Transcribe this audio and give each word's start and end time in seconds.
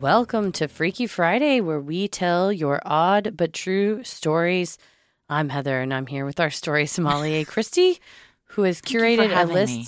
Welcome 0.00 0.52
to 0.52 0.68
Freaky 0.68 1.08
Friday, 1.08 1.60
where 1.60 1.80
we 1.80 2.06
tell 2.06 2.52
your 2.52 2.80
odd 2.84 3.36
but 3.36 3.52
true 3.52 4.04
stories. 4.04 4.78
I'm 5.28 5.48
Heather, 5.48 5.80
and 5.80 5.92
I'm 5.92 6.06
here 6.06 6.24
with 6.24 6.38
our 6.38 6.50
story 6.50 6.86
sommelier, 6.86 7.44
Christy, 7.46 7.98
who 8.50 8.62
has 8.62 8.80
curated 8.80 9.36
a 9.36 9.44
list. 9.46 9.72
me. 9.72 9.86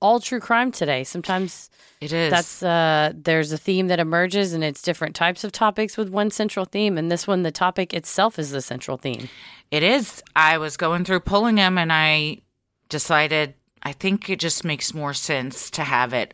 All 0.00 0.20
true 0.20 0.38
crime 0.38 0.70
today. 0.70 1.02
Sometimes 1.02 1.70
It 2.00 2.12
is. 2.12 2.30
that's 2.30 2.62
uh, 2.62 3.12
there's 3.16 3.50
a 3.50 3.58
theme 3.58 3.88
that 3.88 3.98
emerges, 3.98 4.52
and 4.52 4.62
it's 4.62 4.80
different 4.80 5.16
types 5.16 5.42
of 5.42 5.50
topics 5.50 5.96
with 5.96 6.08
one 6.08 6.30
central 6.30 6.64
theme. 6.64 6.96
And 6.96 7.10
this 7.10 7.26
one, 7.26 7.42
the 7.42 7.50
topic 7.50 7.92
itself 7.92 8.38
is 8.38 8.52
the 8.52 8.62
central 8.62 8.96
theme. 8.96 9.28
It 9.72 9.82
is. 9.82 10.22
I 10.36 10.58
was 10.58 10.76
going 10.76 11.04
through 11.04 11.20
pulling 11.20 11.56
them 11.56 11.78
and 11.78 11.92
I 11.92 12.42
decided 12.88 13.54
I 13.82 13.90
think 13.90 14.30
it 14.30 14.38
just 14.38 14.64
makes 14.64 14.94
more 14.94 15.14
sense 15.14 15.68
to 15.72 15.82
have 15.82 16.12
it 16.12 16.32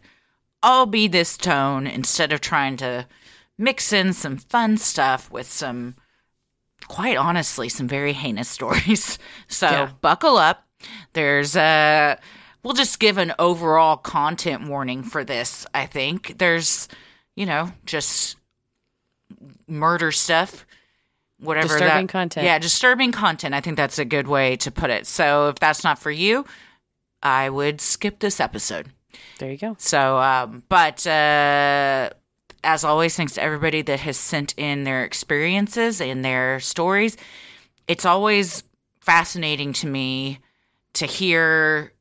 all 0.62 0.86
be 0.86 1.08
this 1.08 1.36
tone 1.36 1.86
instead 1.86 2.32
of 2.32 2.40
trying 2.40 2.76
to 2.78 3.06
mix 3.56 3.92
in 3.92 4.12
some 4.12 4.36
fun 4.36 4.76
stuff 4.76 5.30
with 5.30 5.50
some, 5.50 5.94
quite 6.86 7.16
honestly, 7.16 7.68
some 7.68 7.88
very 7.88 8.12
heinous 8.12 8.48
stories. 8.58 9.18
So 9.48 9.66
Yeah. 9.68 9.90
buckle 10.00 10.36
up. 10.36 10.66
There's 11.12 11.56
a. 11.56 12.18
We'll 12.62 12.74
just 12.74 12.98
give 12.98 13.18
an 13.18 13.32
overall 13.38 13.96
content 13.96 14.68
warning 14.68 15.02
for 15.02 15.24
this, 15.24 15.66
I 15.74 15.86
think. 15.86 16.38
There's, 16.38 16.88
you 17.36 17.46
know, 17.46 17.72
just 17.86 18.36
murder 19.66 20.10
stuff 20.12 20.66
whatever 21.40 21.68
Disturbing 21.68 22.06
that, 22.06 22.12
content. 22.12 22.44
Yeah, 22.44 22.58
disturbing 22.58 23.12
content. 23.12 23.54
I 23.54 23.60
think 23.60 23.76
that's 23.76 23.98
a 24.00 24.04
good 24.04 24.26
way 24.26 24.56
to 24.56 24.70
put 24.72 24.90
it. 24.90 25.06
So 25.06 25.48
if 25.50 25.60
that's 25.60 25.84
not 25.84 25.98
for 26.00 26.10
you, 26.10 26.44
I 27.22 27.48
would 27.48 27.80
skip 27.80 28.18
this 28.18 28.40
episode. 28.40 28.90
There 29.38 29.50
you 29.50 29.58
go. 29.58 29.76
So, 29.78 30.18
um, 30.18 30.62
but 30.68 31.06
uh, 31.06 32.10
as 32.64 32.84
always, 32.84 33.16
thanks 33.16 33.34
to 33.34 33.42
everybody 33.42 33.82
that 33.82 34.00
has 34.00 34.16
sent 34.16 34.54
in 34.56 34.84
their 34.84 35.04
experiences 35.04 36.00
and 36.00 36.24
their 36.24 36.60
stories. 36.60 37.16
It's 37.86 38.04
always 38.04 38.64
fascinating 39.00 39.72
to 39.74 39.86
me 39.86 40.40
to 40.94 41.06
hear 41.06 41.92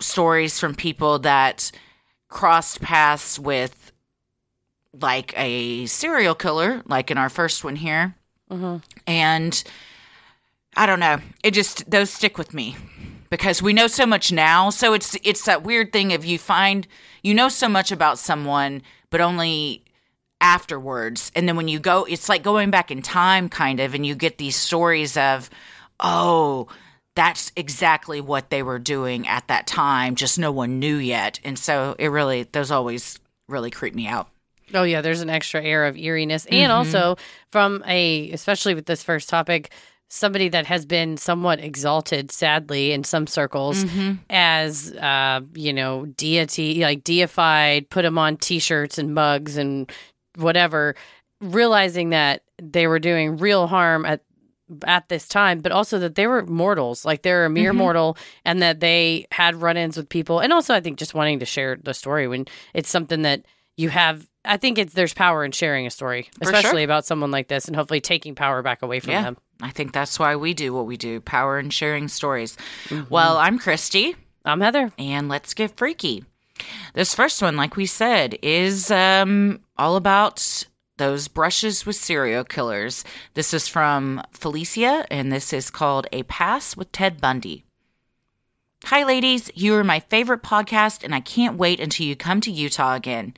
stories 0.00 0.58
from 0.58 0.74
people 0.74 1.18
that 1.20 1.70
crossed 2.28 2.80
paths 2.80 3.38
with 3.38 3.92
like 5.00 5.34
a 5.36 5.86
serial 5.86 6.34
killer, 6.34 6.82
like 6.86 7.10
in 7.10 7.18
our 7.18 7.28
first 7.28 7.64
one 7.64 7.76
here. 7.76 8.14
And 9.06 9.62
I 10.76 10.86
don't 10.86 11.00
know. 11.00 11.18
It 11.42 11.52
just 11.52 11.90
those 11.90 12.10
stick 12.10 12.38
with 12.38 12.54
me 12.54 12.76
because 13.32 13.62
we 13.62 13.72
know 13.72 13.86
so 13.86 14.04
much 14.04 14.30
now. 14.30 14.68
So 14.68 14.92
it's 14.92 15.16
it's 15.24 15.46
that 15.46 15.64
weird 15.64 15.90
thing 15.90 16.12
of 16.12 16.22
you 16.22 16.38
find 16.38 16.86
you 17.22 17.32
know 17.32 17.48
so 17.48 17.66
much 17.66 17.90
about 17.90 18.18
someone, 18.18 18.82
but 19.08 19.22
only 19.22 19.82
afterwards. 20.40 21.32
And 21.34 21.48
then 21.48 21.56
when 21.56 21.66
you 21.66 21.80
go, 21.80 22.04
it's 22.04 22.28
like 22.28 22.42
going 22.42 22.70
back 22.70 22.90
in 22.90 23.00
time, 23.00 23.48
kind 23.48 23.80
of, 23.80 23.94
and 23.94 24.04
you 24.04 24.14
get 24.14 24.36
these 24.36 24.56
stories 24.56 25.16
of, 25.16 25.48
oh, 25.98 26.68
that's 27.14 27.52
exactly 27.56 28.20
what 28.20 28.50
they 28.50 28.62
were 28.62 28.78
doing 28.78 29.26
at 29.26 29.48
that 29.48 29.66
time. 29.66 30.14
Just 30.14 30.38
no 30.38 30.52
one 30.52 30.78
knew 30.78 30.96
yet. 30.96 31.40
And 31.42 31.58
so 31.58 31.96
it 31.98 32.08
really, 32.08 32.42
those 32.42 32.70
always 32.70 33.18
really 33.48 33.70
creep 33.70 33.94
me 33.94 34.06
out. 34.08 34.28
Oh 34.74 34.82
yeah, 34.82 35.00
there's 35.00 35.20
an 35.20 35.30
extra 35.30 35.62
air 35.62 35.86
of 35.86 35.96
eeriness, 35.96 36.44
Mm-hmm. 36.44 36.54
and 36.54 36.72
also 36.72 37.16
from 37.50 37.82
a, 37.86 38.30
especially 38.32 38.74
with 38.74 38.86
this 38.86 39.02
first 39.02 39.28
topic, 39.28 39.70
somebody 40.14 40.50
that 40.50 40.66
has 40.66 40.84
been 40.84 41.16
somewhat 41.16 41.58
exalted, 41.58 42.30
sadly, 42.30 42.92
in 42.92 43.02
some 43.02 43.26
circles, 43.26 43.84
Mm-hmm. 43.84 44.12
as 44.28 44.92
uh, 44.96 45.40
you 45.54 45.72
know, 45.72 46.04
deity, 46.04 46.82
like 46.82 47.02
deified, 47.02 47.88
put 47.88 48.02
them 48.02 48.18
on 48.18 48.36
T-shirts 48.36 48.98
and 48.98 49.14
mugs 49.14 49.56
and 49.56 49.90
whatever, 50.36 50.94
realizing 51.40 52.10
that 52.10 52.42
they 52.62 52.86
were 52.86 52.98
doing 52.98 53.38
real 53.38 53.66
harm 53.66 54.04
at 54.04 54.20
at 54.86 55.08
this 55.10 55.28
time, 55.28 55.60
but 55.60 55.70
also 55.70 55.98
that 55.98 56.14
they 56.14 56.26
were 56.26 56.46
mortals, 56.46 57.04
like 57.04 57.22
they're 57.22 57.44
a 57.44 57.50
mere 57.50 57.70
Mm-hmm. 57.70 57.78
mortal, 57.78 58.16
and 58.44 58.62
that 58.62 58.80
they 58.80 59.26
had 59.30 59.54
run-ins 59.56 59.96
with 59.98 60.08
people, 60.08 60.40
and 60.40 60.52
also 60.52 60.74
I 60.74 60.80
think 60.80 60.98
just 60.98 61.14
wanting 61.14 61.40
to 61.40 61.44
share 61.46 61.76
the 61.82 61.92
story 61.94 62.26
when 62.28 62.46
it's 62.74 62.88
something 62.88 63.22
that 63.22 63.44
you 63.76 63.88
have. 63.90 64.26
I 64.44 64.56
think 64.56 64.78
it's 64.78 64.94
there's 64.94 65.14
power 65.14 65.44
in 65.44 65.52
sharing 65.52 65.86
a 65.86 65.90
story, 65.90 66.28
For 66.38 66.46
sure. 66.46 66.54
especially 66.54 66.84
about 66.84 67.04
someone 67.04 67.30
like 67.30 67.48
this, 67.48 67.66
and 67.66 67.76
hopefully 67.76 68.00
taking 68.00 68.34
power 68.34 68.62
back 68.62 68.82
away 68.82 69.00
from 69.00 69.10
Yeah. 69.12 69.22
them. 69.22 69.36
I 69.60 69.70
think 69.70 69.92
that's 69.92 70.18
why 70.18 70.36
we 70.36 70.54
do 70.54 70.72
what 70.72 70.86
we 70.86 70.96
do 70.96 71.20
power 71.20 71.58
and 71.58 71.72
sharing 71.72 72.08
stories. 72.08 72.56
Well, 73.10 73.36
I'm 73.36 73.58
Christy. 73.58 74.16
I'm 74.44 74.60
Heather. 74.60 74.90
and 74.98 75.28
let's 75.28 75.54
get 75.54 75.76
freaky. 75.76 76.24
This 76.94 77.14
first 77.14 77.40
one, 77.42 77.56
like 77.56 77.76
we 77.76 77.86
said, 77.86 78.38
is 78.42 78.90
um, 78.90 79.60
all 79.76 79.96
about 79.96 80.64
those 80.98 81.28
brushes 81.28 81.86
with 81.86 81.96
serial 81.96 82.44
killers. 82.44 83.04
This 83.34 83.54
is 83.54 83.66
from 83.68 84.22
Felicia, 84.32 85.06
and 85.10 85.32
this 85.32 85.52
is 85.52 85.70
called 85.70 86.06
A 86.12 86.22
Pass 86.24 86.76
with 86.76 86.92
Ted 86.92 87.20
Bundy. 87.20 87.64
Hi, 88.84 89.04
ladies. 89.04 89.50
You 89.54 89.74
are 89.76 89.84
my 89.84 90.00
favorite 90.00 90.42
podcast, 90.42 91.04
and 91.04 91.14
I 91.14 91.20
can't 91.20 91.56
wait 91.56 91.80
until 91.80 92.06
you 92.06 92.16
come 92.16 92.40
to 92.42 92.50
Utah 92.50 92.94
again. 92.94 93.34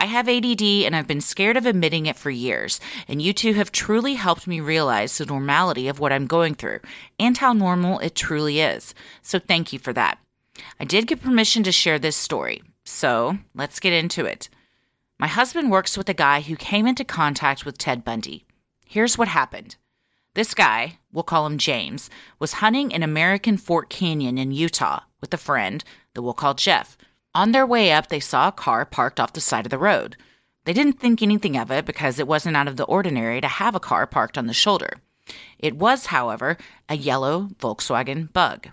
I 0.00 0.06
have 0.06 0.30
ADD 0.30 0.62
and 0.62 0.96
I've 0.96 1.06
been 1.06 1.20
scared 1.20 1.58
of 1.58 1.66
admitting 1.66 2.06
it 2.06 2.16
for 2.16 2.30
years, 2.30 2.80
and 3.06 3.20
you 3.20 3.34
two 3.34 3.52
have 3.52 3.70
truly 3.70 4.14
helped 4.14 4.46
me 4.46 4.58
realize 4.58 5.18
the 5.18 5.26
normality 5.26 5.88
of 5.88 6.00
what 6.00 6.10
I'm 6.10 6.26
going 6.26 6.54
through 6.54 6.80
and 7.18 7.36
how 7.36 7.52
normal 7.52 7.98
it 7.98 8.14
truly 8.14 8.60
is. 8.60 8.94
So 9.20 9.38
thank 9.38 9.74
you 9.74 9.78
for 9.78 9.92
that. 9.92 10.18
I 10.80 10.86
did 10.86 11.06
get 11.06 11.22
permission 11.22 11.62
to 11.64 11.72
share 11.72 11.98
this 11.98 12.16
story, 12.16 12.62
so 12.82 13.36
let's 13.54 13.78
get 13.78 13.92
into 13.92 14.24
it. 14.24 14.48
My 15.18 15.26
husband 15.26 15.70
works 15.70 15.98
with 15.98 16.08
a 16.08 16.14
guy 16.14 16.40
who 16.40 16.56
came 16.56 16.86
into 16.86 17.04
contact 17.04 17.66
with 17.66 17.76
Ted 17.76 18.02
Bundy. 18.02 18.46
Here's 18.86 19.18
what 19.18 19.28
happened. 19.28 19.76
This 20.32 20.54
guy, 20.54 20.98
we'll 21.12 21.24
call 21.24 21.44
him 21.44 21.58
James, 21.58 22.08
was 22.38 22.54
hunting 22.54 22.90
in 22.90 23.02
American 23.02 23.58
Fork 23.58 23.90
Canyon 23.90 24.38
in 24.38 24.50
Utah 24.50 25.00
with 25.20 25.34
a 25.34 25.36
friend 25.36 25.84
that 26.14 26.22
we'll 26.22 26.32
call 26.32 26.54
Jeff. 26.54 26.96
On 27.34 27.52
their 27.52 27.66
way 27.66 27.92
up, 27.92 28.08
they 28.08 28.20
saw 28.20 28.48
a 28.48 28.52
car 28.52 28.84
parked 28.84 29.20
off 29.20 29.32
the 29.32 29.40
side 29.40 29.66
of 29.66 29.70
the 29.70 29.78
road. 29.78 30.16
They 30.64 30.72
didn't 30.72 30.94
think 30.94 31.22
anything 31.22 31.56
of 31.56 31.70
it 31.70 31.86
because 31.86 32.18
it 32.18 32.26
wasn't 32.26 32.56
out 32.56 32.68
of 32.68 32.76
the 32.76 32.84
ordinary 32.84 33.40
to 33.40 33.48
have 33.48 33.74
a 33.74 33.80
car 33.80 34.06
parked 34.06 34.36
on 34.36 34.46
the 34.46 34.52
shoulder. 34.52 34.98
It 35.58 35.76
was, 35.76 36.06
however, 36.06 36.56
a 36.88 36.96
yellow 36.96 37.50
Volkswagen 37.58 38.32
bug. 38.32 38.68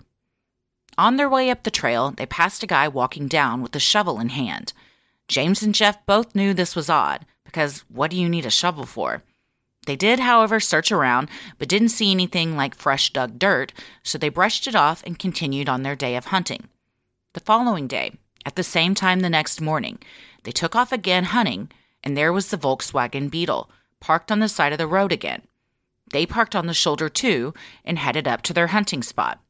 On 0.96 1.16
their 1.16 1.28
way 1.28 1.50
up 1.50 1.62
the 1.62 1.70
trail, 1.70 2.10
they 2.10 2.26
passed 2.26 2.64
a 2.64 2.66
guy 2.66 2.88
walking 2.88 3.28
down 3.28 3.62
with 3.62 3.76
a 3.76 3.80
shovel 3.80 4.18
in 4.18 4.30
hand. 4.30 4.72
James 5.28 5.62
and 5.62 5.74
Jeff 5.74 6.04
both 6.06 6.34
knew 6.34 6.52
this 6.52 6.74
was 6.74 6.90
odd 6.90 7.24
because 7.44 7.84
what 7.88 8.10
do 8.10 8.16
you 8.16 8.28
need 8.28 8.44
a 8.44 8.50
shovel 8.50 8.84
for? 8.84 9.22
They 9.86 9.94
did, 9.94 10.18
however, 10.18 10.58
search 10.58 10.90
around, 10.90 11.30
but 11.58 11.68
didn't 11.68 11.90
see 11.90 12.10
anything 12.10 12.56
like 12.56 12.74
fresh 12.74 13.12
dug 13.12 13.38
dirt, 13.38 13.72
so 14.02 14.18
they 14.18 14.28
brushed 14.28 14.66
it 14.66 14.74
off 14.74 15.02
and 15.06 15.18
continued 15.18 15.68
on 15.68 15.82
their 15.82 15.96
day 15.96 16.16
of 16.16 16.26
hunting. 16.26 16.68
The 17.32 17.40
following 17.40 17.86
day, 17.86 18.12
at 18.44 18.56
the 18.56 18.62
same 18.62 18.94
time 18.94 19.20
the 19.20 19.30
next 19.30 19.60
morning, 19.60 19.98
they 20.44 20.52
took 20.52 20.76
off 20.76 20.92
again 20.92 21.24
hunting, 21.24 21.70
and 22.02 22.16
there 22.16 22.32
was 22.32 22.48
the 22.48 22.56
Volkswagen 22.56 23.30
Beetle, 23.30 23.70
parked 24.00 24.30
on 24.30 24.40
the 24.40 24.48
side 24.48 24.72
of 24.72 24.78
the 24.78 24.86
road 24.86 25.12
again. 25.12 25.42
They 26.10 26.24
parked 26.26 26.56
on 26.56 26.66
the 26.66 26.74
shoulder 26.74 27.08
too 27.08 27.52
and 27.84 27.98
headed 27.98 28.26
up 28.26 28.42
to 28.42 28.52
their 28.52 28.68
hunting 28.68 29.02
spot. 29.02 29.40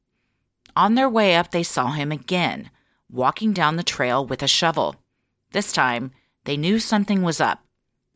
On 0.74 0.94
their 0.94 1.08
way 1.08 1.36
up, 1.36 1.50
they 1.50 1.62
saw 1.62 1.92
him 1.92 2.10
again, 2.10 2.70
walking 3.10 3.52
down 3.52 3.76
the 3.76 3.82
trail 3.82 4.24
with 4.24 4.42
a 4.42 4.48
shovel. 4.48 4.96
This 5.52 5.72
time, 5.72 6.12
they 6.44 6.56
knew 6.56 6.78
something 6.78 7.22
was 7.22 7.40
up. 7.40 7.64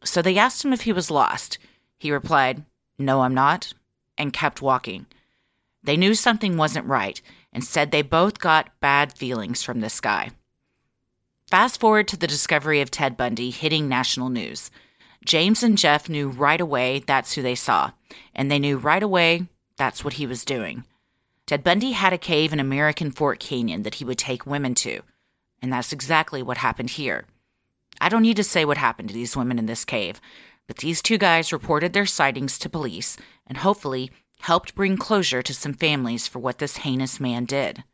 So 0.04 0.22
they 0.22 0.38
asked 0.38 0.64
him 0.64 0.72
if 0.72 0.82
he 0.82 0.92
was 0.92 1.10
lost. 1.10 1.58
He 1.98 2.10
replied, 2.10 2.64
No, 2.98 3.20
I'm 3.20 3.34
not, 3.34 3.74
and 4.18 4.32
kept 4.32 4.62
walking. 4.62 5.06
They 5.84 5.96
knew 5.96 6.14
something 6.14 6.56
wasn't 6.56 6.86
right 6.86 7.20
and 7.52 7.64
said 7.64 7.90
they 7.90 8.02
both 8.02 8.38
got 8.38 8.78
bad 8.80 9.16
feelings 9.16 9.62
from 9.62 9.80
this 9.80 10.00
guy. 10.00 10.30
Fast 11.52 11.80
forward 11.80 12.08
to 12.08 12.16
the 12.16 12.26
discovery 12.26 12.80
of 12.80 12.90
Ted 12.90 13.14
Bundy 13.14 13.50
hitting 13.50 13.86
national 13.86 14.30
news. 14.30 14.70
James 15.22 15.62
and 15.62 15.76
Jeff 15.76 16.08
knew 16.08 16.30
right 16.30 16.62
away 16.62 17.00
that's 17.00 17.34
who 17.34 17.42
they 17.42 17.54
saw, 17.54 17.90
and 18.34 18.50
they 18.50 18.58
knew 18.58 18.78
right 18.78 19.02
away 19.02 19.48
that's 19.76 20.02
what 20.02 20.14
he 20.14 20.26
was 20.26 20.46
doing. 20.46 20.84
Ted 21.44 21.62
Bundy 21.62 21.92
had 21.92 22.14
a 22.14 22.16
cave 22.16 22.54
in 22.54 22.58
American 22.58 23.10
Fork 23.10 23.38
Canyon 23.38 23.82
that 23.82 23.96
he 23.96 24.04
would 24.06 24.16
take 24.16 24.46
women 24.46 24.74
to, 24.76 25.02
and 25.60 25.70
that's 25.70 25.92
exactly 25.92 26.42
what 26.42 26.56
happened 26.56 26.88
here. 26.88 27.26
I 28.00 28.08
don't 28.08 28.22
need 28.22 28.38
to 28.38 28.44
say 28.44 28.64
what 28.64 28.78
happened 28.78 29.08
to 29.10 29.14
these 29.14 29.36
women 29.36 29.58
in 29.58 29.66
this 29.66 29.84
cave, 29.84 30.22
but 30.66 30.78
these 30.78 31.02
two 31.02 31.18
guys 31.18 31.52
reported 31.52 31.92
their 31.92 32.06
sightings 32.06 32.58
to 32.60 32.70
police 32.70 33.18
and 33.46 33.58
hopefully 33.58 34.10
helped 34.40 34.74
bring 34.74 34.96
closure 34.96 35.42
to 35.42 35.52
some 35.52 35.74
families 35.74 36.26
for 36.26 36.38
what 36.38 36.56
this 36.56 36.78
heinous 36.78 37.20
man 37.20 37.44
did. 37.44 37.84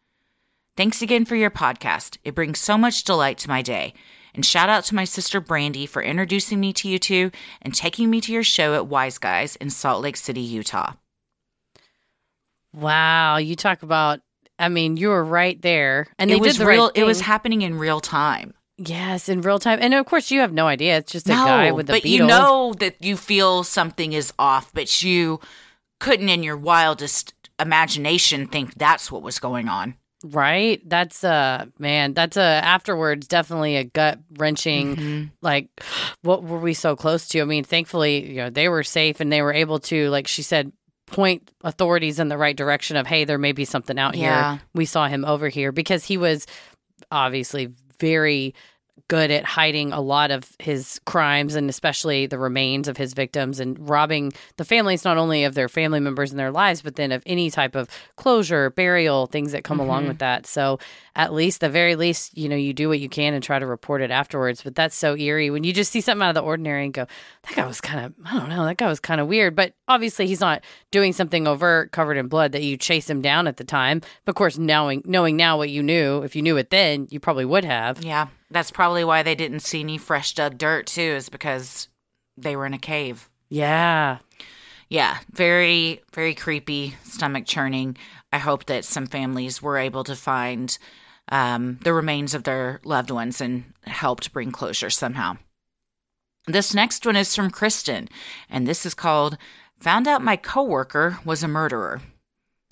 Thanks 0.78 1.02
again 1.02 1.24
for 1.24 1.34
your 1.34 1.50
podcast. 1.50 2.18
It 2.22 2.36
brings 2.36 2.60
so 2.60 2.78
much 2.78 3.02
delight 3.02 3.38
to 3.38 3.48
my 3.48 3.62
day. 3.62 3.94
And 4.32 4.46
shout 4.46 4.68
out 4.68 4.84
to 4.84 4.94
my 4.94 5.02
sister 5.02 5.40
Brandy 5.40 5.86
for 5.86 6.00
introducing 6.00 6.60
me 6.60 6.72
to 6.74 6.88
you 6.88 7.00
two 7.00 7.32
and 7.62 7.74
taking 7.74 8.08
me 8.08 8.20
to 8.20 8.32
your 8.32 8.44
show 8.44 8.74
at 8.74 8.86
Wise 8.86 9.18
Guys 9.18 9.56
in 9.56 9.70
Salt 9.70 10.02
Lake 10.02 10.16
City, 10.16 10.40
Utah. 10.40 10.92
Wow, 12.72 13.38
you 13.38 13.56
talk 13.56 13.82
about 13.82 14.20
I 14.56 14.68
mean, 14.68 14.96
you 14.96 15.08
were 15.08 15.24
right 15.24 15.60
there. 15.60 16.06
And 16.16 16.30
it 16.30 16.34
they 16.34 16.40
was 16.40 16.52
did 16.52 16.62
the 16.62 16.66
real 16.66 16.84
right 16.84 16.96
it 16.96 17.02
was 17.02 17.22
happening 17.22 17.62
in 17.62 17.76
real 17.76 17.98
time. 17.98 18.54
Yes, 18.76 19.28
in 19.28 19.40
real 19.40 19.58
time. 19.58 19.80
And 19.82 19.94
of 19.94 20.06
course 20.06 20.30
you 20.30 20.38
have 20.42 20.52
no 20.52 20.68
idea. 20.68 20.98
It's 20.98 21.10
just 21.10 21.26
a 21.26 21.32
guy 21.32 21.72
with 21.72 21.90
a 21.90 21.94
but 21.94 22.02
beetle. 22.04 22.28
you 22.28 22.32
know 22.32 22.72
that 22.78 23.02
you 23.04 23.16
feel 23.16 23.64
something 23.64 24.12
is 24.12 24.32
off, 24.38 24.72
but 24.72 25.02
you 25.02 25.40
couldn't 25.98 26.28
in 26.28 26.44
your 26.44 26.56
wildest 26.56 27.34
imagination 27.58 28.46
think 28.46 28.74
that's 28.74 29.10
what 29.10 29.22
was 29.22 29.40
going 29.40 29.68
on. 29.68 29.96
Right? 30.24 30.80
That's 30.88 31.22
uh 31.22 31.66
man, 31.78 32.12
that's 32.12 32.36
a 32.36 32.40
afterwards 32.42 33.28
definitely 33.28 33.76
a 33.76 33.84
gut 33.84 34.18
wrenching 34.36 34.96
Mm-hmm. 34.96 35.24
like 35.42 35.68
what 36.22 36.42
were 36.42 36.58
we 36.58 36.74
so 36.74 36.96
close 36.96 37.28
to? 37.28 37.40
I 37.40 37.44
mean, 37.44 37.62
thankfully, 37.64 38.28
you 38.30 38.36
know, 38.36 38.50
they 38.50 38.68
were 38.68 38.82
safe 38.82 39.20
and 39.20 39.32
they 39.32 39.42
were 39.42 39.52
able 39.52 39.78
to 39.80 40.10
like 40.10 40.26
she 40.26 40.42
said 40.42 40.72
point 41.06 41.52
authorities 41.62 42.18
in 42.18 42.28
the 42.28 42.36
right 42.36 42.56
direction 42.56 42.96
of 42.96 43.06
hey, 43.06 43.24
there 43.24 43.38
may 43.38 43.52
be 43.52 43.64
something 43.64 43.98
out 43.98 44.16
Yeah. 44.16 44.54
here. 44.54 44.62
We 44.74 44.84
saw 44.86 45.06
him 45.06 45.24
over 45.24 45.48
here 45.48 45.70
because 45.72 46.04
he 46.04 46.16
was 46.16 46.46
obviously 47.12 47.70
very 48.00 48.54
good 49.08 49.30
at 49.30 49.44
hiding 49.44 49.90
a 49.90 50.00
lot 50.00 50.30
of 50.30 50.54
his 50.58 51.00
crimes 51.06 51.54
and 51.54 51.70
especially 51.70 52.26
the 52.26 52.38
remains 52.38 52.88
of 52.88 52.98
his 52.98 53.14
victims 53.14 53.58
and 53.58 53.88
robbing 53.88 54.32
the 54.58 54.64
families 54.64 55.04
not 55.04 55.16
only 55.16 55.44
of 55.44 55.54
their 55.54 55.68
family 55.68 55.98
members 55.98 56.30
and 56.30 56.38
their 56.38 56.50
lives 56.50 56.82
but 56.82 56.96
then 56.96 57.10
of 57.10 57.22
any 57.24 57.50
type 57.50 57.74
of 57.74 57.88
closure 58.16 58.68
burial 58.70 59.26
things 59.26 59.52
that 59.52 59.64
come 59.64 59.80
along 59.80 60.02
mm-hmm. 60.02 60.08
with 60.08 60.18
that. 60.18 60.46
So 60.46 60.78
at 61.16 61.32
least 61.32 61.60
the 61.60 61.70
very 61.70 61.96
least 61.96 62.36
you 62.36 62.48
know 62.48 62.56
you 62.56 62.74
do 62.74 62.88
what 62.88 63.00
you 63.00 63.08
can 63.08 63.32
and 63.32 63.42
try 63.42 63.58
to 63.58 63.66
report 63.66 64.02
it 64.02 64.10
afterwards. 64.10 64.62
But 64.62 64.74
that's 64.74 64.94
so 64.94 65.16
eerie 65.16 65.50
when 65.50 65.64
you 65.64 65.72
just 65.72 65.90
see 65.90 66.02
something 66.02 66.22
out 66.22 66.30
of 66.30 66.34
the 66.34 66.42
ordinary 66.42 66.84
and 66.84 66.92
go 66.92 67.06
that 67.44 67.56
guy 67.56 67.66
was 67.66 67.80
kind 67.80 68.04
of 68.04 68.14
i 68.26 68.38
don't 68.38 68.50
know 68.50 68.64
that 68.66 68.76
guy 68.76 68.88
was 68.88 69.00
kind 69.00 69.20
of 69.20 69.26
weird. 69.26 69.56
But 69.56 69.72
obviously 69.88 70.26
he's 70.26 70.40
not 70.40 70.62
doing 70.90 71.14
something 71.14 71.46
overt 71.46 71.92
covered 71.92 72.18
in 72.18 72.28
blood 72.28 72.52
that 72.52 72.62
you 72.62 72.76
chase 72.76 73.08
him 73.08 73.22
down 73.22 73.46
at 73.46 73.56
the 73.56 73.64
time. 73.64 74.00
But 74.24 74.32
of 74.32 74.36
course 74.36 74.58
knowing 74.58 75.02
knowing 75.06 75.36
now 75.36 75.56
what 75.56 75.70
you 75.70 75.82
knew 75.82 76.22
if 76.22 76.36
you 76.36 76.42
knew 76.42 76.58
it 76.58 76.68
then 76.68 77.06
you 77.10 77.20
probably 77.20 77.46
would 77.46 77.64
have. 77.64 78.04
Yeah, 78.04 78.28
that's 78.50 78.70
probably 78.70 79.04
why 79.04 79.22
they 79.22 79.34
didn't 79.34 79.60
see 79.60 79.80
any 79.80 79.98
fresh 79.98 80.34
dug 80.34 80.58
dirt 80.58 80.86
too, 80.86 81.00
is 81.00 81.28
because 81.28 81.88
they 82.36 82.56
were 82.56 82.66
in 82.66 82.74
a 82.74 82.78
cave. 82.78 83.28
yeah 83.50 84.18
Yeah, 84.88 85.18
very, 85.32 86.02
very 86.12 86.34
creepy, 86.34 86.96
stomach 87.04 87.46
churning. 87.46 87.96
I 88.32 88.38
hope 88.38 88.66
that 88.66 88.84
some 88.84 89.06
families 89.06 89.60
were 89.62 89.78
able 89.78 90.04
to 90.04 90.16
find 90.16 90.76
um, 91.30 91.78
the 91.82 91.92
remains 91.92 92.34
of 92.34 92.44
their 92.44 92.80
loved 92.84 93.10
ones 93.10 93.40
and 93.40 93.64
helped 93.84 94.32
bring 94.32 94.50
closure 94.50 94.90
somehow. 94.90 95.36
This 96.46 96.72
next 96.72 97.04
one 97.04 97.16
is 97.16 97.36
from 97.36 97.50
Kristen, 97.50 98.08
and 98.48 98.66
this 98.66 98.86
is 98.86 98.94
called 98.94 99.36
Found 99.80 100.08
Out 100.08 100.22
My 100.22 100.36
Coworker 100.36 101.18
Was 101.24 101.42
a 101.42 101.48
Murderer. 101.48 102.00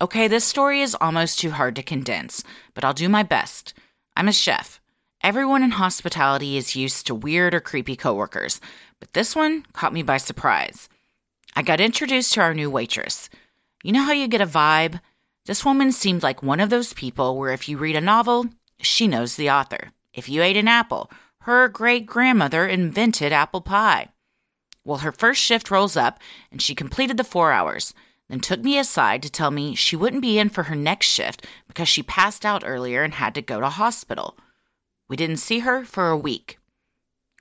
Okay, 0.01 0.29
this 0.29 0.45
story 0.45 0.81
is 0.81 0.97
almost 0.99 1.39
too 1.39 1.51
hard 1.51 1.77
to 1.77 1.83
condense, 1.83 2.43
but 2.73 2.85
I'll 2.85 2.95
do 2.95 3.09
my 3.09 3.23
best. 3.23 3.75
I'm 4.17 4.29
a 4.29 4.33
chef. 4.33 4.81
Everyone 5.27 5.65
in 5.65 5.73
hospitality 5.73 6.57
is 6.57 6.77
used 6.77 7.09
to 7.09 7.15
weird 7.17 7.53
or 7.53 7.59
creepy 7.59 7.97
coworkers, 7.97 8.61
but 9.01 9.13
this 9.13 9.35
one 9.35 9.67
caught 9.73 9.93
me 9.93 10.05
by 10.05 10.19
surprise. 10.19 10.89
I 11.57 11.63
got 11.63 11.81
introduced 11.81 12.33
to 12.35 12.43
our 12.43 12.55
new 12.55 12.71
waitress. 12.71 13.29
You 13.83 13.91
know 13.91 14.05
how 14.05 14.13
you 14.13 14.29
get 14.29 14.41
a 14.41 14.47
vibe? 14.47 15.01
This 15.47 15.65
woman 15.65 15.91
seemed 15.91 16.23
like 16.23 16.45
one 16.45 16.61
of 16.61 16.71
those 16.71 16.93
people 16.93 17.37
where 17.37 17.53
if 17.53 17.69
you 17.69 17.77
read 17.77 17.97
a 17.97 18.01
novel, 18.01 18.47
she 18.79 19.09
knows 19.09 19.35
the 19.35 19.51
author. 19.51 19.91
If 20.15 20.29
you 20.29 20.45
ate 20.45 20.57
an 20.57 20.69
apple, 20.69 21.11
her 21.41 21.67
great 21.67 22.07
grandmother 22.07 22.65
invented 22.65 23.33
apple 23.33 23.63
pie. 23.63 24.11
Well, 24.85 24.99
her 24.99 25.11
first 25.11 25.43
shift 25.43 25.73
rolls 25.73 25.97
up 25.97 26.21
and 26.53 26.63
she 26.63 26.77
completed 26.77 27.17
the 27.17 27.25
four 27.25 27.51
hours, 27.51 27.95
then 28.29 28.39
took 28.39 28.61
me 28.61 28.79
aside 28.79 29.25
to 29.25 29.31
tell 29.33 29.51
me 29.51 29.75
she 29.75 29.97
wouldn't 29.97 30.23
be 30.23 30.39
in 30.39 30.51
for 30.51 30.63
her 30.63 30.77
next 30.77 31.09
shift 31.09 31.45
because 31.67 31.89
she 31.89 32.05
passed 32.05 32.47
out 32.47 32.63
earlier 32.65 33.03
and 33.03 33.15
had 33.15 33.35
to 33.35 33.43
go 33.43 33.59
to 33.59 33.69
hospital. 33.71 34.39
We 35.09 35.17
didn't 35.17 35.37
see 35.39 35.61
her 35.61 35.85
for 35.85 36.09
a 36.09 36.17
week. 36.17 36.59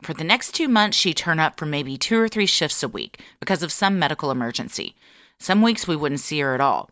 For 0.03 0.13
the 0.13 0.23
next 0.23 0.53
two 0.53 0.67
months, 0.67 0.97
she'd 0.97 1.17
turn 1.17 1.39
up 1.39 1.57
for 1.57 1.65
maybe 1.65 1.97
two 1.97 2.19
or 2.19 2.27
three 2.27 2.45
shifts 2.45 2.83
a 2.83 2.87
week 2.87 3.21
because 3.39 3.63
of 3.63 3.71
some 3.71 3.97
medical 3.97 4.29
emergency. 4.29 4.95
Some 5.39 5.61
weeks 5.61 5.87
we 5.87 5.95
wouldn't 5.95 6.19
see 6.19 6.39
her 6.39 6.53
at 6.53 6.61
all. 6.61 6.89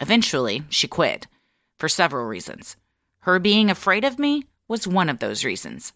Eventually, 0.00 0.62
she 0.68 0.88
quit 0.88 1.26
for 1.78 1.88
several 1.88 2.24
reasons. 2.26 2.76
Her 3.20 3.38
being 3.38 3.70
afraid 3.70 4.04
of 4.04 4.18
me 4.18 4.44
was 4.68 4.86
one 4.86 5.08
of 5.08 5.18
those 5.18 5.44
reasons. 5.44 5.92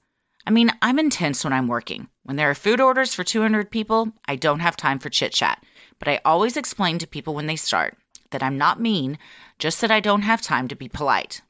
I 0.47 0.51
mean, 0.51 0.71
I'm 0.83 0.99
intense 0.99 1.45
when 1.45 1.53
I'm 1.53 1.69
working. 1.69 2.09
When 2.25 2.37
there 2.37 2.51
are 2.51 2.55
food 2.55 2.81
orders 2.81 3.15
for 3.15 3.25
200 3.25 3.71
people, 3.71 4.13
I 4.27 4.37
don't 4.37 4.61
have 4.61 4.77
time 4.77 4.99
for 4.99 5.11
chit 5.11 5.33
chat. 5.33 5.63
But 5.99 6.09
I 6.09 6.21
always 6.25 6.57
explain 6.57 6.99
to 6.99 7.07
people 7.07 7.35
when 7.35 7.47
they 7.47 7.57
start 7.57 7.97
that 8.31 8.43
I'm 8.43 8.59
not 8.59 8.81
mean, 8.81 9.19
just 9.59 9.81
that 9.81 9.91
I 9.91 10.01
don't 10.01 10.23
have 10.23 10.41
time 10.41 10.69
to 10.69 10.77
be 10.77 10.89
polite. 10.89 11.43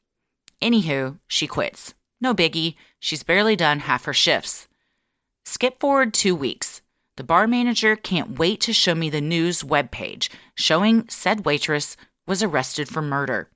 Anywho, 0.61 1.19
she 1.27 1.47
quits. 1.47 1.93
No 2.21 2.35
biggie, 2.35 2.75
she's 2.99 3.23
barely 3.23 3.55
done 3.55 3.79
half 3.79 4.05
her 4.05 4.13
shifts. 4.13 4.67
Skip 5.43 5.79
forward 5.79 6.13
two 6.13 6.35
weeks. 6.35 6.81
The 7.17 7.23
bar 7.23 7.47
manager 7.47 7.95
can't 7.95 8.37
wait 8.39 8.61
to 8.61 8.73
show 8.73 8.95
me 8.95 9.09
the 9.09 9.19
news 9.21 9.63
webpage 9.63 10.29
showing 10.55 11.09
said 11.09 11.45
waitress 11.45 11.97
was 12.27 12.41
arrested 12.41 12.87
for 12.87 13.01
murder. 13.01 13.49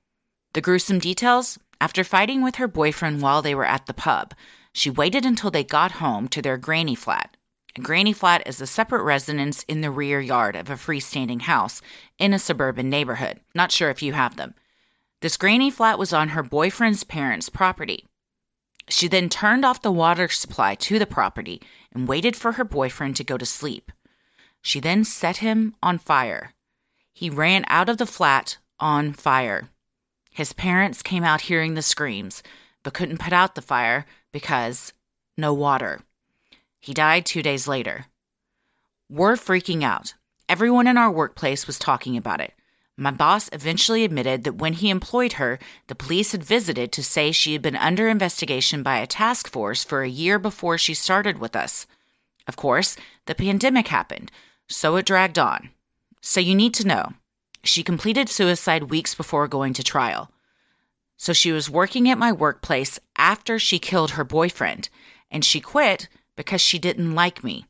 The 0.52 0.60
gruesome 0.60 0.98
details? 0.98 1.58
After 1.80 2.02
fighting 2.04 2.42
with 2.42 2.56
her 2.56 2.68
boyfriend 2.68 3.22
while 3.22 3.42
they 3.42 3.54
were 3.54 3.64
at 3.64 3.86
the 3.86 3.94
pub, 3.94 4.34
she 4.72 4.90
waited 4.90 5.24
until 5.24 5.50
they 5.50 5.64
got 5.64 5.92
home 5.92 6.26
to 6.28 6.42
their 6.42 6.56
granny 6.56 6.94
flat. 6.94 7.36
A 7.76 7.80
granny 7.80 8.12
flat 8.12 8.46
is 8.46 8.60
a 8.60 8.66
separate 8.66 9.02
residence 9.02 9.62
in 9.64 9.82
the 9.82 9.90
rear 9.90 10.20
yard 10.20 10.56
of 10.56 10.70
a 10.70 10.74
freestanding 10.74 11.42
house 11.42 11.82
in 12.18 12.32
a 12.32 12.38
suburban 12.38 12.88
neighborhood. 12.88 13.40
Not 13.54 13.70
sure 13.70 13.90
if 13.90 14.02
you 14.02 14.14
have 14.14 14.36
them. 14.36 14.54
This 15.20 15.36
granny 15.36 15.70
flat 15.70 15.98
was 15.98 16.12
on 16.12 16.30
her 16.30 16.42
boyfriend's 16.42 17.04
parents' 17.04 17.48
property. 17.48 18.06
She 18.88 19.08
then 19.08 19.28
turned 19.28 19.64
off 19.64 19.82
the 19.82 19.92
water 19.92 20.28
supply 20.28 20.74
to 20.76 20.98
the 20.98 21.06
property 21.06 21.60
and 21.92 22.06
waited 22.08 22.36
for 22.36 22.52
her 22.52 22.64
boyfriend 22.64 23.16
to 23.16 23.24
go 23.24 23.36
to 23.36 23.46
sleep. 23.46 23.90
She 24.62 24.80
then 24.80 25.04
set 25.04 25.38
him 25.38 25.74
on 25.82 25.98
fire. 25.98 26.54
He 27.12 27.30
ran 27.30 27.64
out 27.68 27.88
of 27.88 27.98
the 27.98 28.06
flat 28.06 28.58
on 28.78 29.12
fire. 29.12 29.70
His 30.30 30.52
parents 30.52 31.02
came 31.02 31.24
out 31.24 31.42
hearing 31.42 31.74
the 31.74 31.82
screams, 31.82 32.42
but 32.82 32.94
couldn't 32.94 33.20
put 33.20 33.32
out 33.32 33.54
the 33.54 33.62
fire 33.62 34.06
because 34.32 34.92
no 35.36 35.54
water. 35.54 36.00
He 36.78 36.94
died 36.94 37.26
two 37.26 37.42
days 37.42 37.66
later. 37.66 38.06
We're 39.08 39.36
freaking 39.36 39.82
out. 39.82 40.14
Everyone 40.48 40.86
in 40.86 40.96
our 40.96 41.10
workplace 41.10 41.66
was 41.66 41.78
talking 41.78 42.16
about 42.16 42.40
it. 42.40 42.52
My 42.98 43.10
boss 43.10 43.50
eventually 43.52 44.04
admitted 44.04 44.44
that 44.44 44.54
when 44.56 44.72
he 44.72 44.88
employed 44.88 45.34
her, 45.34 45.58
the 45.86 45.94
police 45.94 46.32
had 46.32 46.42
visited 46.42 46.92
to 46.92 47.04
say 47.04 47.30
she 47.30 47.52
had 47.52 47.60
been 47.60 47.76
under 47.76 48.08
investigation 48.08 48.82
by 48.82 48.98
a 48.98 49.06
task 49.06 49.50
force 49.50 49.84
for 49.84 50.02
a 50.02 50.08
year 50.08 50.38
before 50.38 50.78
she 50.78 50.94
started 50.94 51.38
with 51.38 51.54
us. 51.54 51.86
Of 52.48 52.56
course, 52.56 52.96
the 53.26 53.34
pandemic 53.34 53.88
happened, 53.88 54.30
so 54.66 54.96
it 54.96 55.04
dragged 55.04 55.38
on. 55.38 55.70
So 56.22 56.40
you 56.40 56.54
need 56.54 56.72
to 56.74 56.86
know 56.86 57.12
she 57.62 57.82
completed 57.82 58.28
suicide 58.28 58.84
weeks 58.84 59.14
before 59.14 59.46
going 59.46 59.74
to 59.74 59.82
trial. 59.82 60.30
So 61.18 61.32
she 61.32 61.52
was 61.52 61.68
working 61.68 62.08
at 62.08 62.18
my 62.18 62.32
workplace 62.32 62.98
after 63.18 63.58
she 63.58 63.78
killed 63.78 64.12
her 64.12 64.24
boyfriend, 64.24 64.88
and 65.30 65.44
she 65.44 65.60
quit 65.60 66.08
because 66.36 66.60
she 66.60 66.78
didn't 66.78 67.14
like 67.14 67.44
me. 67.44 67.66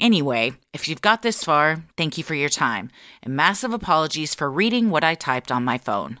Anyway, 0.00 0.52
if 0.72 0.88
you've 0.88 1.00
got 1.00 1.22
this 1.22 1.42
far, 1.42 1.84
thank 1.96 2.16
you 2.16 2.24
for 2.24 2.34
your 2.34 2.48
time, 2.48 2.90
and 3.22 3.34
massive 3.34 3.72
apologies 3.72 4.34
for 4.34 4.50
reading 4.50 4.90
what 4.90 5.02
I 5.04 5.14
typed 5.14 5.50
on 5.50 5.64
my 5.64 5.78
phone. 5.78 6.20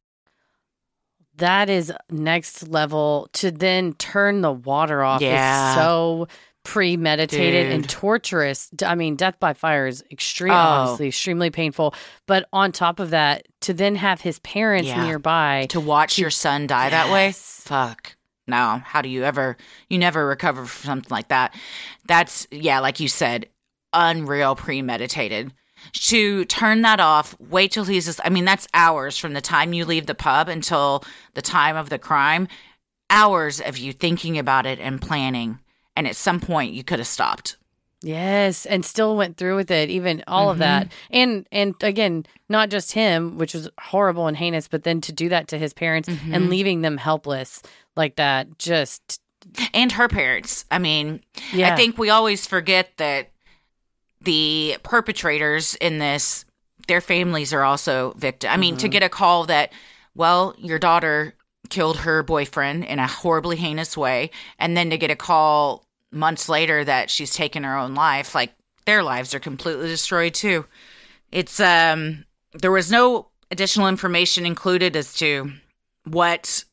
That 1.41 1.69
is 1.69 1.91
next 2.09 2.69
level 2.69 3.29
to 3.33 3.51
then 3.51 3.93
turn 3.95 4.41
the 4.41 4.51
water 4.51 5.03
off. 5.03 5.21
Yeah. 5.21 5.71
Is 5.71 5.75
so 5.75 6.27
premeditated 6.63 7.71
and 7.71 7.89
torturous. 7.89 8.69
I 8.85 8.95
mean, 8.95 9.15
death 9.15 9.39
by 9.39 9.53
fire 9.53 9.87
is 9.87 10.03
extreme, 10.11 10.51
Oh. 10.53 10.55
obviously 10.55 11.07
extremely 11.07 11.49
painful. 11.49 11.93
But 12.27 12.47
on 12.53 12.71
top 12.71 12.99
of 12.99 13.09
that, 13.09 13.47
to 13.61 13.73
then 13.73 13.95
have 13.95 14.21
his 14.21 14.39
parents 14.39 14.87
Yeah. 14.89 15.03
nearby, 15.03 15.65
to 15.69 15.79
watch 15.79 16.17
your 16.17 16.29
son 16.29 16.67
die 16.67 16.89
that 16.89 17.11
way, 17.11 17.31
fuck. 17.33 18.15
no 18.47 18.81
how 18.85 19.01
do 19.01 19.07
you 19.09 19.23
ever 19.23 19.55
you 19.89 19.97
never 19.99 20.25
recover 20.27 20.65
from 20.65 20.85
something 20.87 21.09
like 21.11 21.27
that 21.29 21.53
that's 22.07 22.47
yeah 22.51 22.79
like 22.79 22.99
you 22.99 23.07
said 23.07 23.45
unreal 23.93 24.55
premeditated 24.55 25.53
to 25.93 26.45
turn 26.45 26.81
that 26.81 26.99
off 26.99 27.35
wait 27.39 27.71
till 27.71 27.83
he's 27.85 28.05
just, 28.05 28.19
i 28.23 28.29
mean 28.29 28.45
that's 28.45 28.67
hours 28.73 29.17
from 29.17 29.33
the 29.33 29.41
time 29.41 29.73
you 29.73 29.85
leave 29.85 30.05
the 30.05 30.15
pub 30.15 30.47
until 30.47 31.03
the 31.33 31.41
time 31.41 31.75
of 31.75 31.89
the 31.89 31.99
crime 31.99 32.47
hours 33.09 33.59
of 33.59 33.77
you 33.77 33.91
thinking 33.93 34.37
about 34.37 34.65
it 34.65 34.79
and 34.79 35.01
planning 35.01 35.59
and 35.95 36.07
at 36.07 36.15
some 36.15 36.39
point 36.39 36.73
you 36.73 36.83
could 36.83 36.99
have 36.99 37.07
stopped 37.07 37.57
Yes, 38.03 38.65
and 38.65 38.83
still 38.83 39.15
went 39.15 39.37
through 39.37 39.55
with 39.57 39.69
it, 39.69 39.91
even 39.91 40.23
all 40.25 40.49
of 40.49 40.57
that. 40.57 40.87
Mm-hmm. 40.87 40.95
And 41.11 41.47
and 41.51 41.75
again, 41.83 42.25
not 42.49 42.71
just 42.71 42.93
him, 42.93 43.37
which 43.37 43.53
was 43.53 43.69
horrible 43.79 44.25
and 44.25 44.35
heinous, 44.35 44.67
but 44.67 44.81
then 44.81 45.01
to 45.01 45.11
do 45.11 45.29
that 45.29 45.47
to 45.49 45.59
his 45.59 45.71
parents 45.71 46.09
Mm-hmm. 46.09 46.33
and 46.33 46.49
leaving 46.49 46.81
them 46.81 46.97
helpless 46.97 47.61
like 47.95 48.15
that, 48.15 48.57
just 48.57 49.21
and 49.71 49.91
her 49.91 50.07
parents. 50.07 50.65
I 50.71 50.79
mean, 50.79 51.21
Yeah. 51.53 51.71
I 51.71 51.75
think 51.75 51.99
we 51.99 52.09
always 52.09 52.47
forget 52.47 52.89
that 52.97 53.29
the 54.21 54.77
perpetrators 54.83 55.75
in 55.75 55.97
this, 55.99 56.45
their 56.87 57.01
families 57.01 57.53
are 57.53 57.63
also 57.63 58.13
victims. 58.17 58.53
I 58.53 58.57
mean, 58.57 58.77
to 58.77 58.87
get 58.87 59.03
a 59.03 59.09
call 59.09 59.45
that, 59.45 59.71
well, 60.15 60.55
your 60.57 60.79
daughter 60.79 61.33
killed 61.69 61.97
her 61.97 62.21
boyfriend 62.23 62.83
in 62.85 62.99
a 62.99 63.07
horribly 63.07 63.55
heinous 63.55 63.95
way, 63.97 64.31
and 64.59 64.75
then 64.75 64.89
to 64.89 64.97
get 64.97 65.11
a 65.11 65.15
call 65.15 65.85
months 66.11 66.49
later 66.49 66.83
that 66.83 67.09
she's 67.09 67.33
taken 67.33 67.63
her 67.63 67.77
own 67.77 67.95
life, 67.95 68.35
like 68.35 68.53
their 68.85 69.03
lives 69.03 69.33
are 69.33 69.39
completely 69.39 69.87
destroyed 69.87 70.33
too. 70.33 70.65
It's 71.31 71.59
um, 71.59 72.25
there 72.53 72.71
was 72.71 72.91
no 72.91 73.27
additional 73.49 73.87
information 73.87 74.45
included 74.45 74.95
as 74.95 75.13
to 75.15 75.51
what 76.05 76.63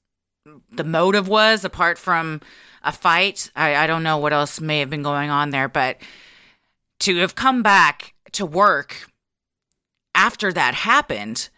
the 0.72 0.84
motive 0.84 1.28
was 1.28 1.64
apart 1.64 1.98
from 1.98 2.40
a 2.82 2.92
fight. 2.92 3.50
I, 3.54 3.76
I 3.76 3.86
don't 3.86 4.02
know 4.02 4.18
what 4.18 4.32
else 4.32 4.60
may 4.60 4.80
have 4.80 4.90
been 4.90 5.02
going 5.02 5.30
on 5.30 5.50
there, 5.50 5.68
but 5.68 5.98
to 7.00 7.16
have 7.18 7.34
come 7.34 7.62
back 7.62 8.14
to 8.32 8.44
work 8.44 9.08
after 10.14 10.52
that 10.52 10.74
happened, 10.74 11.48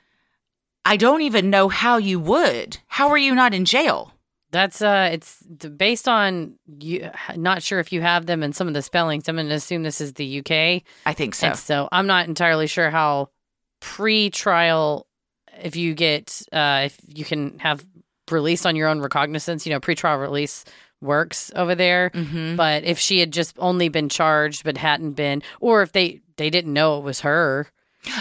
I 0.85 0.97
don't 0.97 1.23
even 1.23 1.51
know 1.51 1.69
how 1.69 1.97
you 1.97 2.21
would. 2.21 2.79
How 2.87 3.09
are 3.09 3.19
you 3.19 3.35
not 3.35 3.55
in 3.55 3.65
jail? 3.65 4.13
That's 4.53 4.83
uh, 4.83 5.11
it's 5.13 5.43
based 5.43 6.09
on 6.09 6.55
you. 6.67 7.09
Not 7.37 7.63
sure 7.63 7.79
if 7.79 7.93
you 7.93 8.01
have 8.01 8.27
them 8.27 8.43
and 8.43 8.55
some 8.55 8.67
of 8.67 8.75
the 8.75 8.83
spellings. 8.83 9.29
I'm 9.29 9.37
going 9.37 9.49
to 9.49 9.55
assume 9.55 9.83
this 9.83 10.01
is 10.01 10.15
the 10.15 10.41
UK, 10.41 10.83
I 11.07 11.15
think 11.15 11.35
so. 11.35 11.49
and 11.49 11.57
so 11.57 11.89
I'm 11.93 12.07
not 12.07 12.27
entirely 12.27 12.67
sure 12.67 12.91
how 12.91 13.31
pre-trial, 13.81 15.07
if 15.63 15.77
you 15.77 15.95
get, 15.95 16.43
uh, 16.53 16.83
if 16.87 16.99
you 17.07 17.25
can 17.25 17.59
have 17.61 17.87
released 18.31 18.67
on 18.67 18.75
your 18.75 18.89
own 18.89 19.01
recognizance, 19.01 19.67
you 19.67 19.73
know, 19.73 19.81
pre-trial 19.81 20.19
release 20.19 20.65
works 21.01 21.51
over 21.55 21.75
there. 21.75 22.11
hmm 22.15 22.57
But 22.57 22.85
if 22.85 22.99
she 22.99 23.21
had 23.21 23.33
just 23.33 23.55
only 23.59 23.89
been 23.89 24.09
charged 24.09 24.65
but 24.65 24.77
hadn't 24.77 25.13
been, 25.13 25.43
or 25.61 25.83
if 25.83 25.93
they 25.93 26.21
they 26.37 26.51
didn't 26.51 26.73
know 26.73 26.99
it 26.99 27.05
was 27.05 27.21
her, 27.21 27.69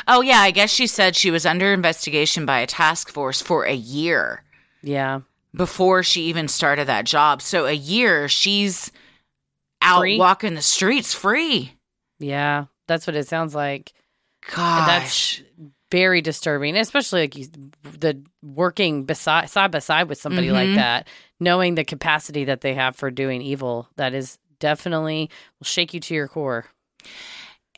Oh 0.07 0.21
yeah, 0.21 0.39
I 0.39 0.51
guess 0.51 0.69
she 0.71 0.87
said 0.87 1.15
she 1.15 1.31
was 1.31 1.45
under 1.45 1.71
investigation 1.73 2.45
by 2.45 2.59
a 2.59 2.67
task 2.67 3.09
force 3.09 3.41
for 3.41 3.63
a 3.65 3.73
year 3.73 4.43
yeah, 4.81 5.21
before 5.55 6.03
she 6.03 6.23
even 6.23 6.47
started 6.47 6.87
that 6.87 7.05
job. 7.05 7.41
So 7.41 7.65
a 7.65 7.71
year 7.73 8.27
she's 8.29 8.91
out 9.81 10.01
Free? 10.01 10.17
walking 10.17 10.55
the 10.55 10.61
streets 10.61 11.13
free. 11.13 11.73
yeah, 12.19 12.65
that's 12.87 13.07
what 13.07 13.15
it 13.15 13.27
sounds 13.27 13.55
like. 13.55 13.93
Gosh. 14.55 14.87
That's 14.87 15.41
very 15.91 16.21
disturbing, 16.21 16.75
especially 16.77 17.21
like 17.21 17.35
you, 17.37 17.47
the 17.83 18.21
working 18.43 19.05
beside 19.05 19.49
side 19.49 19.71
by 19.71 19.79
side 19.79 20.07
with 20.09 20.19
somebody 20.19 20.51
like 20.51 20.69
Mhm. 20.69 20.75
that, 20.75 21.07
knowing 21.39 21.75
the 21.75 21.83
capacity 21.83 22.43
that 22.45 22.61
they 22.61 22.73
have 22.73 22.95
for 22.95 23.11
doing 23.11 23.41
evil. 23.41 23.87
That 23.95 24.13
is 24.13 24.37
definitely 24.59 25.29
will 25.59 25.65
shake 25.65 25.93
you 25.93 25.99
to 26.01 26.13
your 26.13 26.27
core. 26.27 26.65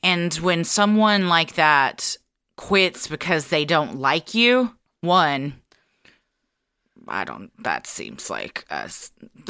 And 0.03 0.33
when 0.35 0.63
someone 0.63 1.29
like 1.29 1.53
that 1.53 2.17
quits 2.57 3.07
because 3.07 3.47
they 3.47 3.65
don't 3.65 3.99
like 3.99 4.33
you, 4.33 4.75
one, 5.01 5.61
I 7.07 7.23
don't, 7.23 7.51
that 7.63 7.87
seems 7.87 8.29
like 8.29 8.65
us. 8.69 9.11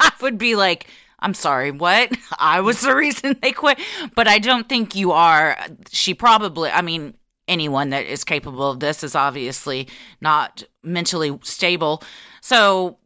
I 0.00 0.12
would 0.20 0.38
be 0.38 0.56
like, 0.56 0.86
I'm 1.20 1.34
sorry, 1.34 1.70
what? 1.70 2.12
I 2.38 2.60
was 2.60 2.80
the 2.80 2.94
reason 2.94 3.36
they 3.42 3.52
quit. 3.52 3.78
But 4.14 4.28
I 4.28 4.38
don't 4.38 4.68
think 4.68 4.94
you 4.94 5.12
are. 5.12 5.58
She 5.90 6.14
probably, 6.14 6.70
I 6.70 6.82
mean, 6.82 7.14
anyone 7.48 7.90
that 7.90 8.06
is 8.06 8.24
capable 8.24 8.70
of 8.70 8.80
this 8.80 9.02
is 9.02 9.14
obviously 9.14 9.88
not 10.20 10.62
mentally 10.82 11.38
stable. 11.42 12.02
So 12.40 12.98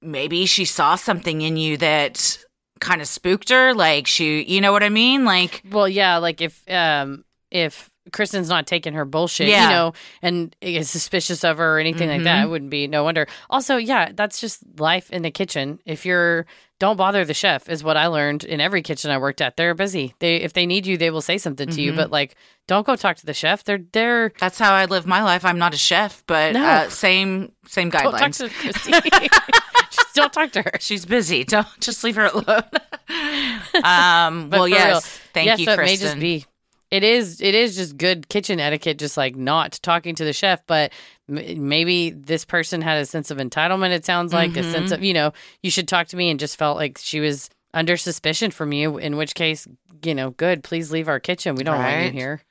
maybe 0.00 0.46
she 0.46 0.64
saw 0.64 0.94
something 0.94 1.42
in 1.42 1.56
you 1.56 1.76
that 1.78 2.38
kind 2.80 3.00
of 3.00 3.08
spooked 3.08 3.50
her. 3.50 3.74
Like 3.74 4.06
she, 4.06 4.42
you 4.42 4.60
know 4.60 4.72
what 4.72 4.82
I 4.82 4.88
mean? 4.88 5.24
Like, 5.24 5.62
Well, 5.70 5.88
yeah, 5.88 6.16
like 6.18 6.40
if 6.40 6.62
um 6.70 7.24
if 7.50 7.90
Kristen's 8.12 8.48
not 8.48 8.66
taking 8.66 8.92
her 8.94 9.04
bullshit, 9.04 9.48
Yeah. 9.48 9.64
you 9.64 9.70
know, 9.70 9.92
and 10.22 10.54
is 10.60 10.90
suspicious 10.90 11.44
of 11.44 11.58
her 11.58 11.76
or 11.76 11.78
anything 11.78 12.08
like 12.08 12.22
that, 12.24 12.44
it 12.44 12.48
wouldn't 12.48 12.70
be 12.70 12.86
no 12.86 13.04
wonder. 13.04 13.26
Also, 13.48 13.76
yeah, 13.76 14.10
that's 14.14 14.40
just 14.40 14.60
life 14.78 15.10
in 15.10 15.22
the 15.22 15.30
kitchen. 15.30 15.78
If 15.86 16.04
you're 16.06 16.46
don't 16.78 16.96
bother 16.96 17.26
the 17.26 17.34
chef 17.34 17.68
is 17.68 17.84
what 17.84 17.98
I 17.98 18.06
learned 18.06 18.42
in 18.42 18.58
every 18.58 18.80
kitchen 18.80 19.10
I 19.10 19.18
worked 19.18 19.42
at. 19.42 19.58
They're 19.58 19.74
busy. 19.74 20.14
They 20.18 20.36
if 20.36 20.54
they 20.54 20.64
need 20.64 20.86
you, 20.86 20.96
they 20.96 21.10
will 21.10 21.20
say 21.20 21.36
something 21.36 21.68
to 21.68 21.82
you, 21.82 21.92
but 21.92 22.10
like 22.10 22.36
don't 22.68 22.86
go 22.86 22.96
talk 22.96 23.18
to 23.18 23.26
the 23.26 23.34
chef. 23.34 23.64
They're 23.64 23.80
they're 23.92 24.32
that's 24.40 24.58
how 24.58 24.72
I 24.72 24.86
live 24.86 25.06
my 25.06 25.22
life. 25.22 25.44
I'm 25.44 25.58
not 25.58 25.74
a 25.74 25.76
chef, 25.76 26.22
but 26.26 26.54
No. 26.54 26.64
uh, 26.64 26.88
same 26.88 27.52
same 27.66 27.90
don't 27.90 28.00
talk 28.02 28.14
guidelines. 28.14 28.38
to 28.38 28.48
Christy. 28.72 28.92
just 29.90 30.14
don't 30.14 30.32
talk 30.32 30.52
to 30.52 30.62
her. 30.62 30.72
She's 30.80 31.04
busy. 31.04 31.44
Don't 31.44 31.66
just 31.80 32.02
leave 32.02 32.16
her 32.16 32.26
alone. 32.32 32.62
um, 33.84 34.50
well, 34.50 34.66
yes, 34.68 34.88
real. 34.88 35.00
thank 35.34 35.58
you, 35.60 35.64
so 35.66 35.72
it 35.72 35.76
Kristen. 35.76 35.84
may 35.84 35.96
just 35.96 36.18
be 36.18 36.46
it 36.90 37.04
is 37.04 37.40
it 37.40 37.54
is 37.54 37.76
just 37.76 37.96
good 37.96 38.28
kitchen 38.28 38.60
etiquette 38.60 38.98
just 38.98 39.16
like 39.16 39.36
not 39.36 39.78
talking 39.82 40.14
to 40.14 40.24
the 40.24 40.32
chef 40.32 40.60
but 40.66 40.92
m- 41.28 41.68
maybe 41.68 42.10
this 42.10 42.44
person 42.44 42.80
had 42.80 42.98
a 42.98 43.06
sense 43.06 43.30
of 43.30 43.38
entitlement 43.38 43.90
it 43.90 44.04
sounds 44.04 44.32
like 44.32 44.56
a 44.56 44.62
sense 44.62 44.86
mm-hmm. 44.86 44.94
of 44.94 45.04
you 45.04 45.14
know 45.14 45.32
you 45.62 45.70
should 45.70 45.88
talk 45.88 46.08
to 46.08 46.16
me 46.16 46.30
and 46.30 46.40
just 46.40 46.56
felt 46.56 46.76
like 46.76 46.98
she 46.98 47.20
was 47.20 47.48
under 47.74 47.96
suspicion 47.96 48.50
from 48.50 48.72
you 48.72 48.98
in 48.98 49.16
which 49.16 49.34
case 49.34 49.66
you 50.04 50.14
know 50.14 50.30
good 50.30 50.64
please 50.64 50.90
leave 50.90 51.08
our 51.08 51.20
kitchen 51.20 51.54
we 51.54 51.64
don't 51.64 51.78
want 51.78 52.04
you 52.04 52.10
here 52.10 52.42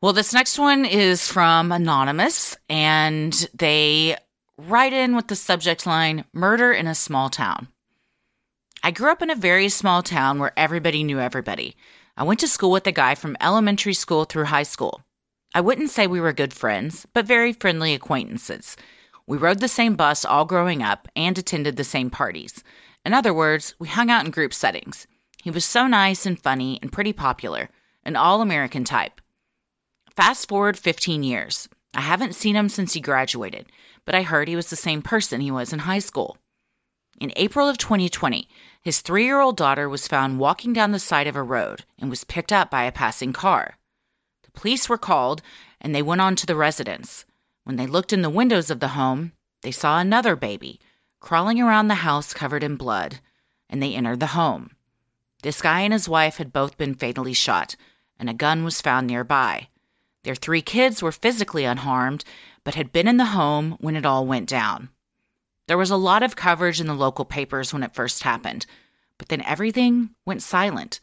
Well, 0.00 0.12
this 0.12 0.34
next 0.34 0.58
one 0.58 0.84
is 0.84 1.26
from 1.26 1.72
Anonymous, 1.72 2.58
and 2.68 3.32
they 3.54 4.18
write 4.58 4.92
in 4.92 5.16
with 5.16 5.28
the 5.28 5.36
subject 5.36 5.86
line 5.86 6.26
Murder 6.34 6.74
in 6.74 6.86
a 6.86 6.94
Small 6.94 7.30
Town. 7.30 7.68
I 8.82 8.90
grew 8.90 9.10
up 9.10 9.22
in 9.22 9.30
a 9.30 9.34
very 9.34 9.70
small 9.70 10.02
town 10.02 10.38
where 10.38 10.52
everybody 10.58 11.04
knew 11.04 11.18
everybody. 11.18 11.74
I 12.16 12.22
went 12.22 12.38
to 12.40 12.48
school 12.48 12.70
with 12.70 12.86
a 12.86 12.92
guy 12.92 13.16
from 13.16 13.36
elementary 13.40 13.94
school 13.94 14.24
through 14.24 14.44
high 14.44 14.62
school. 14.62 15.02
I 15.52 15.60
wouldn't 15.60 15.90
say 15.90 16.06
we 16.06 16.20
were 16.20 16.32
good 16.32 16.52
friends, 16.52 17.06
but 17.12 17.26
very 17.26 17.52
friendly 17.52 17.92
acquaintances. 17.92 18.76
We 19.26 19.36
rode 19.36 19.58
the 19.58 19.66
same 19.66 19.96
bus 19.96 20.24
all 20.24 20.44
growing 20.44 20.80
up 20.80 21.08
and 21.16 21.36
attended 21.36 21.76
the 21.76 21.82
same 21.82 22.10
parties. 22.10 22.62
In 23.04 23.14
other 23.14 23.34
words, 23.34 23.74
we 23.80 23.88
hung 23.88 24.10
out 24.10 24.24
in 24.24 24.30
group 24.30 24.54
settings. 24.54 25.08
He 25.42 25.50
was 25.50 25.64
so 25.64 25.88
nice 25.88 26.24
and 26.24 26.38
funny 26.38 26.78
and 26.80 26.92
pretty 26.92 27.12
popular, 27.12 27.68
an 28.04 28.14
all 28.14 28.40
American 28.40 28.84
type. 28.84 29.20
Fast 30.14 30.48
forward 30.48 30.78
15 30.78 31.24
years. 31.24 31.68
I 31.94 32.02
haven't 32.02 32.36
seen 32.36 32.54
him 32.54 32.68
since 32.68 32.92
he 32.92 33.00
graduated, 33.00 33.66
but 34.04 34.14
I 34.14 34.22
heard 34.22 34.46
he 34.46 34.56
was 34.56 34.70
the 34.70 34.76
same 34.76 35.02
person 35.02 35.40
he 35.40 35.50
was 35.50 35.72
in 35.72 35.80
high 35.80 35.98
school. 35.98 36.36
In 37.20 37.32
April 37.36 37.68
of 37.68 37.78
2020, 37.78 38.48
his 38.80 39.00
three 39.00 39.24
year 39.24 39.40
old 39.40 39.56
daughter 39.56 39.88
was 39.88 40.08
found 40.08 40.38
walking 40.38 40.72
down 40.72 40.92
the 40.92 40.98
side 40.98 41.26
of 41.26 41.36
a 41.36 41.42
road 41.42 41.84
and 41.98 42.10
was 42.10 42.24
picked 42.24 42.52
up 42.52 42.70
by 42.70 42.84
a 42.84 42.92
passing 42.92 43.32
car. 43.32 43.76
The 44.42 44.50
police 44.50 44.88
were 44.88 44.98
called 44.98 45.42
and 45.80 45.94
they 45.94 46.02
went 46.02 46.20
on 46.20 46.36
to 46.36 46.46
the 46.46 46.56
residence. 46.56 47.24
When 47.64 47.76
they 47.76 47.86
looked 47.86 48.12
in 48.12 48.22
the 48.22 48.30
windows 48.30 48.70
of 48.70 48.80
the 48.80 48.88
home, 48.88 49.32
they 49.62 49.70
saw 49.70 49.98
another 49.98 50.36
baby 50.36 50.80
crawling 51.24 51.58
around 51.58 51.88
the 51.88 52.04
house 52.04 52.34
covered 52.34 52.62
in 52.62 52.76
blood, 52.76 53.18
and 53.70 53.82
they 53.82 53.94
entered 53.94 54.20
the 54.20 54.36
home. 54.36 54.70
This 55.42 55.62
guy 55.62 55.80
and 55.80 55.92
his 55.92 56.06
wife 56.06 56.36
had 56.36 56.52
both 56.52 56.76
been 56.76 56.94
fatally 56.94 57.32
shot, 57.32 57.76
and 58.18 58.28
a 58.28 58.34
gun 58.34 58.62
was 58.62 58.82
found 58.82 59.06
nearby. 59.06 59.68
Their 60.24 60.34
three 60.34 60.60
kids 60.60 61.02
were 61.02 61.12
physically 61.12 61.64
unharmed, 61.64 62.24
but 62.62 62.74
had 62.74 62.92
been 62.92 63.08
in 63.08 63.16
the 63.16 63.32
home 63.32 63.78
when 63.80 63.96
it 63.96 64.04
all 64.04 64.26
went 64.26 64.50
down. 64.50 64.90
There 65.66 65.78
was 65.78 65.90
a 65.90 65.96
lot 65.96 66.22
of 66.22 66.36
coverage 66.36 66.80
in 66.80 66.86
the 66.86 66.94
local 66.94 67.24
papers 67.24 67.72
when 67.72 67.82
it 67.82 67.94
first 67.94 68.22
happened, 68.22 68.66
but 69.18 69.28
then 69.28 69.42
everything 69.42 70.10
went 70.26 70.42
silent. 70.42 71.00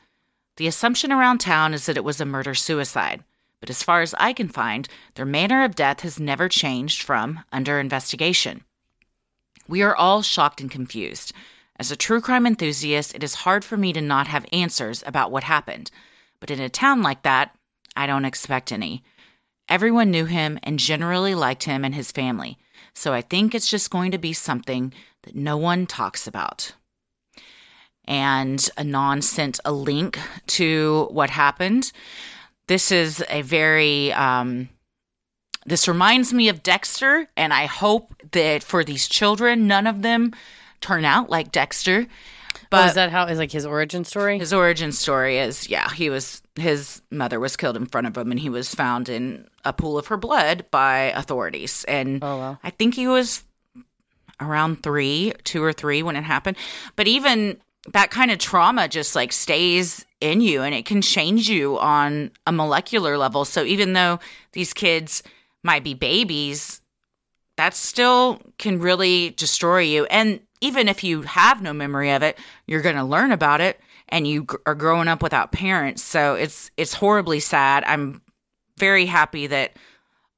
The 0.57 0.67
assumption 0.67 1.11
around 1.11 1.39
town 1.39 1.73
is 1.73 1.85
that 1.85 1.97
it 1.97 2.03
was 2.03 2.21
a 2.21 2.25
murder 2.25 2.53
suicide, 2.53 3.23
but 3.59 3.69
as 3.69 3.81
far 3.81 4.01
as 4.01 4.13
I 4.19 4.33
can 4.33 4.49
find, 4.49 4.87
their 5.15 5.25
manner 5.25 5.63
of 5.63 5.75
death 5.75 6.01
has 6.01 6.19
never 6.19 6.47
changed 6.47 7.01
from 7.01 7.43
under 7.51 7.79
investigation. 7.79 8.63
We 9.67 9.81
are 9.81 9.95
all 9.95 10.21
shocked 10.21 10.61
and 10.61 10.69
confused. 10.69 11.33
As 11.77 11.91
a 11.91 11.95
true 11.95 12.21
crime 12.21 12.45
enthusiast, 12.45 13.15
it 13.15 13.23
is 13.23 13.35
hard 13.35 13.65
for 13.65 13.77
me 13.77 13.93
to 13.93 14.01
not 14.01 14.27
have 14.27 14.45
answers 14.51 15.03
about 15.07 15.31
what 15.31 15.45
happened. 15.45 15.89
But 16.39 16.51
in 16.51 16.59
a 16.59 16.69
town 16.69 17.01
like 17.01 17.23
that, 17.23 17.55
I 17.95 18.05
don't 18.05 18.25
expect 18.25 18.71
any. 18.71 19.03
Everyone 19.69 20.11
knew 20.11 20.25
him 20.25 20.59
and 20.61 20.77
generally 20.77 21.33
liked 21.33 21.63
him 21.63 21.83
and 21.85 21.95
his 21.95 22.11
family, 22.11 22.59
so 22.93 23.13
I 23.13 23.21
think 23.21 23.55
it's 23.55 23.69
just 23.69 23.89
going 23.89 24.11
to 24.11 24.17
be 24.17 24.33
something 24.33 24.93
that 25.23 25.35
no 25.35 25.57
one 25.57 25.85
talks 25.85 26.27
about. 26.27 26.73
And 28.05 28.69
Anon 28.77 29.21
sent 29.21 29.59
a 29.63 29.71
link 29.71 30.19
to 30.47 31.07
what 31.11 31.29
happened. 31.29 31.91
This 32.67 32.91
is 32.91 33.23
a 33.29 33.41
very, 33.41 34.11
um, 34.13 34.69
this 35.65 35.87
reminds 35.87 36.33
me 36.33 36.49
of 36.49 36.63
Dexter, 36.63 37.27
and 37.37 37.53
I 37.53 37.67
hope 37.67 38.13
that 38.31 38.63
for 38.63 38.83
these 38.83 39.07
children, 39.07 39.67
none 39.67 39.87
of 39.87 40.01
them 40.01 40.33
turn 40.81 41.05
out 41.05 41.29
like 41.29 41.51
Dexter. 41.51 42.07
but 42.69 42.89
is 42.89 42.95
that 42.95 43.11
how 43.11 43.27
is 43.27 43.37
like 43.37 43.51
his 43.51 43.65
origin 43.65 44.03
story 44.03 44.39
His 44.39 44.53
origin 44.53 44.91
story 44.91 45.37
is 45.37 45.69
yeah, 45.69 45.89
he 45.89 46.09
was 46.09 46.41
his 46.55 47.01
mother 47.09 47.39
was 47.39 47.55
killed 47.55 47.77
in 47.77 47.85
front 47.85 48.07
of 48.07 48.17
him 48.17 48.31
and 48.31 48.39
he 48.39 48.49
was 48.49 48.73
found 48.73 49.09
in 49.09 49.47
a 49.63 49.73
pool 49.73 49.97
of 49.97 50.07
her 50.07 50.17
blood 50.17 50.65
by 50.71 51.13
authorities. 51.15 51.85
And 51.87 52.23
Oh, 52.23 52.37
wow. 52.37 52.59
I 52.63 52.69
think 52.71 52.95
he 52.95 53.07
was 53.07 53.43
around 54.39 54.83
3, 54.83 55.33
2 55.43 55.63
or 55.63 55.71
3 55.71 56.03
when 56.03 56.15
it 56.15 56.23
happened. 56.23 56.57
But 56.95 57.07
even 57.07 57.57
that 57.93 58.11
kind 58.11 58.31
of 58.31 58.37
trauma 58.37 58.87
just 58.87 59.15
like 59.15 59.31
stays 59.31 60.05
in 60.19 60.41
you 60.41 60.61
and 60.61 60.75
it 60.75 60.85
can 60.85 61.01
change 61.01 61.49
you 61.49 61.79
on 61.79 62.31
a 62.45 62.51
molecular 62.51 63.17
level. 63.17 63.45
So 63.45 63.63
even 63.63 63.93
though 63.93 64.19
these 64.51 64.73
kids 64.73 65.23
might 65.63 65.83
be 65.83 65.93
babies, 65.93 66.81
that 67.57 67.73
still 67.75 68.41
can 68.57 68.79
really 68.79 69.31
destroy 69.31 69.79
you. 69.79 70.05
And 70.05 70.41
even 70.61 70.87
if 70.87 71.03
you 71.03 71.21
have 71.23 71.61
no 71.61 71.73
memory 71.73 72.11
of 72.11 72.23
it, 72.23 72.37
you're 72.67 72.81
going 72.81 72.95
to 72.95 73.03
learn 73.03 73.31
about 73.31 73.61
it 73.61 73.79
and 74.11 74.27
you 74.27 74.45
are 74.65 74.75
growing 74.75 75.07
up 75.07 75.23
without 75.23 75.51
parents. 75.51 76.03
So 76.03 76.35
it's 76.35 76.69
it's 76.77 76.93
horribly 76.93 77.39
sad. 77.39 77.83
I'm 77.85 78.21
very 78.77 79.05
happy 79.05 79.47
that 79.47 79.77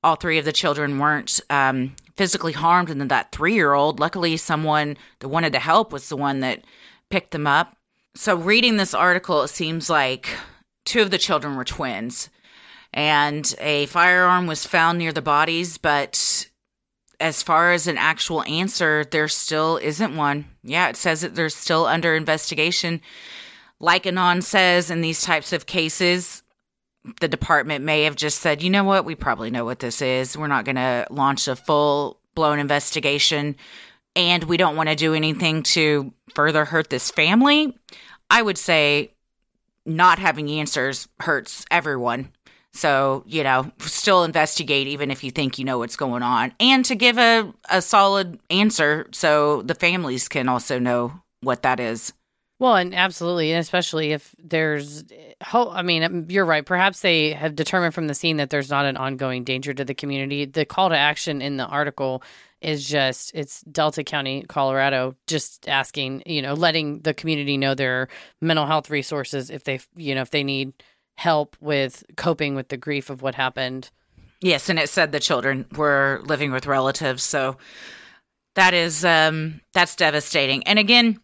all 0.03 0.15
three 0.15 0.37
of 0.37 0.45
the 0.45 0.51
children 0.51 0.99
weren't 0.99 1.39
um, 1.49 1.95
physically 2.15 2.51
harmed 2.51 2.89
and 2.89 2.99
then 2.99 3.07
that 3.07 3.31
3-year-old, 3.31 3.99
luckily 3.99 4.37
someone 4.37 4.97
that 5.19 5.29
wanted 5.29 5.53
to 5.53 5.59
help 5.59 5.93
was 5.93 6.09
the 6.09 6.17
one 6.17 6.41
that 6.41 6.63
picked 7.09 7.31
them 7.31 7.47
up. 7.47 7.77
So 8.15 8.35
reading 8.35 8.77
this 8.77 8.93
article, 8.93 9.43
it 9.43 9.47
seems 9.47 9.89
like 9.89 10.29
two 10.85 11.01
of 11.01 11.09
the 11.09 11.17
children 11.17 11.55
were 11.55 11.63
twins 11.63 12.29
and 12.93 13.55
a 13.59 13.87
firearm 13.87 14.45
was 14.45 14.65
found 14.65 14.99
near 14.99 15.11
the 15.11 15.21
bodies, 15.21 15.77
but 15.77 16.47
as 17.19 17.41
far 17.41 17.71
as 17.71 17.87
an 17.87 17.97
actual 17.97 18.43
answer, 18.43 19.05
there 19.05 19.27
still 19.27 19.77
isn't 19.77 20.15
one. 20.15 20.45
Yeah, 20.63 20.89
it 20.89 20.97
says 20.97 21.21
that 21.21 21.33
they're 21.33 21.49
still 21.49 21.85
under 21.85 22.15
investigation. 22.15 23.01
Like 23.83 24.07
Anon 24.07 24.41
says, 24.41 24.89
in 24.89 25.01
these 25.01 25.21
types 25.21 25.51
of 25.51 25.65
cases, 25.65 26.41
the 27.19 27.27
department 27.27 27.83
may 27.83 28.03
have 28.03 28.15
just 28.15 28.39
said, 28.39 28.63
you 28.63 28.69
know 28.69 28.85
what, 28.85 29.03
we 29.03 29.13
probably 29.13 29.51
know 29.51 29.65
what 29.65 29.79
this 29.79 30.01
is. 30.01 30.37
We're 30.37 30.47
not 30.47 30.63
going 30.63 30.77
to 30.77 31.05
launch 31.09 31.49
a 31.49 31.57
full 31.57 32.17
blown 32.33 32.59
investigation, 32.59 33.57
and 34.15 34.45
we 34.45 34.55
don't 34.55 34.77
want 34.77 34.87
to 34.87 34.95
do 34.95 35.13
anything 35.13 35.63
to 35.63 36.13
further 36.33 36.63
hurt 36.63 36.89
this 36.89 37.11
family. 37.11 37.77
I 38.29 38.41
would 38.41 38.57
say 38.57 39.11
not 39.85 40.17
having 40.17 40.49
answers 40.49 41.09
hurts 41.19 41.65
everyone. 41.69 42.29
So, 42.71 43.25
you 43.27 43.43
know, 43.43 43.69
still 43.79 44.23
investigate 44.23 44.87
even 44.87 45.11
if 45.11 45.25
you 45.25 45.29
think 45.29 45.59
you 45.59 45.65
know 45.65 45.77
what's 45.79 45.97
going 45.97 46.23
on 46.23 46.53
and 46.57 46.85
to 46.85 46.95
give 46.95 47.17
a, 47.17 47.53
a 47.69 47.81
solid 47.81 48.39
answer 48.49 49.07
so 49.11 49.61
the 49.61 49.75
families 49.75 50.29
can 50.29 50.47
also 50.47 50.79
know 50.79 51.11
what 51.41 51.63
that 51.63 51.81
is. 51.81 52.13
Well, 52.63 52.77
and 52.77 52.95
absolutely, 52.95 53.51
and 53.51 53.59
especially 53.59 54.13
if 54.13 54.33
there's. 54.41 55.03
I 55.51 55.81
mean, 55.81 56.01
um, 56.01 56.27
you're 56.29 56.45
right. 56.45 56.65
Perhaps 56.65 57.01
they 57.01 57.33
have 57.33 57.57
determined 57.57 57.93
from 57.93 58.07
the 58.07 58.15
scene 58.15 58.37
that 58.37 58.51
there's 58.51 58.69
not 58.69 58.85
an 58.85 58.95
ongoing 58.95 59.43
danger 59.43 59.73
to 59.73 59.83
the 59.83 59.93
community. 59.93 60.45
The 60.45 60.63
call 60.63 60.87
to 60.87 60.95
action 60.95 61.41
in 61.41 61.57
the 61.57 61.65
article 61.65 62.23
is 62.61 62.87
just 62.87 63.35
it's 63.35 63.59
Delta 63.63 64.05
County, 64.05 64.45
Colorado, 64.47 65.13
just 65.27 65.67
asking, 65.67 66.23
you 66.25 66.41
know, 66.41 66.53
letting 66.53 67.01
the 67.01 67.13
community 67.13 67.57
know 67.57 67.75
their 67.75 68.07
mental 68.39 68.65
health 68.65 68.89
resources 68.89 69.49
if 69.49 69.65
they, 69.65 69.81
you 69.97 70.15
know, 70.15 70.21
if 70.21 70.29
they 70.29 70.45
need 70.45 70.71
help 71.17 71.57
with 71.59 72.05
coping 72.15 72.55
with 72.55 72.69
the 72.69 72.77
grief 72.77 73.09
of 73.09 73.21
what 73.21 73.35
happened. 73.35 73.91
Yes, 74.39 74.69
and 74.69 74.79
it 74.79 74.87
said 74.87 75.11
the 75.11 75.19
children 75.19 75.65
were 75.75 76.21
living 76.23 76.53
with 76.53 76.65
relatives, 76.65 77.23
so 77.23 77.57
that 78.55 78.73
is 78.73 79.03
um 79.03 79.59
that's 79.73 79.97
devastating. 79.97 80.65
And 80.65 80.79
again, 80.79 81.19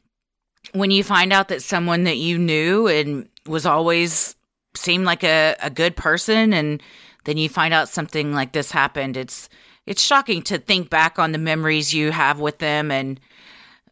when 0.74 0.92
you 0.92 1.04
find 1.04 1.34
out 1.34 1.48
that 1.50 1.64
someone 1.64 2.04
that 2.04 2.18
you 2.18 2.38
knew 2.38 2.88
and 2.88 3.28
was 3.48 3.66
always 3.66 4.36
seemed 4.76 5.06
like 5.06 5.24
a, 5.24 5.56
a 5.62 5.70
good 5.70 5.96
person 5.96 6.54
and 6.54 6.82
then 7.26 7.38
you 7.38 7.50
find 7.50 7.74
out 7.74 7.90
something 7.90 8.34
like 8.34 8.52
this 8.52 8.72
happened, 8.72 9.18
it's 9.18 9.50
it's 9.86 10.04
shocking 10.04 10.44
to 10.44 10.60
think 10.60 10.90
back 10.90 11.18
on 11.18 11.32
the 11.32 11.38
memories 11.40 11.94
you 11.94 12.12
have 12.12 12.40
with 12.40 12.60
them 12.60 12.92
and 12.92 13.20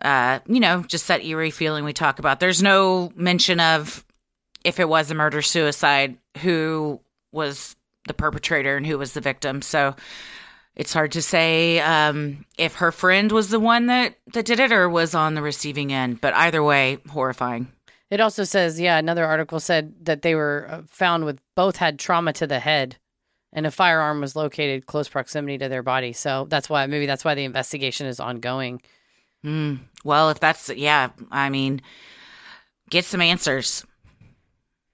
uh, 0.02 0.40
you 0.46 0.60
know, 0.60 0.84
just 0.84 1.08
that 1.08 1.26
eerie 1.26 1.50
feeling 1.50 1.84
we 1.84 1.94
talk 1.94 2.20
about. 2.20 2.40
There's 2.40 2.62
no 2.62 3.12
mention 3.16 3.60
of 3.60 4.06
if 4.64 4.80
it 4.80 4.88
was 4.88 5.10
a 5.10 5.16
murder 5.16 5.42
suicide, 5.42 6.18
who 6.40 7.00
was 7.32 7.76
the 8.08 8.14
perpetrator 8.14 8.78
and 8.78 8.86
who 8.86 8.98
was 8.98 9.14
the 9.14 9.22
victim. 9.22 9.62
So 9.62 9.96
it's 10.78 10.94
hard 10.94 11.12
to 11.14 11.24
say 11.24 11.80
um, 11.80 12.46
if 12.58 12.76
her 12.76 12.92
friend 12.92 13.32
was 13.32 13.50
the 13.50 13.60
one 13.60 13.88
that, 13.88 14.16
that 14.34 14.46
did 14.46 14.60
it 14.60 14.72
or 14.72 14.88
was 14.88 15.16
on 15.16 15.34
the 15.34 15.42
receiving 15.42 15.92
end. 15.92 16.22
But 16.22 16.36
either 16.36 16.64
way, 16.64 17.00
horrifying. 17.10 17.72
It 18.12 18.22
also 18.22 18.44
says, 18.44 18.80
yeah, 18.80 18.98
another 19.00 19.26
article 19.26 19.60
said 19.60 19.94
that 20.06 20.22
they 20.22 20.36
were 20.36 20.68
uh, 20.70 20.82
found 20.88 21.26
with 21.26 21.42
both 21.56 21.78
had 21.78 21.98
trauma 21.98 22.32
to 22.34 22.46
the 22.46 22.60
head 22.60 22.96
and 23.52 23.66
a 23.66 23.72
firearm 23.72 24.22
was 24.22 24.36
located 24.36 24.86
close 24.86 25.10
proximity 25.10 25.58
to 25.58 25.68
their 25.68 25.82
body. 25.82 26.14
So 26.14 26.46
that's 26.48 26.70
why, 26.70 26.86
maybe 26.86 27.08
that's 27.08 27.26
why 27.26 27.34
the 27.34 27.44
investigation 27.44 28.06
is 28.06 28.20
ongoing. 28.20 28.82
Mm. 29.44 29.80
Well, 30.04 30.30
if 30.30 30.40
that's, 30.40 30.70
yeah, 30.70 31.10
I 31.32 31.50
mean, 31.50 31.82
get 32.90 33.04
some 33.04 33.22
answers. 33.22 33.84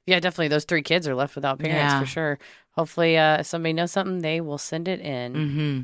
Yeah, 0.06 0.20
definitely. 0.20 0.48
Those 0.48 0.66
three 0.66 0.82
kids 0.82 1.08
are 1.08 1.16
left 1.16 1.36
without 1.36 1.60
parents 1.60 1.94
Yeah. 1.94 2.00
for 2.00 2.06
sure. 2.06 2.40
Hopefully, 2.74 3.18
uh, 3.18 3.40
if 3.40 3.46
somebody 3.46 3.74
knows 3.74 3.92
something, 3.92 4.20
they 4.20 4.42
will 4.42 4.58
send 4.58 4.88
it 4.88 5.00
in. 5.00 5.34
Mm-hmm. 5.34 5.82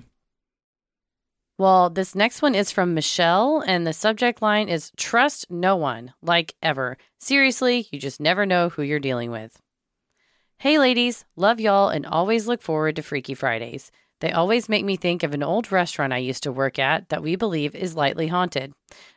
Well, 1.60 1.89
this 1.89 2.15
next 2.15 2.41
one 2.41 2.56
is 2.56 2.71
from 2.71 2.93
Michelle, 2.93 3.62
and 3.67 3.86
the 3.86 3.93
subject 3.93 4.41
line 4.41 4.69
is 4.69 4.91
Trust 4.95 5.52
no 5.52 5.75
one, 5.75 6.13
like 6.21 6.56
ever. 6.63 6.97
Seriously, 7.19 7.88
you 7.91 7.99
just 7.99 8.21
never 8.21 8.45
know 8.45 8.69
who 8.69 8.82
you're 8.82 8.99
dealing 8.99 9.30
with. 9.30 9.62
Hey, 10.60 10.80
ladies, 10.80 11.25
love 11.36 11.60
y'all 11.60 11.89
and 11.89 12.06
always 12.06 12.47
look 12.47 12.62
forward 12.62 12.95
to 12.95 13.02
Freaky 13.02 13.34
Fridays. 13.34 13.91
They 14.21 14.32
always 14.32 14.67
make 14.67 14.84
me 14.84 14.97
think 14.97 15.23
of 15.23 15.34
an 15.34 15.43
old 15.43 15.71
restaurant 15.71 16.12
I 16.12 16.17
used 16.17 16.43
to 16.43 16.52
work 16.52 16.78
at 16.78 17.10
that 17.10 17.23
we 17.23 17.36
believe 17.36 17.73
is 17.75 17.95
lightly 17.95 18.28
haunted. 18.28 18.73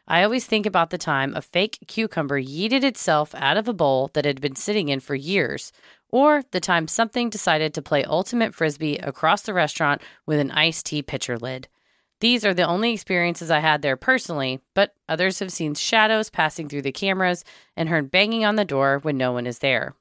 I 0.07 0.23
always 0.23 0.47
think 0.47 0.67
about 0.67 0.91
the 0.91 0.99
time 0.99 1.35
a 1.35 1.43
fake 1.43 1.79
cucumber 1.89 2.41
yeeted 2.41 2.85
itself 2.85 3.35
out 3.35 3.57
of 3.57 3.67
a 3.67 3.73
bowl 3.73 4.11
that 4.15 4.25
had 4.25 4.41
been 4.41 4.55
sitting 4.55 4.89
in 4.89 5.01
for 5.01 5.15
years, 5.15 5.73
or 6.12 6.42
the 6.53 6.61
time 6.61 6.87
something 6.87 7.31
decided 7.31 7.75
to 7.75 7.83
play 7.83 8.05
ultimate 8.05 8.55
frisbee 8.55 8.98
across 8.98 9.42
the 9.42 9.55
restaurant 9.55 10.01
with 10.27 10.38
an 10.38 10.53
iced 10.53 10.87
tea 10.87 11.03
pitcher 11.03 11.37
lid. 11.37 11.66
These 12.20 12.44
are 12.44 12.55
the 12.55 12.68
only 12.68 12.92
experiences 12.92 13.51
I 13.51 13.59
had 13.59 13.83
there 13.83 13.96
personally, 13.96 14.61
but 14.75 14.94
others 15.09 15.40
have 15.40 15.51
seen 15.51 15.75
shadows 15.75 16.31
passing 16.31 16.68
through 16.68 16.83
the 16.83 16.92
cameras 16.92 17.44
and 17.77 17.88
heard 17.88 18.12
banging 18.12 18.44
on 18.44 18.55
the 18.55 18.64
door 18.64 19.01
when 19.03 19.16
no 19.16 19.33
one 19.33 19.46
is 19.46 19.59
there. 19.59 19.96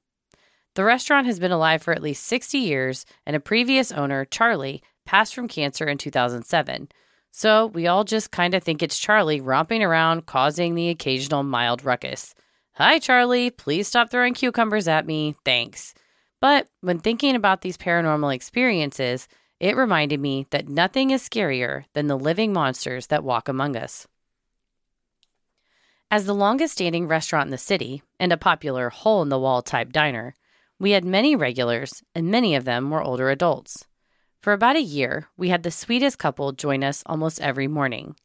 The 0.75 0.83
restaurant 0.83 1.25
has 1.25 1.39
been 1.39 1.51
alive 1.51 1.81
for 1.81 1.93
at 1.93 2.03
least 2.03 2.25
60 2.27 2.59
years, 2.59 3.05
and 3.25 3.35
a 3.35 3.39
previous 3.39 3.91
owner, 3.91 4.23
Charlie, 4.23 4.83
passed 5.05 5.33
from 5.33 5.47
cancer 5.47 5.87
in 5.87 5.97
2007. 5.97 6.89
So 7.31 7.67
we 7.67 7.87
all 7.87 8.03
just 8.03 8.31
kind 8.31 8.53
of 8.53 8.63
think 8.63 8.83
it's 8.83 8.99
Charlie 8.99 9.41
romping 9.41 9.83
around 9.83 10.25
causing 10.25 10.75
the 10.75 10.89
occasional 10.89 11.43
mild 11.43 11.83
ruckus. 11.83 12.35
Hi, 12.75 12.99
Charlie. 12.99 13.49
Please 13.49 13.87
stop 13.87 14.11
throwing 14.11 14.33
cucumbers 14.33 14.87
at 14.87 15.05
me. 15.05 15.35
Thanks. 15.43 15.93
But 16.41 16.67
when 16.81 16.99
thinking 16.99 17.35
about 17.35 17.61
these 17.61 17.77
paranormal 17.77 18.35
experiences, 18.35 19.29
it 19.59 19.77
reminded 19.77 20.19
me 20.19 20.47
that 20.49 20.67
nothing 20.67 21.11
is 21.11 21.21
scarier 21.21 21.85
than 21.93 22.07
the 22.07 22.17
living 22.17 22.51
monsters 22.51 23.07
that 23.07 23.23
walk 23.23 23.47
among 23.47 23.77
us. 23.77 24.07
As 26.09 26.25
the 26.25 26.33
longest 26.33 26.73
standing 26.73 27.07
restaurant 27.07 27.47
in 27.47 27.51
the 27.51 27.57
city 27.57 28.01
and 28.19 28.33
a 28.33 28.37
popular 28.37 28.89
hole 28.89 29.21
in 29.21 29.29
the 29.29 29.39
wall 29.39 29.61
type 29.61 29.93
diner, 29.93 30.33
we 30.79 30.91
had 30.91 31.05
many 31.05 31.35
regulars, 31.35 32.03
and 32.15 32.31
many 32.31 32.55
of 32.55 32.65
them 32.65 32.89
were 32.89 33.03
older 33.03 33.29
adults. 33.29 33.85
For 34.41 34.51
about 34.51 34.75
a 34.75 34.81
year, 34.81 35.29
we 35.37 35.49
had 35.49 35.61
the 35.61 35.69
sweetest 35.69 36.17
couple 36.17 36.51
join 36.53 36.83
us 36.83 37.03
almost 37.05 37.39
every 37.39 37.67
morning. 37.67 38.15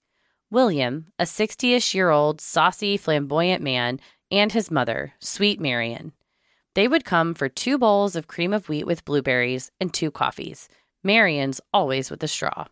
William, 0.51 1.13
a 1.19 1.27
60 1.27 1.75
ish 1.75 1.95
year 1.95 2.09
old, 2.09 2.41
saucy, 2.41 2.97
flamboyant 2.97 3.63
man, 3.63 4.01
and 4.31 4.53
his 4.53 4.71
mother, 4.71 5.13
sweet 5.21 5.61
Marion. 5.61 6.13
They 6.77 6.89
would 6.89 7.07
come 7.07 7.33
for 7.33 7.49
two 7.49 7.79
bowls 7.79 8.17
of 8.17 8.27
cream 8.27 8.53
of 8.53 8.69
wheat 8.69 8.85
with 8.87 9.07
blueberries 9.07 9.73
and 9.81 9.95
two 9.95 10.11
coffees, 10.11 10.69
Marion's 11.03 11.59
always 11.73 12.11
with 12.11 12.23
a 12.23 12.29
straw. 12.29 12.67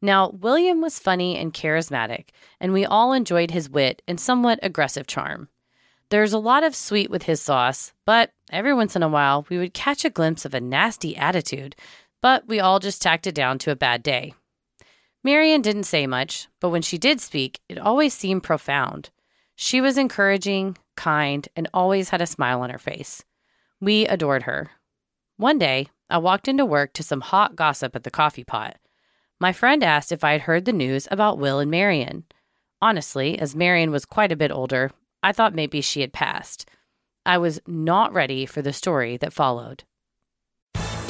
Now, 0.00 0.28
William 0.28 0.80
was 0.80 1.00
funny 1.00 1.36
and 1.36 1.52
charismatic, 1.52 2.26
and 2.60 2.72
we 2.72 2.86
all 2.86 3.12
enjoyed 3.12 3.50
his 3.50 3.68
wit 3.68 4.00
and 4.06 4.20
somewhat 4.20 4.60
aggressive 4.62 5.08
charm. 5.08 5.48
There's 6.08 6.32
a 6.32 6.38
lot 6.38 6.62
of 6.62 6.76
sweet 6.76 7.10
with 7.10 7.24
his 7.24 7.42
sauce, 7.42 7.92
but 8.06 8.30
every 8.52 8.72
once 8.74 8.94
in 8.94 9.02
a 9.02 9.08
while 9.08 9.44
we 9.48 9.58
would 9.58 9.74
catch 9.74 10.04
a 10.04 10.10
glimpse 10.10 10.44
of 10.44 10.54
a 10.54 10.60
nasty 10.60 11.16
attitude, 11.16 11.74
but 12.20 12.46
we 12.46 12.60
all 12.60 12.78
just 12.78 13.02
tacked 13.02 13.26
it 13.26 13.34
down 13.34 13.58
to 13.58 13.72
a 13.72 13.76
bad 13.76 14.04
day. 14.04 14.34
Marion 15.24 15.62
didn't 15.62 15.82
say 15.82 16.06
much, 16.06 16.46
but 16.60 16.70
when 16.70 16.82
she 16.82 16.96
did 16.96 17.20
speak, 17.20 17.58
it 17.68 17.76
always 17.76 18.14
seemed 18.14 18.44
profound. 18.44 19.10
She 19.56 19.80
was 19.80 19.98
encouraging, 19.98 20.78
kind, 20.94 21.48
and 21.56 21.68
always 21.74 22.10
had 22.10 22.20
a 22.20 22.26
smile 22.28 22.60
on 22.60 22.70
her 22.70 22.78
face. 22.78 23.24
We 23.82 24.06
adored 24.06 24.44
her. 24.44 24.70
One 25.38 25.58
day, 25.58 25.88
I 26.08 26.18
walked 26.18 26.46
into 26.46 26.64
work 26.64 26.92
to 26.92 27.02
some 27.02 27.20
hot 27.20 27.56
gossip 27.56 27.96
at 27.96 28.04
the 28.04 28.12
coffee 28.12 28.44
pot. 28.44 28.76
My 29.40 29.52
friend 29.52 29.82
asked 29.82 30.12
if 30.12 30.22
I 30.22 30.30
had 30.32 30.42
heard 30.42 30.66
the 30.66 30.72
news 30.72 31.08
about 31.10 31.38
Will 31.38 31.58
and 31.58 31.68
Marion. 31.68 32.24
Honestly, 32.80 33.36
as 33.40 33.56
Marion 33.56 33.90
was 33.90 34.04
quite 34.04 34.30
a 34.30 34.36
bit 34.36 34.52
older, 34.52 34.92
I 35.20 35.32
thought 35.32 35.52
maybe 35.52 35.80
she 35.80 36.00
had 36.00 36.12
passed. 36.12 36.70
I 37.26 37.38
was 37.38 37.60
not 37.66 38.12
ready 38.12 38.46
for 38.46 38.62
the 38.62 38.72
story 38.72 39.16
that 39.16 39.32
followed. 39.32 39.82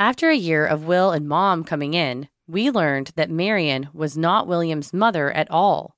After 0.00 0.30
a 0.30 0.34
year 0.34 0.64
of 0.64 0.86
Will 0.86 1.10
and 1.10 1.28
Mom 1.28 1.62
coming 1.62 1.92
in, 1.92 2.30
we 2.48 2.70
learned 2.70 3.12
that 3.16 3.28
Marion 3.28 3.90
was 3.92 4.16
not 4.16 4.46
William's 4.46 4.94
mother 4.94 5.30
at 5.30 5.50
all. 5.50 5.94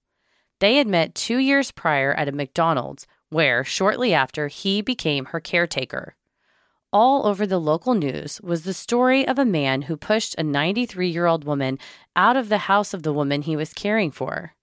They 0.58 0.74
had 0.74 0.88
met 0.88 1.14
two 1.14 1.38
years 1.38 1.70
prior 1.70 2.12
at 2.14 2.26
a 2.26 2.32
McDonald's, 2.32 3.06
where 3.30 3.62
shortly 3.62 4.12
after 4.12 4.48
he 4.48 4.82
became 4.82 5.26
her 5.26 5.38
caretaker. 5.38 6.16
All 6.92 7.28
over 7.28 7.46
the 7.46 7.60
local 7.60 7.94
news 7.94 8.40
was 8.40 8.64
the 8.64 8.74
story 8.74 9.24
of 9.24 9.38
a 9.38 9.44
man 9.44 9.82
who 9.82 9.96
pushed 9.96 10.34
a 10.36 10.42
93 10.42 11.08
year 11.08 11.26
old 11.26 11.44
woman 11.44 11.78
out 12.16 12.36
of 12.36 12.48
the 12.48 12.66
house 12.66 12.92
of 12.92 13.04
the 13.04 13.12
woman 13.12 13.42
he 13.42 13.54
was 13.54 13.72
caring 13.72 14.10
for. 14.10 14.56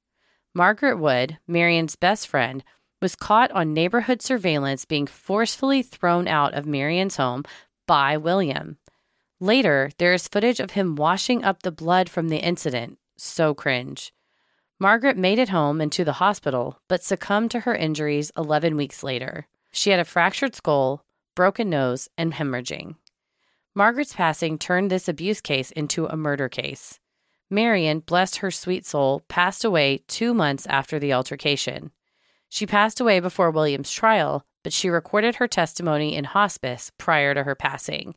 Margaret 0.54 0.98
Wood, 0.98 1.38
Marion's 1.48 1.96
best 1.96 2.28
friend, 2.28 2.62
was 3.02 3.16
caught 3.16 3.52
on 3.52 3.74
neighborhood 3.74 4.22
surveillance 4.22 4.84
being 4.84 5.08
forcefully 5.08 5.82
thrown 5.82 6.28
out 6.28 6.54
of 6.56 6.66
Marion's 6.66 7.16
home 7.16 7.46
by 7.88 8.18
William. 8.18 8.78
Later, 9.40 9.92
there 9.98 10.14
is 10.14 10.28
footage 10.28 10.60
of 10.60 10.72
him 10.72 10.96
washing 10.96 11.44
up 11.44 11.64
the 11.64 11.72
blood 11.72 12.10
from 12.10 12.28
the 12.28 12.38
incident. 12.38 12.98
So 13.18 13.54
cringe. 13.54 14.14
Margaret 14.80 15.18
made 15.18 15.40
it 15.40 15.50
home 15.50 15.82
and 15.82 15.92
to 15.92 16.06
the 16.06 16.14
hospital, 16.14 16.80
but 16.88 17.04
succumbed 17.04 17.52
to 17.52 17.62
her 17.62 17.76
injuries 17.76 18.32
11 18.38 18.76
weeks 18.76 19.04
later. 19.04 19.48
She 19.72 19.90
had 19.92 20.00
a 20.00 20.06
fractured 20.06 20.56
skull, 20.56 21.06
broken 21.36 21.70
nose, 21.70 22.10
and 22.18 22.34
hemorrhaging. 22.34 22.96
Margaret's 23.76 24.14
passing 24.14 24.58
turned 24.58 24.90
this 24.90 25.08
abuse 25.08 25.42
case 25.42 25.72
into 25.72 26.06
a 26.06 26.18
murder 26.18 26.50
case. 26.50 27.00
Marion, 27.50 28.00
blessed 28.00 28.38
her 28.38 28.52
sweet 28.52 28.86
soul, 28.86 29.24
passed 29.28 29.64
away 29.64 30.04
two 30.08 30.34
months 30.34 30.66
after 30.68 31.00
the 31.00 31.14
altercation. 31.14 31.92
She 32.50 32.66
passed 32.66 33.00
away 33.00 33.20
before 33.20 33.52
William's 33.52 33.92
trial, 33.92 34.46
but 34.64 34.74
she 34.74 34.90
recorded 34.90 35.36
her 35.36 35.48
testimony 35.48 36.16
in 36.16 36.26
hospice 36.26 36.92
prior 36.98 37.34
to 37.34 37.44
her 37.44 37.56
passing. 37.56 38.16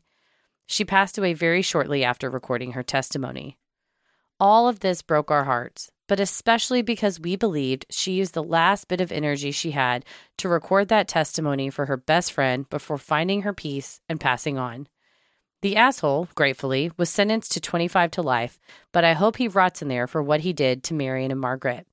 She 0.73 0.85
passed 0.85 1.19
away 1.19 1.35
very 1.35 1.61
shortly 1.61 2.03
after 2.03 2.31
recording 2.31 2.71
her 2.71 2.81
testimony. 2.81 3.59
All 4.39 4.67
of 4.67 4.79
this 4.79 5.03
broke 5.03 5.29
our 5.29 5.43
hearts, 5.43 5.91
but 6.07 6.19
especially 6.19 6.81
because 6.81 7.19
we 7.19 7.35
believed 7.35 7.85
she 7.91 8.13
used 8.13 8.33
the 8.33 8.41
last 8.41 8.87
bit 8.87 8.99
of 8.99 9.11
energy 9.11 9.51
she 9.51 9.69
had 9.69 10.03
to 10.37 10.49
record 10.49 10.87
that 10.87 11.07
testimony 11.07 11.69
for 11.69 11.85
her 11.85 11.95
best 11.95 12.31
friend 12.31 12.67
before 12.71 12.97
finding 12.97 13.43
her 13.43 13.53
peace 13.53 14.01
and 14.09 14.19
passing 14.19 14.57
on. 14.57 14.87
The 15.61 15.75
asshole, 15.75 16.29
gratefully, 16.33 16.91
was 16.97 17.07
sentenced 17.07 17.51
to 17.51 17.61
25 17.61 18.09
to 18.09 18.23
life, 18.23 18.57
but 18.91 19.03
I 19.03 19.13
hope 19.13 19.37
he 19.37 19.47
rots 19.47 19.83
in 19.83 19.89
there 19.89 20.07
for 20.07 20.23
what 20.23 20.39
he 20.39 20.53
did 20.53 20.83
to 20.85 20.95
Marion 20.95 21.29
and 21.29 21.39
Margaret. 21.39 21.85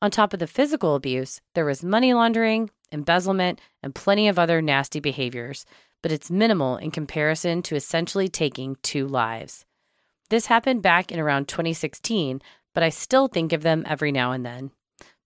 On 0.00 0.12
top 0.12 0.32
of 0.32 0.38
the 0.38 0.46
physical 0.46 0.94
abuse, 0.94 1.40
there 1.54 1.64
was 1.64 1.82
money 1.82 2.14
laundering, 2.14 2.70
embezzlement, 2.92 3.60
and 3.82 3.96
plenty 3.96 4.28
of 4.28 4.38
other 4.38 4.62
nasty 4.62 5.00
behaviors, 5.00 5.66
but 6.02 6.12
it's 6.12 6.30
minimal 6.30 6.76
in 6.76 6.90
comparison 6.90 7.62
to 7.62 7.76
essentially 7.76 8.28
taking 8.28 8.76
two 8.82 9.06
lives. 9.06 9.64
This 10.28 10.46
happened 10.46 10.82
back 10.82 11.12
in 11.12 11.20
around 11.20 11.48
2016, 11.48 12.42
but 12.74 12.82
I 12.82 12.88
still 12.88 13.28
think 13.28 13.52
of 13.52 13.62
them 13.62 13.84
every 13.86 14.12
now 14.12 14.32
and 14.32 14.44
then. 14.44 14.72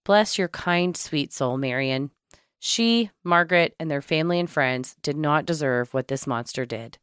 Bless 0.05 0.39
your 0.39 0.49
kind, 0.49 0.97
sweet 0.97 1.33
soul, 1.33 1.57
Marion. 1.57 2.11
She, 2.59 3.11
Margaret, 3.25 3.75
and 3.79 3.91
their 3.91 4.03
family 4.03 4.39
and 4.39 4.51
friends 4.51 4.97
did 5.03 5.17
not 5.17 5.47
deserve 5.47 5.93
what 5.93 6.09
this 6.09 6.27
monster 6.27 6.65
did. 6.65 6.99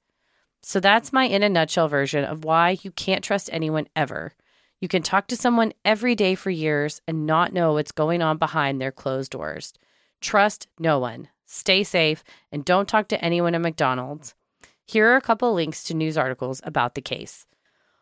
So 0.61 0.79
that's 0.79 1.13
my 1.13 1.25
in 1.25 1.43
a 1.43 1.49
nutshell 1.49 1.87
version 1.87 2.23
of 2.23 2.45
why 2.45 2.77
you 2.81 2.91
can't 2.91 3.23
trust 3.23 3.49
anyone 3.51 3.87
ever. 3.95 4.33
You 4.79 4.87
can 4.87 5.03
talk 5.03 5.27
to 5.27 5.37
someone 5.37 5.73
every 5.85 6.15
day 6.15 6.35
for 6.35 6.49
years 6.49 7.01
and 7.07 7.25
not 7.25 7.53
know 7.53 7.73
what's 7.73 7.91
going 7.91 8.21
on 8.21 8.37
behind 8.37 8.79
their 8.81 8.91
closed 8.91 9.31
doors. 9.31 9.73
Trust 10.21 10.67
no 10.79 10.99
one. 10.99 11.29
Stay 11.45 11.83
safe 11.83 12.23
and 12.51 12.65
don't 12.65 12.87
talk 12.87 13.07
to 13.09 13.23
anyone 13.23 13.55
at 13.55 13.61
McDonald's. 13.61 14.35
Here 14.85 15.11
are 15.11 15.15
a 15.15 15.21
couple 15.21 15.53
links 15.53 15.83
to 15.85 15.93
news 15.93 16.17
articles 16.17 16.61
about 16.63 16.95
the 16.95 17.01
case. 17.01 17.45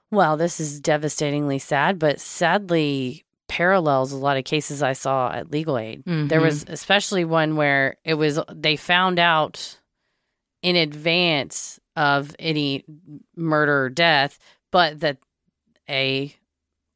Well, 0.10 0.36
this 0.36 0.60
is 0.60 0.80
devastatingly 0.80 1.60
sad, 1.60 1.99
but 1.99 2.19
sadly 2.19 3.23
parallels 3.47 4.12
a 4.12 4.17
lot 4.17 4.38
of 4.38 4.45
cases 4.45 4.82
I 4.82 4.93
saw 4.93 5.32
at 5.32 5.51
Legal 5.51 5.77
Aid. 5.77 6.06
Mm-hmm. 6.06 6.27
There 6.27 6.41
was 6.41 6.65
especially 6.67 7.25
one 7.25 7.56
where 7.56 7.97
it 8.04 8.13
was 8.13 8.39
they 8.54 8.75
found 8.75 9.19
out 9.19 9.80
in 10.62 10.75
advance 10.75 11.80
of 11.95 12.36
any 12.39 12.86
murder 13.36 13.86
or 13.86 13.89
death, 13.89 14.39
but 14.71 14.99
that 15.01 15.17
a 15.89 16.34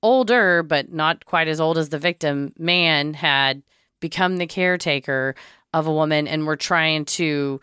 older 0.02 0.64
but 0.64 0.92
not 0.92 1.26
quite 1.26 1.48
as 1.48 1.60
old 1.60 1.78
as 1.78 1.90
the 1.90 2.00
victim 2.00 2.54
man 2.58 3.14
had 3.14 3.64
become 4.00 4.38
the 4.38 4.48
caretaker 4.48 5.36
of 5.76 5.86
a 5.88 5.94
woman 5.94 6.28
and 6.28 6.46
were 6.48 6.56
trying 6.56 7.06
to 7.06 7.60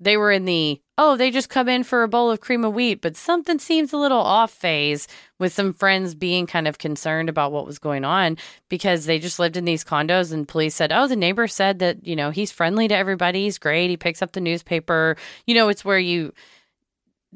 they 0.00 0.16
were 0.16 0.30
in 0.32 0.44
the 0.44 0.80
oh 0.98 1.16
they 1.16 1.30
just 1.30 1.48
come 1.48 1.68
in 1.68 1.82
for 1.84 2.02
a 2.02 2.08
bowl 2.08 2.30
of 2.30 2.40
cream 2.40 2.64
of 2.64 2.74
wheat 2.74 3.00
but 3.00 3.16
something 3.16 3.58
seems 3.58 3.92
a 3.92 3.96
little 3.96 4.18
off 4.18 4.50
phase 4.50 5.06
with 5.38 5.52
some 5.52 5.72
friends 5.72 6.14
being 6.14 6.46
kind 6.46 6.66
of 6.68 6.76
concerned 6.78 7.28
about 7.28 7.52
what 7.52 7.64
was 7.66 7.78
going 7.78 8.04
on 8.04 8.36
because 8.68 9.06
they 9.06 9.18
just 9.18 9.38
lived 9.38 9.56
in 9.56 9.64
these 9.64 9.84
condos 9.84 10.32
and 10.32 10.46
police 10.48 10.74
said 10.74 10.92
oh 10.92 11.06
the 11.06 11.16
neighbor 11.16 11.46
said 11.48 11.78
that 11.78 12.04
you 12.06 12.14
know 12.16 12.30
he's 12.30 12.50
friendly 12.52 12.86
to 12.88 12.94
everybody. 12.96 13.44
He's 13.44 13.58
great. 13.58 13.88
He 13.90 13.96
picks 13.96 14.22
up 14.22 14.32
the 14.32 14.40
newspaper. 14.40 15.16
You 15.46 15.54
know 15.54 15.68
it's 15.68 15.84
where 15.84 15.98
you 15.98 16.32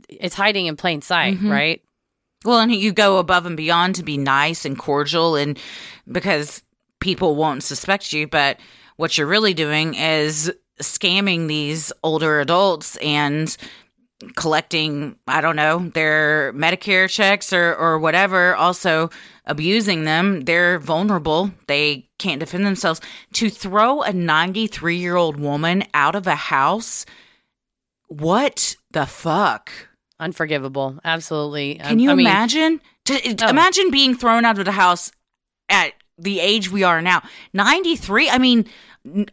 it's 0.09 0.35
hiding 0.35 0.67
in 0.67 0.77
plain 0.77 1.01
sight 1.03 1.39
Mhm. 1.39 1.51
right? 1.51 1.83
Well, 2.45 2.61
and 2.61 2.73
you 2.73 2.93
go 2.93 3.19
above 3.19 3.47
and 3.47 3.57
beyond 3.57 3.95
to 3.97 4.03
be 4.05 4.19
nice 4.19 4.65
and 4.65 4.79
cordial, 4.79 5.37
and 5.37 5.59
because 6.11 6.63
people 7.01 7.35
won't 7.35 7.63
suspect 7.63 8.13
you, 8.13 8.27
but 8.29 8.59
what 8.97 9.17
you're 9.17 9.27
really 9.27 9.55
doing 9.55 9.95
is 9.95 10.53
scamming 10.81 11.49
these 11.49 11.93
older 12.03 12.41
adults 12.41 12.97
and 12.97 13.57
collecting, 14.35 15.17
I 15.27 15.41
don't 15.41 15.57
know, 15.57 15.91
their 15.91 16.53
Medicare 16.55 17.09
checks 17.09 17.53
or, 17.53 17.75
or 17.75 17.99
whatever, 17.99 18.55
also 18.55 19.11
abusing 19.45 20.05
them. 20.05 20.43
They're 20.43 20.79
vulnerable. 20.79 21.51
They 21.67 22.09
can't 22.19 22.41
defend 22.41 22.67
themselves. 22.67 23.01
To 23.35 23.51
throw 23.51 24.03
a 24.03 24.13
93 24.13 24.97
year 24.97 25.17
old 25.17 25.39
woman 25.39 25.85
out 25.93 26.15
of 26.15 26.27
a 26.27 26.35
house, 26.35 27.05
what 28.09 28.77
the 28.91 29.07
fuck? 29.07 29.71
unforgivable 30.19 30.99
absolutely 31.05 31.75
Can 31.75 31.93
um, 31.93 31.99
you 31.99 32.11
I 32.11 32.15
mean, 32.15 32.27
imagine? 32.27 32.81
To, 33.05 33.37
Oh. 33.45 33.49
Imagine 33.49 33.91
being 33.91 34.17
thrown 34.17 34.45
out 34.47 34.59
of 34.59 34.65
the 34.65 34.73
house 34.73 35.13
at 35.69 35.93
the 36.19 36.41
age 36.41 36.71
we 36.71 36.83
are 36.83 37.03
now. 37.03 37.23
93? 37.53 38.31
I 38.31 38.39
mean, 38.39 38.67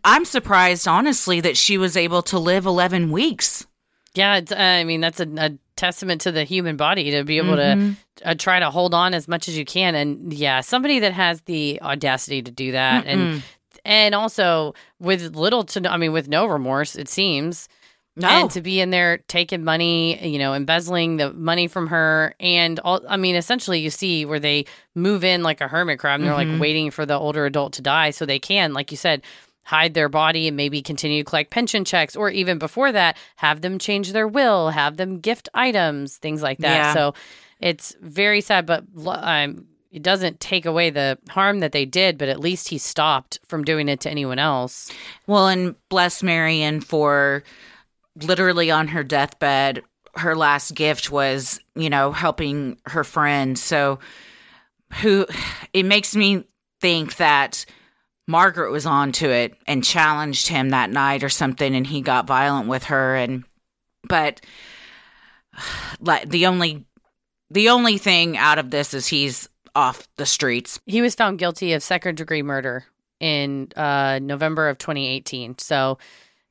I'm 0.03 0.25
surprised, 0.25 0.87
honestly, 0.87 1.39
that 1.41 1.57
she 1.57 1.77
was 1.77 1.95
able 1.97 2.21
to 2.23 2.39
live 2.39 2.65
11 2.65 3.11
weeks. 3.11 3.65
Yeah, 4.15 4.35
it's, 4.37 4.51
uh, 4.51 4.55
I 4.55 4.83
mean 4.83 5.01
that's 5.01 5.19
a, 5.19 5.27
a 5.37 5.57
testament 5.75 6.21
to 6.21 6.31
the 6.31 6.43
human 6.43 6.77
body 6.77 7.09
to 7.11 7.23
be 7.23 7.37
able 7.37 7.55
Mhm. 7.55 7.95
to 8.17 8.29
uh, 8.29 8.35
try 8.35 8.59
to 8.59 8.69
hold 8.69 8.93
on 8.93 9.15
as 9.15 9.27
much 9.27 9.47
as 9.47 9.57
you 9.57 9.65
can, 9.65 9.95
and 9.95 10.31
yeah, 10.31 10.61
somebody 10.61 10.99
that 10.99 11.13
has 11.13 11.41
the 11.41 11.81
audacity 11.81 12.43
to 12.43 12.51
do 12.51 12.73
that, 12.73 13.05
and 13.07 13.41
and 13.83 14.13
also 14.13 14.75
with 14.99 15.35
little 15.35 15.63
to 15.63 15.79
no, 15.81 15.89
I 15.89 15.97
mean 15.97 16.11
with 16.13 16.27
no 16.27 16.45
remorse, 16.45 16.95
it 16.95 17.09
seems, 17.09 17.67
No. 18.15 18.27
and 18.27 18.51
to 18.51 18.61
be 18.61 18.79
in 18.79 18.91
there 18.91 19.17
taking 19.27 19.63
money, 19.63 20.23
you 20.27 20.37
know, 20.37 20.53
embezzling 20.53 21.17
the 21.17 21.33
money 21.33 21.67
from 21.67 21.87
her, 21.87 22.35
and 22.39 22.79
all, 22.81 23.01
I 23.09 23.17
mean, 23.17 23.35
essentially, 23.35 23.79
you 23.79 23.89
see 23.89 24.23
where 24.25 24.39
they 24.39 24.65
move 24.93 25.23
in 25.23 25.41
like 25.41 25.61
a 25.61 25.67
hermit 25.67 25.97
crab, 25.99 26.19
and 26.19 26.27
they're 26.29 26.35
Mhm. 26.35 26.51
like 26.53 26.61
waiting 26.61 26.91
for 26.91 27.05
the 27.07 27.17
older 27.17 27.45
adult 27.47 27.73
to 27.73 27.81
die 27.81 28.11
so 28.11 28.25
they 28.25 28.37
can, 28.39 28.73
like 28.73 28.91
you 28.91 28.97
said, 28.97 29.23
hide 29.63 29.93
their 29.95 30.09
body 30.09 30.47
and 30.47 30.55
maybe 30.57 30.81
continue 30.81 31.23
to 31.23 31.29
collect 31.29 31.49
pension 31.49 31.85
checks, 31.85 32.15
or 32.15 32.29
even 32.29 32.59
before 32.59 32.91
that, 32.91 33.17
have 33.37 33.61
them 33.61 33.79
change 33.79 34.11
their 34.11 34.27
will, 34.27 34.69
have 34.69 34.97
them 34.97 35.19
gift 35.19 35.49
items, 35.55 36.17
things 36.17 36.43
like 36.43 36.59
that. 36.59 36.75
Yeah. 36.75 36.93
So 36.93 37.13
it's 37.61 37.95
very 38.01 38.41
sad, 38.41 38.65
but 38.67 38.83
um, 39.05 39.65
it 39.91 40.03
doesn't 40.03 40.39
take 40.39 40.65
away 40.65 40.89
the 40.89 41.17
harm 41.29 41.61
that 41.61 41.71
they 41.71 41.85
did, 41.85 42.17
but 42.17 42.27
at 42.29 42.39
least 42.39 42.67
he 42.67 42.77
stopped 42.77 43.39
from 43.47 43.63
doing 43.63 43.87
it 43.89 44.01
to 44.01 44.09
anyone 44.11 44.37
else. 44.37 44.91
Well, 45.27 45.47
and 45.47 45.75
bless 45.89 46.21
Marion 46.21 46.81
for 46.81 47.41
literally 48.21 48.71
on 48.71 48.87
her 48.89 49.03
deathbed, 49.03 49.83
her 50.15 50.35
last 50.35 50.75
gift 50.75 51.11
was, 51.11 51.59
you 51.75 51.89
know, 51.89 52.11
helping 52.11 52.77
her 52.85 53.03
friend. 53.03 53.57
So, 53.57 53.99
who 55.01 55.25
it 55.73 55.83
makes 55.83 56.15
me 56.15 56.45
think 56.81 57.17
that 57.17 57.65
Margaret 58.27 58.71
was 58.71 58.85
onto 58.85 59.27
it 59.27 59.55
and 59.67 59.83
challenged 59.83 60.47
him 60.47 60.69
that 60.69 60.91
night 60.91 61.23
or 61.23 61.29
something, 61.29 61.75
and 61.75 61.87
he 61.87 62.01
got 62.01 62.27
violent 62.27 62.67
with 62.67 62.85
her. 62.85 63.15
And, 63.15 63.43
but 64.07 64.41
like 65.99 66.29
the 66.29 66.45
only, 66.45 66.85
the 67.49 67.69
only 67.69 67.97
thing 67.97 68.37
out 68.37 68.59
of 68.59 68.69
this 68.69 68.93
is 68.93 69.07
he's 69.07 69.49
off 69.75 70.07
the 70.17 70.25
streets. 70.25 70.79
He 70.85 71.01
was 71.01 71.15
found 71.15 71.39
guilty 71.39 71.73
of 71.73 71.81
second 71.81 72.17
degree 72.17 72.43
murder 72.43 72.85
in 73.19 73.69
uh, 73.75 74.19
November 74.21 74.69
of 74.69 74.77
2018. 74.77 75.57
So 75.57 75.97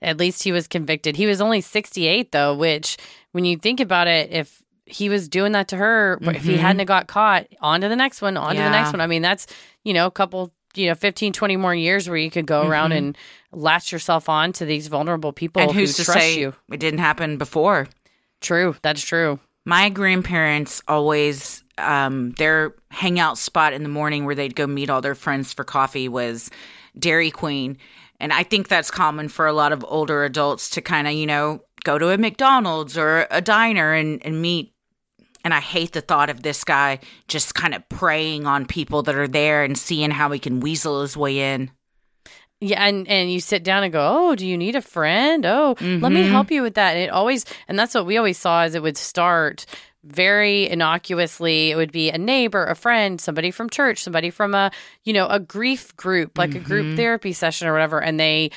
at 0.02 0.18
least 0.18 0.42
he 0.42 0.52
was 0.52 0.66
convicted. 0.68 1.16
He 1.16 1.26
was 1.26 1.40
only 1.40 1.60
68 1.60 2.32
though, 2.32 2.54
which 2.54 2.96
when 3.32 3.44
you 3.44 3.56
think 3.56 3.80
about 3.80 4.06
it, 4.08 4.30
if 4.32 4.62
he 4.84 5.08
was 5.08 5.28
doing 5.28 5.52
that 5.52 5.68
to 5.68 5.76
her, 5.76 6.18
but 6.22 6.36
if 6.36 6.42
he 6.44 6.54
Mhm. 6.54 6.58
hadn't 6.58 6.86
got 6.86 7.06
caught, 7.06 7.46
on 7.60 7.80
to 7.80 7.88
the 7.88 7.96
next 7.96 8.20
one, 8.20 8.36
on 8.36 8.56
to 8.56 8.60
the 8.62 8.68
next 8.70 8.92
one. 8.92 9.00
I 9.00 9.06
mean, 9.06 9.22
that's, 9.22 9.46
you 9.84 9.94
know, 9.94 10.06
a 10.06 10.10
couple, 10.10 10.52
you 10.74 10.88
know, 10.88 10.94
15, 10.94 11.32
20 11.32 11.56
more 11.56 11.74
years 11.74 12.08
where 12.08 12.18
you 12.18 12.30
could 12.30 12.46
go 12.46 12.66
around 12.66 12.90
Mhm. 12.90 12.96
and 12.98 13.18
latch 13.52 13.92
yourself 13.92 14.28
on 14.28 14.52
to 14.54 14.64
these 14.64 14.88
vulnerable 14.88 15.32
people 15.32 15.62
and 15.62 15.70
who 15.72 15.78
who's 15.80 15.96
to 15.96 16.04
trust 16.04 16.18
say 16.20 16.38
you. 16.40 16.54
it 16.70 16.80
didn't 16.80 16.98
happen 16.98 17.38
before? 17.38 17.88
True. 18.40 18.76
That's 18.82 19.02
true. 19.04 19.38
my 19.64 19.88
grandparents 19.88 20.82
always 20.88 21.62
um 21.78 22.32
their 22.32 22.74
hangout 22.90 23.38
spot 23.38 23.72
in 23.72 23.84
the 23.84 23.88
morning 23.88 24.24
where 24.24 24.34
they'd 24.34 24.56
go 24.56 24.66
meet 24.66 24.90
all 24.90 25.00
their 25.00 25.14
friends 25.14 25.52
for 25.52 25.62
coffee 25.62 26.08
was 26.08 26.50
Dairy 26.98 27.30
Queen. 27.30 27.78
And 28.22 28.32
I 28.32 28.44
think 28.44 28.68
that's 28.68 28.90
common 28.90 29.28
for 29.28 29.46
a 29.46 29.52
lot 29.52 29.72
of 29.72 29.84
older 29.86 30.24
adults 30.24 30.70
to 30.70 30.80
kind 30.80 31.06
of, 31.08 31.12
you 31.12 31.26
know, 31.26 31.60
go 31.84 31.98
to 31.98 32.10
a 32.10 32.16
McDonald's 32.16 32.96
or 32.96 33.26
a 33.30 33.40
diner 33.40 33.92
and, 33.92 34.24
and 34.24 34.40
meet. 34.40 34.72
And 35.44 35.52
I 35.52 35.58
hate 35.60 35.90
the 35.92 36.00
thought 36.00 36.30
of 36.30 36.42
this 36.44 36.62
guy 36.62 37.00
just 37.26 37.56
kind 37.56 37.74
of 37.74 37.86
preying 37.88 38.46
on 38.46 38.64
people 38.64 39.02
that 39.02 39.16
are 39.16 39.26
there 39.26 39.64
and 39.64 39.76
seeing 39.76 40.12
how 40.12 40.30
he 40.30 40.38
can 40.38 40.60
weasel 40.60 41.02
his 41.02 41.16
way 41.16 41.52
in. 41.52 41.70
Yeah, 42.60 42.84
and 42.86 43.08
and 43.08 43.28
you 43.32 43.40
sit 43.40 43.64
down 43.64 43.82
and 43.82 43.92
go, 43.92 44.00
"Oh, 44.08 44.36
do 44.36 44.46
you 44.46 44.56
need 44.56 44.76
a 44.76 44.80
friend? 44.82 45.44
Oh, 45.44 45.74
let 45.80 46.12
me 46.12 46.22
Mhm. 46.22 46.30
help 46.30 46.52
you 46.52 46.62
with 46.62 46.74
that." 46.74 46.92
And 46.94 47.00
it 47.02 47.10
always, 47.10 47.44
and 47.66 47.76
that's 47.76 47.92
what 47.92 48.06
we 48.06 48.16
always 48.16 48.38
saw 48.38 48.62
is 48.62 48.76
it 48.76 48.82
would 48.84 48.96
start 48.96 49.66
very 50.04 50.68
innocuously. 50.68 51.70
It 51.70 51.76
would 51.76 51.92
be 51.92 52.10
a 52.10 52.18
neighbor, 52.18 52.64
a 52.66 52.74
friend, 52.74 53.20
somebody 53.20 53.50
from 53.50 53.70
church, 53.70 54.02
somebody 54.02 54.30
from 54.30 54.54
a 54.54 54.70
you 55.04 55.12
know 55.12 55.26
a 55.28 55.38
grief 55.40 55.96
group, 55.96 56.36
like 56.38 56.54
a 56.54 56.60
group 56.60 56.86
Mhm. 56.86 56.96
therapy 56.96 57.32
session 57.32 57.68
or 57.68 57.72
whatever. 57.72 58.00
And 58.02 58.18
they, 58.18 58.50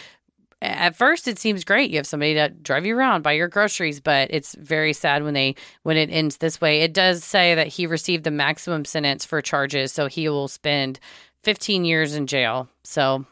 at 0.62 0.96
first, 0.96 1.28
it 1.28 1.38
seems 1.38 1.64
great. 1.64 1.92
You 1.92 1.98
have 1.98 2.08
somebody 2.08 2.34
to 2.36 2.50
drive 2.50 2.86
you 2.86 2.98
around, 2.98 3.22
buy 3.22 3.34
your 3.34 3.48
groceries, 3.48 4.00
but 4.00 4.30
it's 4.32 4.56
very 4.56 4.94
sad 4.94 5.24
when 5.24 5.34
they 5.34 5.56
when 5.84 5.98
it 5.98 6.10
ends 6.10 6.38
this 6.38 6.60
way. 6.60 6.82
It 6.82 6.94
does 6.94 7.24
say 7.24 7.54
that 7.56 7.68
he 7.68 7.86
received 7.86 8.24
the 8.24 8.32
maximum 8.32 8.86
sentence 8.86 9.26
for 9.26 9.42
charges, 9.42 9.92
so 9.92 10.08
he 10.08 10.28
will 10.30 10.48
spend 10.48 11.00
15 11.44 11.86
years 11.86 12.16
in 12.16 12.26
jail. 12.26 12.68
So 12.84 13.26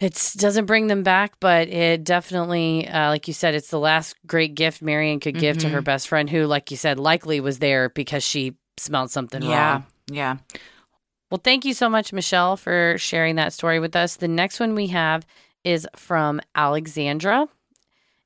it 0.00 0.32
doesn't 0.36 0.66
bring 0.66 0.88
them 0.88 1.02
back, 1.02 1.34
but 1.40 1.68
it 1.68 2.04
definitely, 2.04 2.86
uh, 2.86 3.08
like 3.08 3.28
you 3.28 3.34
said, 3.34 3.54
it's 3.54 3.70
the 3.70 3.78
last 3.78 4.14
great 4.26 4.54
gift 4.54 4.82
Marion 4.82 5.20
could 5.20 5.38
give 5.38 5.58
to 5.58 5.68
her 5.68 5.80
best 5.82 6.08
friend, 6.08 6.28
who, 6.28 6.44
like 6.44 6.70
you 6.70 6.76
said, 6.76 6.98
likely 6.98 7.40
was 7.40 7.58
there 7.58 7.88
because 7.88 8.22
she 8.22 8.56
smelled 8.76 9.10
something 9.10 9.42
Yeah. 9.42 9.72
wrong. 9.72 9.86
Yeah. 10.10 10.36
Well, 11.30 11.40
thank 11.42 11.64
you 11.64 11.74
so 11.74 11.88
much, 11.88 12.12
Michelle, 12.12 12.56
for 12.56 12.96
sharing 12.98 13.36
that 13.36 13.52
story 13.52 13.80
with 13.80 13.96
us. 13.96 14.16
The 14.16 14.28
next 14.28 14.60
one 14.60 14.74
we 14.74 14.88
have 14.88 15.26
is 15.64 15.88
from 15.96 16.40
Alexandra. 16.54 17.48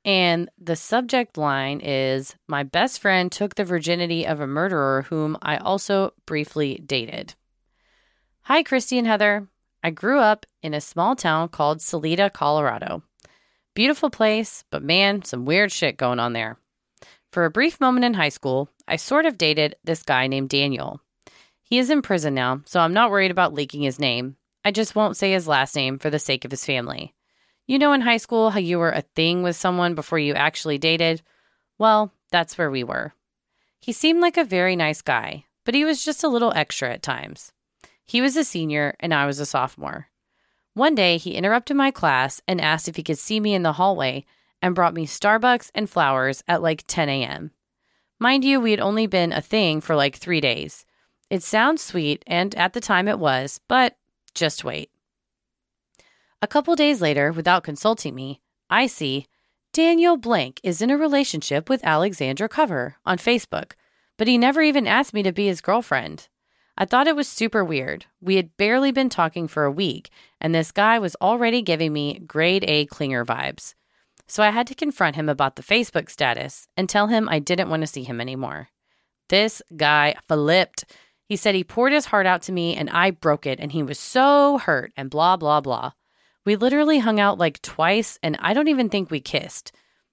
And 0.05 0.51
the 0.59 0.77
subject 0.77 1.37
line 1.37 1.81
is 1.81 2.35
My 2.49 2.63
best 2.63 3.01
friend 3.01 3.31
took 3.31 3.55
the 3.55 3.65
virginity 3.65 4.27
of 4.27 4.41
a 4.41 4.47
murderer 4.47 5.03
whom 5.09 5.37
I 5.41 5.57
also 5.59 6.15
briefly 6.27 6.83
dated. 6.85 7.35
Hi, 8.43 8.63
Christy 8.63 8.99
and 8.99 9.07
Heather. 9.07 9.47
I 9.83 9.91
grew 9.91 10.19
up 10.19 10.47
in 10.63 10.75
a 10.75 10.81
small 10.81 11.17
town 11.17 11.49
called 11.49 11.81
Salida, 11.81 12.29
Colorado. 12.29 13.03
Beautiful 13.75 14.11
place, 14.11 14.65
but 14.71 14.83
man, 14.83 15.25
some 15.25 15.47
weird 15.47 15.73
shit 15.73 15.97
going 15.97 16.19
on 16.19 16.33
there. 16.33 16.59
For 17.33 17.45
a 17.45 17.51
brief 17.51 17.81
moment 17.81 18.05
in 18.05 18.15
high 18.15 18.29
school, 18.29 18.69
I 18.87 18.97
sort 18.97 19.25
of 19.25 19.39
dated 19.39 19.77
this 19.85 20.03
guy 20.03 20.27
named 20.27 20.51
Daniel. 20.51 21.01
He 21.63 21.79
is 21.79 21.89
in 21.89 22.03
prison 22.03 22.35
now, 22.35 22.63
so 22.67 22.81
I'm 22.81 22.93
not 22.93 23.11
worried 23.11 23.31
about 23.31 23.55
leaking 23.55 23.83
his 23.83 23.99
name. 23.99 24.37
I 24.65 24.73
just 24.73 24.95
won't 24.95 25.17
say 25.17 25.33
his 25.33 25.49
last 25.49 25.75
name 25.77 25.99
for 25.99 26.11
the 26.11 26.19
sake 26.19 26.45
of 26.45 26.51
his 26.51 26.67
family. 26.67 27.15
You 27.67 27.79
know, 27.79 27.93
in 27.93 28.01
high 28.01 28.17
school, 28.17 28.51
how 28.51 28.59
you 28.59 28.79
were 28.79 28.91
a 28.91 29.05
thing 29.15 29.43
with 29.43 29.55
someone 29.55 29.95
before 29.95 30.19
you 30.19 30.35
actually 30.35 30.77
dated? 30.77 31.23
Well, 31.79 32.13
that's 32.33 32.59
where 32.59 32.71
we 32.71 32.83
were. 32.83 33.15
He 33.81 33.93
seemed 33.93 34.21
like 34.21 34.37
a 34.37 34.45
very 34.45 34.75
nice 34.77 35.01
guy, 35.01 35.45
but 35.65 35.75
he 35.75 35.85
was 35.85 36.05
just 36.05 36.25
a 36.25 36.29
little 36.29 36.53
extra 36.55 36.93
at 36.93 37.03
times. 37.03 37.53
He 38.11 38.21
was 38.21 38.37
a 38.37 38.43
senior 38.43 38.97
and 38.99 39.15
I 39.15 39.25
was 39.25 39.39
a 39.39 39.47
sophomore. 39.47 40.09
One 40.75 40.97
day, 40.97 41.17
he 41.17 41.37
interrupted 41.37 41.77
my 41.77 41.93
class 41.93 42.41
and 42.49 42.61
asked 42.61 42.89
if 42.89 42.97
he 42.97 43.05
could 43.05 43.21
see 43.21 43.39
me 43.39 43.55
in 43.55 43.63
the 43.63 43.75
hallway 43.75 44.25
and 44.61 44.75
brought 44.75 44.95
me 44.95 45.07
Starbucks 45.07 45.71
and 45.77 45.89
flowers 45.89 46.43
at 46.49 46.61
like 46.61 46.83
10 46.89 47.09
a.m. 47.09 47.53
Mind 48.19 48.45
you, 48.45 48.59
we 48.59 48.73
had 48.73 48.81
only 48.81 49.07
been 49.07 49.33
a 49.33 49.41
thing 49.41 49.81
for 49.81 49.95
like 49.95 50.17
three 50.17 50.41
days. 50.41 50.85
It 51.31 51.45
sounds 51.45 51.85
sweet, 51.85 52.25
and 52.27 52.53
at 52.57 52.73
the 52.73 52.81
time 52.81 53.07
it 53.07 53.21
was, 53.21 53.61
but 53.69 53.97
just 54.35 54.65
wait. 54.65 54.91
A 56.43 56.49
couple 56.49 56.75
days 56.75 57.01
later, 57.01 57.31
without 57.31 57.63
consulting 57.63 58.17
me, 58.17 58.41
I 58.69 58.89
see 58.89 59.27
Daniel 59.73 60.17
Blank 60.17 60.59
is 60.65 60.83
in 60.83 60.91
a 60.91 60.99
relationship 60.99 61.69
with 61.69 61.85
Alexandra 61.85 62.49
Cover 62.49 62.97
on 63.07 63.19
Facebook, 63.19 63.75
but 64.19 64.27
he 64.27 64.37
never 64.37 64.63
even 64.63 64.89
asked 64.89 65.15
me 65.15 65.23
to 65.23 65.31
be 65.31 65.47
his 65.47 65.61
girlfriend. 65.61 66.27
I 66.81 66.87
thought 66.87 67.07
it 67.07 67.15
was 67.15 67.29
super 67.29 67.63
weird. 67.63 68.07
We 68.23 68.37
had 68.37 68.57
barely 68.57 68.91
been 68.91 69.11
talking 69.11 69.49
for 69.49 69.65
a 69.65 69.71
week, 69.71 70.09
and 70.41 70.55
this 70.55 70.73
guy 70.73 70.99
was 70.99 71.15
already 71.21 71.61
giving 71.61 71.93
me 71.93 72.21
grade 72.21 72.65
A 72.67 72.87
clinger 72.87 73.23
vibes. 73.23 73.75
So 74.27 74.43
I 74.43 74.49
had 74.49 74.67
to 74.69 74.75
confront 74.75 75.15
him 75.15 75.29
about 75.29 75.57
the 75.57 75.63
Facebook 75.63 76.09
status 76.09 76.69
and 76.79 76.89
tell 76.89 77.09
him 77.09 77.29
I 77.29 77.39
didn't 77.39 77.69
want 77.69 77.83
to 77.83 77.87
see 77.87 78.03
him 78.03 78.19
anymore. 78.19 78.71
This 79.29 79.61
guy 79.77 80.15
flipped. 80.27 80.87
He 81.27 81.37
said 81.37 81.55
he 81.55 81.65
poured 81.65 81.93
his 81.93 82.07
heart 82.07 82.25
out 82.25 82.41
to 82.43 82.53
me 82.53 82.75
and 82.75 82.89
I 82.89 83.11
broke 83.11 83.45
it 83.45 83.61
and 83.61 83.73
he 83.73 83.83
was 83.83 83.99
so 83.99 84.57
hurt 84.57 84.91
and 84.97 85.11
blah, 85.11 85.37
blah, 85.37 85.61
blah. 85.61 85.93
We 86.47 86.57
literally 86.57 87.01
hung 87.01 87.21
out 87.21 87.37
like 87.37 87.61
twice 87.61 88.19
and 88.23 88.39
I 88.41 88.55
don't 88.55 88.69
even 88.69 88.89
think 88.89 89.11
we 89.11 89.21
kissed. 89.21 89.73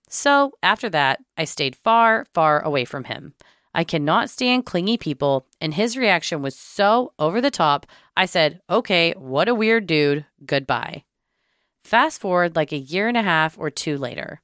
So 0.10 0.52
after 0.62 0.90
that, 0.90 1.22
I 1.38 1.46
stayed 1.46 1.78
far, 1.78 2.26
far 2.34 2.60
away 2.60 2.84
from 2.84 3.06
him. 3.06 3.36
I 3.78 3.84
cannot 3.84 4.32
stand 4.32 4.66
clingy 4.66 4.98
people, 4.98 5.46
and 5.62 5.72
his 5.72 5.96
reaction 5.96 6.42
was 6.42 6.56
so 6.56 7.14
over 7.20 7.40
the 7.40 7.52
top. 7.52 7.86
I 8.18 8.26
said, 8.26 8.60
okay, 8.68 9.14
what 9.16 9.48
a 9.48 9.54
weird 9.54 9.86
dude. 9.86 10.26
Goodbye. 10.44 11.04
Fast 11.84 12.20
forward 12.20 12.56
like 12.56 12.72
a 12.72 12.78
year 12.78 13.08
and 13.08 13.16
a 13.16 13.22
half 13.22 13.56
or 13.56 13.70
two 13.70 14.00
later. 14.00 14.42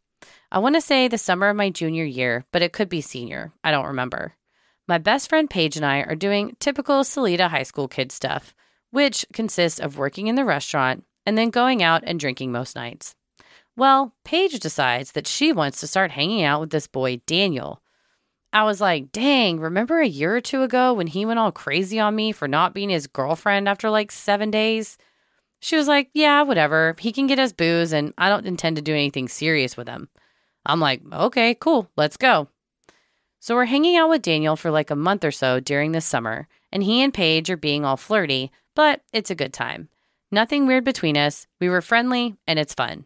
I 0.51 0.59
want 0.59 0.75
to 0.75 0.81
say 0.81 1.07
the 1.07 1.17
summer 1.17 1.49
of 1.49 1.55
my 1.55 1.71
junior 1.71 2.05
year, 2.05 2.45
but 2.51 2.61
it 2.61 2.73
could 2.73 2.89
be 2.89 3.01
senior. 3.01 3.51
I 3.63 3.71
don't 3.71 3.87
remember. 3.87 4.35
My 4.87 4.99
best 4.99 5.29
friend 5.29 5.49
Paige 5.49 5.77
and 5.77 5.85
I 5.85 6.01
are 6.01 6.13
doing 6.13 6.55
typical 6.59 7.03
Salida 7.03 7.47
high 7.49 7.63
school 7.63 7.87
kid 7.87 8.11
stuff, 8.11 8.53
which 8.91 9.25
consists 9.33 9.79
of 9.79 9.97
working 9.97 10.27
in 10.27 10.35
the 10.35 10.45
restaurant 10.45 11.05
and 11.25 11.35
then 11.35 11.49
going 11.49 11.81
out 11.81 12.03
and 12.05 12.19
drinking 12.19 12.51
most 12.51 12.75
nights. 12.75 13.15
Well, 13.75 14.13
Paige 14.23 14.59
decides 14.59 15.13
that 15.13 15.25
she 15.25 15.51
wants 15.51 15.79
to 15.79 15.87
start 15.87 16.11
hanging 16.11 16.43
out 16.43 16.61
with 16.61 16.69
this 16.69 16.85
boy, 16.85 17.19
Daniel. 17.25 17.81
I 18.53 18.63
was 18.63 18.79
like, 18.79 19.11
dang, 19.11 19.59
remember 19.59 19.99
a 19.99 20.07
year 20.07 20.35
or 20.35 20.41
two 20.41 20.61
ago 20.61 20.93
when 20.93 21.07
he 21.07 21.25
went 21.25 21.39
all 21.39 21.51
crazy 21.51 21.99
on 21.99 22.15
me 22.15 22.31
for 22.31 22.47
not 22.47 22.75
being 22.75 22.89
his 22.89 23.07
girlfriend 23.07 23.67
after 23.67 23.89
like 23.89 24.11
seven 24.11 24.51
days? 24.51 24.97
She 25.59 25.75
was 25.75 25.87
like, 25.87 26.09
yeah, 26.13 26.43
whatever. 26.43 26.95
He 26.99 27.11
can 27.11 27.25
get 27.25 27.39
us 27.39 27.51
booze, 27.51 27.93
and 27.93 28.13
I 28.17 28.29
don't 28.29 28.45
intend 28.45 28.75
to 28.75 28.81
do 28.81 28.93
anything 28.93 29.27
serious 29.27 29.75
with 29.75 29.87
him. 29.87 30.07
I'm 30.65 30.79
like, 30.79 31.01
okay, 31.11 31.55
cool, 31.55 31.89
let's 31.97 32.15
go. 32.15 32.47
So 33.39 33.55
we're 33.55 33.65
hanging 33.65 33.97
out 33.97 34.09
with 34.09 34.21
Daniel 34.21 34.55
for 34.55 34.71
like 34.71 34.91
a 34.91 34.95
month 34.95 35.25
or 35.25 35.31
so 35.31 35.59
during 35.59 35.91
the 35.91 36.01
summer, 36.01 36.47
and 36.71 36.83
he 36.83 37.01
and 37.01 37.13
Paige 37.13 37.49
are 37.49 37.57
being 37.57 37.83
all 37.83 37.97
flirty, 37.97 38.51
but 38.75 39.01
it's 39.11 39.31
a 39.31 39.35
good 39.35 39.51
time. 39.51 39.89
Nothing 40.31 40.67
weird 40.67 40.83
between 40.83 41.17
us. 41.17 41.47
We 41.59 41.69
were 41.69 41.81
friendly, 41.81 42.35
and 42.47 42.59
it's 42.59 42.73
fun. 42.73 43.05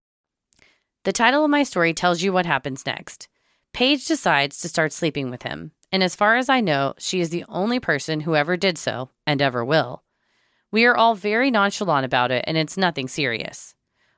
The 1.03 1.11
title 1.11 1.43
of 1.43 1.49
my 1.49 1.63
story 1.63 1.93
tells 1.93 2.21
you 2.21 2.31
what 2.31 2.45
happens 2.45 2.85
next. 2.85 3.27
Paige 3.73 4.05
decides 4.05 4.59
to 4.59 4.69
start 4.69 4.93
sleeping 4.93 5.31
with 5.31 5.41
him, 5.41 5.71
and 5.91 6.03
as 6.03 6.15
far 6.15 6.35
as 6.35 6.47
I 6.47 6.61
know, 6.61 6.93
she 6.99 7.21
is 7.21 7.31
the 7.31 7.45
only 7.49 7.79
person 7.79 8.21
who 8.21 8.35
ever 8.35 8.55
did 8.55 8.77
so 8.77 9.09
and 9.25 9.41
ever 9.41 9.65
will. 9.65 10.03
We 10.71 10.85
are 10.85 10.95
all 10.95 11.15
very 11.15 11.49
nonchalant 11.49 12.05
about 12.05 12.31
it, 12.31 12.45
and 12.47 12.55
it's 12.55 12.77
nothing 12.77 13.07
serious. 13.07 13.73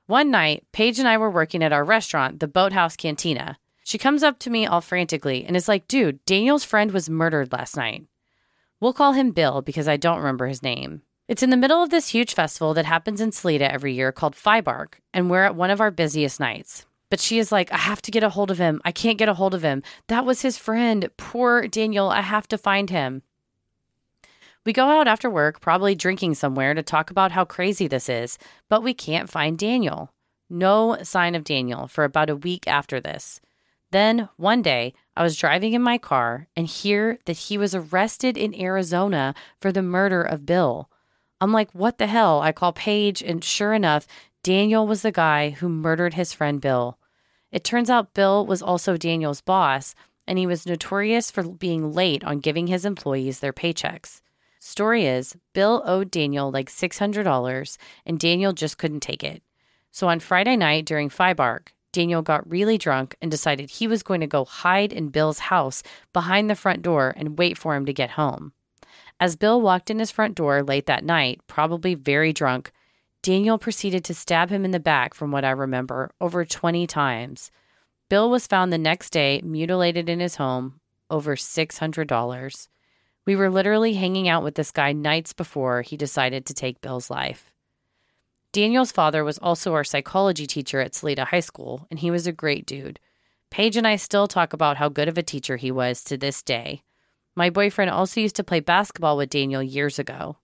One 0.08 0.30
night, 0.30 0.66
Paige 0.74 1.00
and 1.00 1.08
I 1.08 1.18
were 1.18 1.32
working 1.32 1.64
at 1.64 1.72
our 1.72 1.86
restaurant, 1.86 2.42
the 2.42 2.50
Boathouse 2.50 2.98
Cantina. 2.98 3.58
She 3.86 3.98
comes 3.98 4.22
up 4.22 4.38
to 4.40 4.50
me 4.50 4.66
all 4.66 4.82
frantically 4.82 5.46
and 5.46 5.56
is 5.56 5.70
like, 5.70 5.88
dude, 5.88 6.24
Daniel's 6.26 6.66
friend 6.66 6.92
was 6.92 7.10
murdered 7.10 7.54
last 7.54 7.78
night. 7.78 8.06
We'll 8.82 8.94
call 8.94 9.14
him 9.14 9.32
Bill 9.32 9.62
because 9.62 9.88
I 9.88 9.96
don't 9.96 10.18
remember 10.18 10.48
his 10.48 10.62
name. 10.62 11.04
It's 11.28 11.42
in 11.42 11.52
the 11.52 11.58
middle 11.58 11.82
of 11.82 11.90
this 11.90 12.10
huge 12.10 12.34
festival 12.34 12.74
that 12.74 12.86
happens 12.86 13.22
in 13.22 13.32
Salida 13.32 13.72
every 13.72 13.94
year 13.94 14.12
called 14.12 14.36
Fibark, 14.36 14.96
and 15.14 15.30
we're 15.30 15.46
at 15.46 15.56
one 15.56 15.70
of 15.70 15.80
our 15.80 15.92
busiest 15.92 16.40
nights. 16.40 16.86
But 17.10 17.22
she 17.22 17.40
is 17.40 17.52
like, 17.52 17.72
I 17.72 17.78
have 17.78 18.02
to 18.02 18.12
get 18.12 18.24
a 18.24 18.30
hold 18.30 18.52
of 18.52 18.58
him. 18.58 18.82
I 18.84 18.92
can't 18.92 19.18
get 19.18 19.30
a 19.30 19.36
hold 19.36 19.54
of 19.54 19.62
him. 19.62 19.84
That 20.08 20.26
was 20.26 20.42
his 20.42 20.58
friend. 20.58 21.10
Poor 21.16 21.68
Daniel. 21.68 22.10
I 22.10 22.22
have 22.22 22.48
to 22.50 22.58
find 22.58 22.90
him. 22.90 23.22
We 24.66 24.74
go 24.74 24.88
out 24.88 25.08
after 25.08 25.30
work, 25.30 25.62
probably 25.62 25.96
drinking 25.96 26.36
somewhere, 26.36 26.74
to 26.74 26.84
talk 26.84 27.10
about 27.10 27.32
how 27.32 27.46
crazy 27.46 27.88
this 27.88 28.10
is, 28.10 28.38
but 28.68 28.84
we 28.84 28.94
can't 28.94 29.30
find 29.30 29.58
Daniel. 29.58 30.12
No 30.50 30.98
sign 31.04 31.36
of 31.36 31.44
Daniel 31.44 31.88
for 31.88 32.04
about 32.04 32.30
a 32.30 32.36
week 32.36 32.68
after 32.68 33.00
this. 33.00 33.40
Then 33.92 34.28
one 34.38 34.62
day, 34.62 34.94
I 35.16 35.24
was 35.24 35.38
driving 35.38 35.74
in 35.74 35.82
my 35.82 35.98
car 35.98 36.48
and 36.56 36.66
hear 36.66 37.20
that 37.26 37.38
he 37.38 37.58
was 37.58 37.76
arrested 37.76 38.38
in 38.38 38.60
Arizona 38.60 39.36
for 39.62 39.72
the 39.72 39.82
murder 39.82 40.22
of 40.22 40.46
Bill. 40.46 40.90
I'm 41.44 41.52
like, 41.52 41.70
what 41.74 41.98
the 41.98 42.08
hell? 42.08 42.40
I 42.40 42.54
call 42.54 42.72
Paige, 42.72 43.22
and 43.22 43.44
sure 43.44 43.74
enough, 43.74 44.08
Daniel 44.44 44.88
was 44.88 45.02
the 45.02 45.12
guy 45.12 45.50
who 45.50 45.68
murdered 45.68 46.14
his 46.14 46.32
friend 46.32 46.62
Bill. 46.62 46.98
It 47.52 47.66
turns 47.66 47.90
out 47.90 48.14
Bill 48.14 48.46
was 48.46 48.62
also 48.62 48.96
Daniel's 48.96 49.42
boss, 49.42 49.94
and 50.26 50.40
he 50.40 50.48
was 50.48 50.66
notorious 50.66 51.32
for 51.32 51.44
being 51.44 51.92
late 51.92 52.24
on 52.24 52.40
giving 52.40 52.68
his 52.68 52.86
employees 52.86 53.42
their 53.42 53.52
paychecks. 53.52 54.22
Story 54.62 55.06
is, 55.06 55.36
Bill 55.52 55.84
owed 55.86 56.12
Daniel 56.12 56.50
like 56.50 56.70
$600, 56.70 57.78
and 58.06 58.18
Daniel 58.18 58.54
just 58.54 58.78
couldn't 58.78 59.02
take 59.02 59.22
it. 59.22 59.44
So 59.92 60.08
on 60.08 60.22
Friday 60.22 60.56
night 60.56 60.86
during 60.86 61.10
FIBArk, 61.10 61.74
Daniel 61.92 62.22
got 62.22 62.50
really 62.50 62.78
drunk 62.78 63.18
and 63.22 63.30
decided 63.30 63.70
he 63.70 63.86
was 63.86 64.02
going 64.02 64.22
to 64.22 64.28
go 64.28 64.46
hide 64.46 64.94
in 64.94 65.10
Bill's 65.10 65.40
house 65.40 65.84
behind 66.14 66.50
the 66.50 66.56
front 66.56 66.84
door 66.84 67.14
and 67.18 67.38
wait 67.38 67.58
for 67.58 67.76
him 67.76 67.86
to 67.86 67.92
get 67.92 68.12
home. 68.12 68.54
As 69.20 69.36
Bill 69.36 69.62
walked 69.62 69.90
in 69.90 70.00
his 70.00 70.12
front 70.12 70.36
door 70.36 70.64
late 70.64 70.86
that 70.86 71.04
night, 71.04 71.42
probably 71.48 71.96
very 71.96 72.34
drunk, 72.34 72.72
Daniel 73.22 73.58
proceeded 73.58 74.04
to 74.04 74.14
stab 74.14 74.50
him 74.50 74.66
in 74.66 74.72
the 74.72 74.80
back, 74.80 75.14
from 75.14 75.32
what 75.32 75.46
I 75.46 75.52
remember, 75.52 76.12
over 76.20 76.44
20 76.44 76.86
times. 76.88 77.52
Bill 78.10 78.30
was 78.30 78.48
found 78.48 78.72
the 78.72 78.78
next 78.78 79.12
day 79.12 79.42
mutilated 79.44 80.10
in 80.10 80.20
his 80.20 80.36
home, 80.36 80.82
over 81.10 81.36
$600. 81.36 82.68
We 83.26 83.36
were 83.36 83.50
literally 83.50 83.94
hanging 83.94 84.28
out 84.28 84.44
with 84.44 84.56
this 84.56 84.72
guy 84.72 84.92
nights 84.92 85.32
before 85.32 85.82
he 85.82 85.96
decided 85.96 86.46
to 86.46 86.54
take 86.54 86.82
Bill's 86.82 87.10
life. 87.10 87.54
Daniel's 88.52 88.92
father 88.92 89.24
was 89.24 89.40
also 89.40 89.74
our 89.74 89.84
psychology 89.84 90.46
teacher 90.46 90.82
at 90.82 90.94
Salida 90.94 91.26
High 91.26 91.40
School, 91.40 91.88
and 91.90 92.00
he 92.00 92.12
was 92.12 92.28
a 92.28 92.32
great 92.32 92.66
dude. 92.66 93.00
Paige 93.50 93.78
and 93.78 93.88
I 93.88 93.96
still 93.96 94.28
talk 94.28 94.52
about 94.52 94.78
how 94.78 94.90
good 94.90 95.08
of 95.08 95.18
a 95.18 95.24
teacher 95.24 95.58
he 95.58 95.72
was 95.72 96.04
to 96.04 96.18
this 96.18 96.44
day. 96.44 96.84
My 97.36 97.50
boyfriend 97.50 97.92
also 97.92 98.22
used 98.22 98.36
to 98.38 98.44
play 98.44 98.60
basketball 98.60 99.18
with 99.18 99.30
Daniel 99.30 99.64
years 99.64 100.00
ago. 100.00 100.38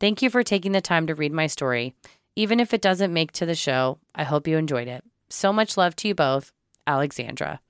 Thank 0.00 0.22
you 0.22 0.30
for 0.30 0.42
taking 0.42 0.72
the 0.72 0.80
time 0.80 1.06
to 1.06 1.14
read 1.14 1.32
my 1.32 1.46
story. 1.46 1.94
Even 2.34 2.60
if 2.60 2.74
it 2.74 2.82
doesn't 2.82 3.12
make 3.12 3.32
to 3.32 3.46
the 3.46 3.54
show, 3.54 3.98
I 4.14 4.24
hope 4.24 4.46
you 4.46 4.58
enjoyed 4.58 4.88
it. 4.88 5.04
So 5.28 5.52
much 5.52 5.76
love 5.76 5.96
to 5.96 6.08
you 6.08 6.14
both, 6.14 6.52
Alexandra. 6.86 7.60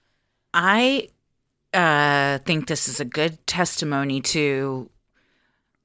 I 0.53 1.09
uh, 1.73 2.39
think 2.39 2.67
this 2.67 2.89
is 2.89 2.99
a 2.99 3.05
good 3.05 3.47
testimony 3.47 4.21
to 4.23 4.91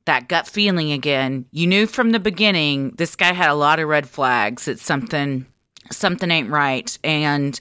that 0.06 0.28
gut 0.28 0.48
feeling 0.48 0.92
again. 0.92 1.46
You 1.52 1.68
knew 1.68 1.86
from 1.86 2.12
the 2.12 2.20
beginning 2.20 2.92
this 2.98 3.16
guy 3.16 3.34
had 3.34 3.50
a 3.50 3.56
lot 3.56 3.80
of 3.80 3.88
red 3.88 4.10
flags. 4.10 4.68
It's 4.68 4.84
something 4.84 5.46
something 5.92 6.32
ain't 6.32 6.50
right, 6.50 6.98
and 7.04 7.60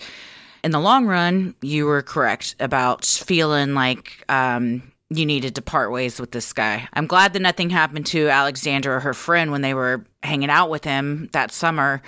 in 0.62 0.70
the 0.70 0.80
long 0.80 1.06
run, 1.06 1.54
you 1.60 1.86
were 1.86 2.02
correct 2.02 2.54
about 2.60 3.04
feeling 3.04 3.74
like 3.74 4.24
um, 4.28 4.89
you 5.10 5.26
needed 5.26 5.56
to 5.56 5.62
part 5.62 5.90
ways 5.90 6.20
with 6.20 6.30
this 6.30 6.52
guy. 6.52 6.88
I'm 6.92 7.06
glad 7.06 7.32
that 7.32 7.42
nothing 7.42 7.70
happened 7.70 8.06
to 8.06 8.28
Alexandra 8.28 8.96
or 8.96 9.00
her 9.00 9.14
friend 9.14 9.50
when 9.50 9.60
they 9.60 9.74
were 9.74 10.04
hanging 10.22 10.50
out 10.50 10.70
with 10.70 10.84
him 10.84 11.28
that 11.32 11.50
summer. 11.50 12.00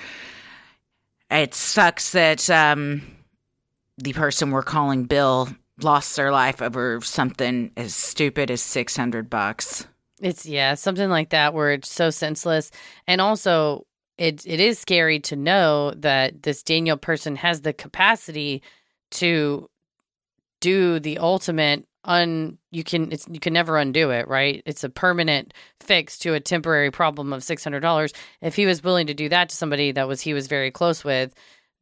It 1.30 1.54
sucks 1.54 2.12
that 2.12 2.48
um, 2.48 3.02
the 3.98 4.12
person 4.12 4.50
we're 4.50 4.62
calling 4.62 5.04
Bill 5.04 5.48
lost 5.80 6.14
their 6.14 6.30
life 6.30 6.62
over 6.62 7.00
something 7.00 7.72
as 7.76 7.94
stupid 7.94 8.50
as 8.50 8.62
600 8.62 9.28
bucks. 9.28 9.86
It's 10.20 10.46
yeah, 10.46 10.74
something 10.74 11.10
like 11.10 11.30
that 11.30 11.54
where 11.54 11.72
it's 11.72 11.90
so 11.90 12.10
senseless 12.10 12.70
and 13.08 13.20
also 13.20 13.86
it 14.18 14.46
it 14.46 14.60
is 14.60 14.78
scary 14.78 15.18
to 15.20 15.34
know 15.34 15.92
that 15.96 16.44
this 16.44 16.62
Daniel 16.62 16.96
person 16.96 17.34
has 17.36 17.62
the 17.62 17.72
capacity 17.72 18.62
to 19.12 19.68
do 20.60 21.00
the 21.00 21.18
ultimate 21.18 21.86
un 22.04 22.58
you 22.70 22.82
can 22.82 23.12
it's 23.12 23.26
you 23.30 23.38
can 23.40 23.52
never 23.52 23.78
undo 23.78 24.10
it 24.10 24.26
right? 24.28 24.62
It's 24.66 24.84
a 24.84 24.88
permanent 24.90 25.54
fix 25.80 26.18
to 26.18 26.34
a 26.34 26.40
temporary 26.40 26.90
problem 26.90 27.32
of 27.32 27.42
$600 27.42 28.12
if 28.40 28.56
he 28.56 28.66
was 28.66 28.82
willing 28.82 29.06
to 29.06 29.14
do 29.14 29.28
that 29.28 29.48
to 29.50 29.56
somebody 29.56 29.92
that 29.92 30.08
was 30.08 30.20
he 30.20 30.34
was 30.34 30.46
very 30.46 30.70
close 30.70 31.04
with 31.04 31.34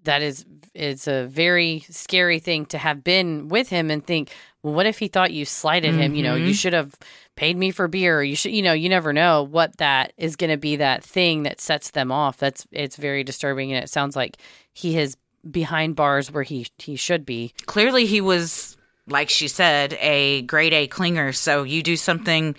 that 0.04 0.22
is 0.22 0.44
it's 0.74 1.06
a 1.06 1.26
very 1.26 1.84
scary 1.90 2.38
thing 2.38 2.64
to 2.66 2.78
have 2.78 3.04
been 3.04 3.48
with 3.48 3.68
him 3.68 3.90
and 3.90 4.06
think 4.06 4.30
well 4.62 4.74
what 4.74 4.86
if 4.86 4.98
he 4.98 5.08
thought 5.08 5.32
you 5.32 5.44
slighted 5.44 5.94
him? 5.94 6.14
You 6.14 6.22
know 6.22 6.34
you 6.36 6.52
Mhm. 6.52 6.58
should 6.60 6.72
have 6.74 6.94
paid 7.36 7.56
me 7.56 7.70
for 7.70 7.88
beer. 7.88 8.22
You 8.22 8.36
should 8.36 8.52
you 8.52 8.62
know 8.62 8.72
you 8.74 8.88
never 8.90 9.12
know 9.12 9.42
what 9.42 9.76
that 9.78 10.12
is 10.18 10.36
going 10.36 10.50
to 10.50 10.58
be 10.58 10.76
that 10.76 11.02
thing 11.02 11.44
that 11.44 11.60
sets 11.60 11.92
them 11.92 12.12
off. 12.12 12.36
That's 12.36 12.66
it's 12.72 12.96
very 12.96 13.24
disturbing 13.24 13.72
and 13.72 13.82
it 13.82 13.88
sounds 13.88 14.16
like 14.16 14.36
he 14.74 14.98
is 14.98 15.16
behind 15.50 15.96
bars 15.96 16.30
where 16.30 16.42
he 16.42 16.66
he 16.76 16.96
should 16.96 17.24
be. 17.24 17.54
Clearly, 17.64 18.04
he 18.04 18.20
was, 18.20 18.76
like 19.10 19.30
she 19.30 19.48
said, 19.48 19.94
a 20.00 20.42
grade 20.42 20.72
A 20.72 20.88
clinger. 20.88 21.34
So 21.34 21.62
you 21.62 21.82
do 21.82 21.96
something 21.96 22.56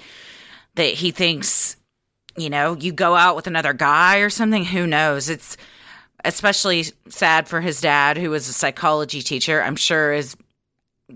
that 0.76 0.94
he 0.94 1.12
thinks, 1.12 1.76
you 2.38 2.50
know, 2.50 2.76
you 2.76 2.92
go 2.92 3.16
out 3.16 3.36
with 3.36 3.48
another 3.48 3.74
guy 3.74 4.18
or 4.18 4.30
something. 4.30 4.66
Who 4.66 4.88
knows? 4.88 5.30
It's 5.30 5.58
especially 6.24 6.86
sad 7.10 7.48
for 7.48 7.62
his 7.62 7.82
dad, 7.82 8.18
who 8.18 8.30
was 8.30 8.48
a 8.48 8.54
psychology 8.54 9.22
teacher. 9.22 9.62
I'm 9.62 9.76
sure 9.76 10.14
is 10.14 10.36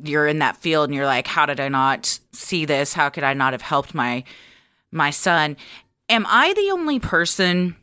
you're 0.03 0.27
in 0.27 0.39
that 0.39 0.57
field 0.57 0.89
and 0.89 0.95
you're 0.95 1.05
like, 1.05 1.27
how 1.27 1.45
did 1.45 1.59
I 1.59 1.69
not 1.69 2.19
see 2.33 2.65
this? 2.65 2.93
How 2.93 3.09
could 3.09 3.23
I 3.23 3.33
not 3.33 3.53
have 3.53 3.61
helped 3.61 3.93
my 3.93 4.23
my 4.91 5.09
son? 5.09 5.57
Am 6.09 6.25
I 6.27 6.53
the 6.53 6.71
only 6.71 6.99
person 6.99 7.75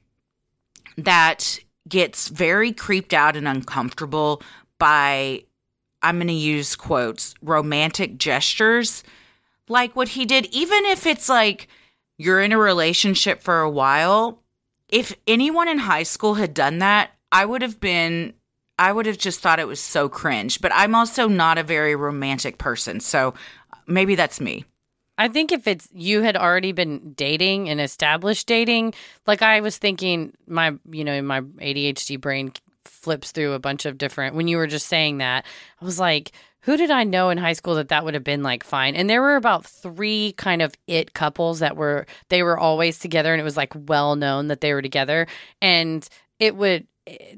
that 0.98 1.58
gets 1.88 2.28
very 2.28 2.72
creeped 2.72 3.12
out 3.12 3.36
and 3.36 3.48
uncomfortable 3.48 4.42
by 4.78 5.44
I'm 6.02 6.16
going 6.16 6.28
to 6.28 6.32
use 6.32 6.76
quotes 6.76 7.34
romantic 7.42 8.18
gestures. 8.18 9.04
Like 9.68 9.94
what 9.94 10.08
he 10.08 10.24
did 10.26 10.46
even 10.46 10.84
if 10.86 11.06
it's 11.06 11.28
like 11.28 11.68
you're 12.18 12.42
in 12.42 12.52
a 12.52 12.58
relationship 12.58 13.40
for 13.40 13.60
a 13.60 13.70
while 13.70 14.40
if 14.88 15.14
anyone 15.26 15.68
in 15.68 15.78
high 15.78 16.02
school 16.02 16.34
had 16.34 16.52
done 16.52 16.78
that 16.80 17.12
I 17.30 17.46
would 17.46 17.62
have 17.62 17.80
been 17.80 18.34
I 18.78 18.92
would 18.92 19.06
have 19.06 19.18
just 19.18 19.40
thought 19.40 19.60
it 19.60 19.68
was 19.68 19.80
so 19.80 20.08
cringe. 20.08 20.60
But 20.60 20.72
I'm 20.74 20.94
also 20.94 21.28
not 21.28 21.58
a 21.58 21.62
very 21.62 21.94
romantic 21.94 22.58
person 22.58 23.00
so 23.00 23.34
uh, 23.72 23.76
maybe 23.86 24.14
that's 24.14 24.40
me. 24.40 24.64
I 25.18 25.28
think 25.28 25.52
if 25.52 25.66
it's 25.66 25.88
you 25.92 26.22
had 26.22 26.36
already 26.36 26.72
been 26.72 27.12
dating 27.12 27.68
and 27.68 27.80
established 27.80 28.46
dating, 28.46 28.94
like 29.26 29.42
I 29.42 29.60
was 29.60 29.78
thinking, 29.78 30.32
my 30.46 30.74
you 30.90 31.04
know 31.04 31.20
my 31.22 31.42
ADHD 31.42 32.20
brain 32.20 32.52
flips 32.84 33.32
through 33.32 33.52
a 33.52 33.58
bunch 33.58 33.86
of 33.86 33.98
different. 33.98 34.34
When 34.34 34.48
you 34.48 34.56
were 34.56 34.66
just 34.66 34.86
saying 34.86 35.18
that, 35.18 35.44
I 35.80 35.84
was 35.84 35.98
like, 35.98 36.32
who 36.62 36.76
did 36.76 36.90
I 36.90 37.04
know 37.04 37.30
in 37.30 37.38
high 37.38 37.54
school 37.54 37.74
that 37.74 37.88
that 37.88 38.04
would 38.04 38.14
have 38.14 38.24
been 38.24 38.42
like 38.42 38.64
fine? 38.64 38.94
And 38.94 39.10
there 39.10 39.20
were 39.20 39.36
about 39.36 39.66
three 39.66 40.32
kind 40.36 40.62
of 40.62 40.74
it 40.86 41.12
couples 41.12 41.58
that 41.58 41.76
were 41.76 42.06
they 42.28 42.42
were 42.42 42.58
always 42.58 42.98
together, 42.98 43.32
and 43.32 43.40
it 43.40 43.44
was 43.44 43.56
like 43.56 43.72
well 43.88 44.16
known 44.16 44.48
that 44.48 44.60
they 44.60 44.72
were 44.72 44.82
together, 44.82 45.26
and 45.60 46.08
it 46.38 46.56
would, 46.56 46.86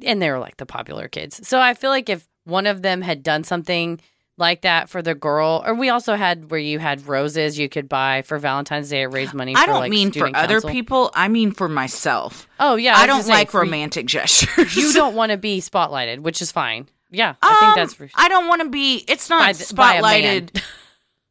and 0.02 0.20
they 0.20 0.30
were 0.30 0.38
like 0.38 0.58
the 0.58 0.66
popular 0.66 1.08
kids. 1.08 1.46
So 1.46 1.58
I 1.58 1.74
feel 1.74 1.90
like 1.90 2.08
if 2.08 2.26
one 2.44 2.66
of 2.66 2.82
them 2.82 3.00
had 3.00 3.22
done 3.22 3.44
something 3.44 4.00
like 4.36 4.62
that 4.62 4.88
for 4.88 5.00
the 5.00 5.14
girl. 5.14 5.62
Or 5.64 5.74
we 5.74 5.88
also 5.90 6.14
had 6.16 6.50
where 6.50 6.60
you 6.60 6.78
had 6.78 7.06
roses 7.06 7.58
you 7.58 7.68
could 7.68 7.88
buy 7.88 8.22
for 8.22 8.38
Valentine's 8.38 8.90
Day. 8.90 9.02
It 9.02 9.06
raised 9.06 9.34
money. 9.34 9.54
I 9.56 9.60
for, 9.60 9.66
don't 9.66 9.80
like, 9.80 9.90
mean 9.90 10.08
for 10.08 10.14
student 10.18 10.36
other 10.36 10.60
people 10.60 11.10
I 11.14 11.28
mean 11.28 11.52
for 11.52 11.68
myself 11.68 12.48
Oh 12.58 12.74
yeah, 12.76 12.94
I, 12.96 13.06
was 13.06 13.26
don't 13.26 13.32
like 13.32 13.54
romantic 13.54 14.06
gestures 14.14 14.74
You 14.76 14.92
don't 14.92 15.14
want 15.14 15.30
to 15.32 15.38
be 15.38 15.60
spotlighted, 15.60 16.20
which 16.20 16.42
is 16.42 16.50
fine. 16.50 16.88
Yeah, 17.10 17.34
I 17.42 17.60
think 17.60 17.62
Um, 17.62 17.74
that's 17.76 17.94
for, 17.94 18.10
I 18.16 18.28
don't 18.28 18.48
want 18.48 18.62
to 18.62 18.68
be. 18.68 19.04
It's 19.06 19.30
not 19.30 19.40
by, 19.40 19.52
th- 19.52 19.74
by 19.74 19.96
spotlighted. 20.00 20.62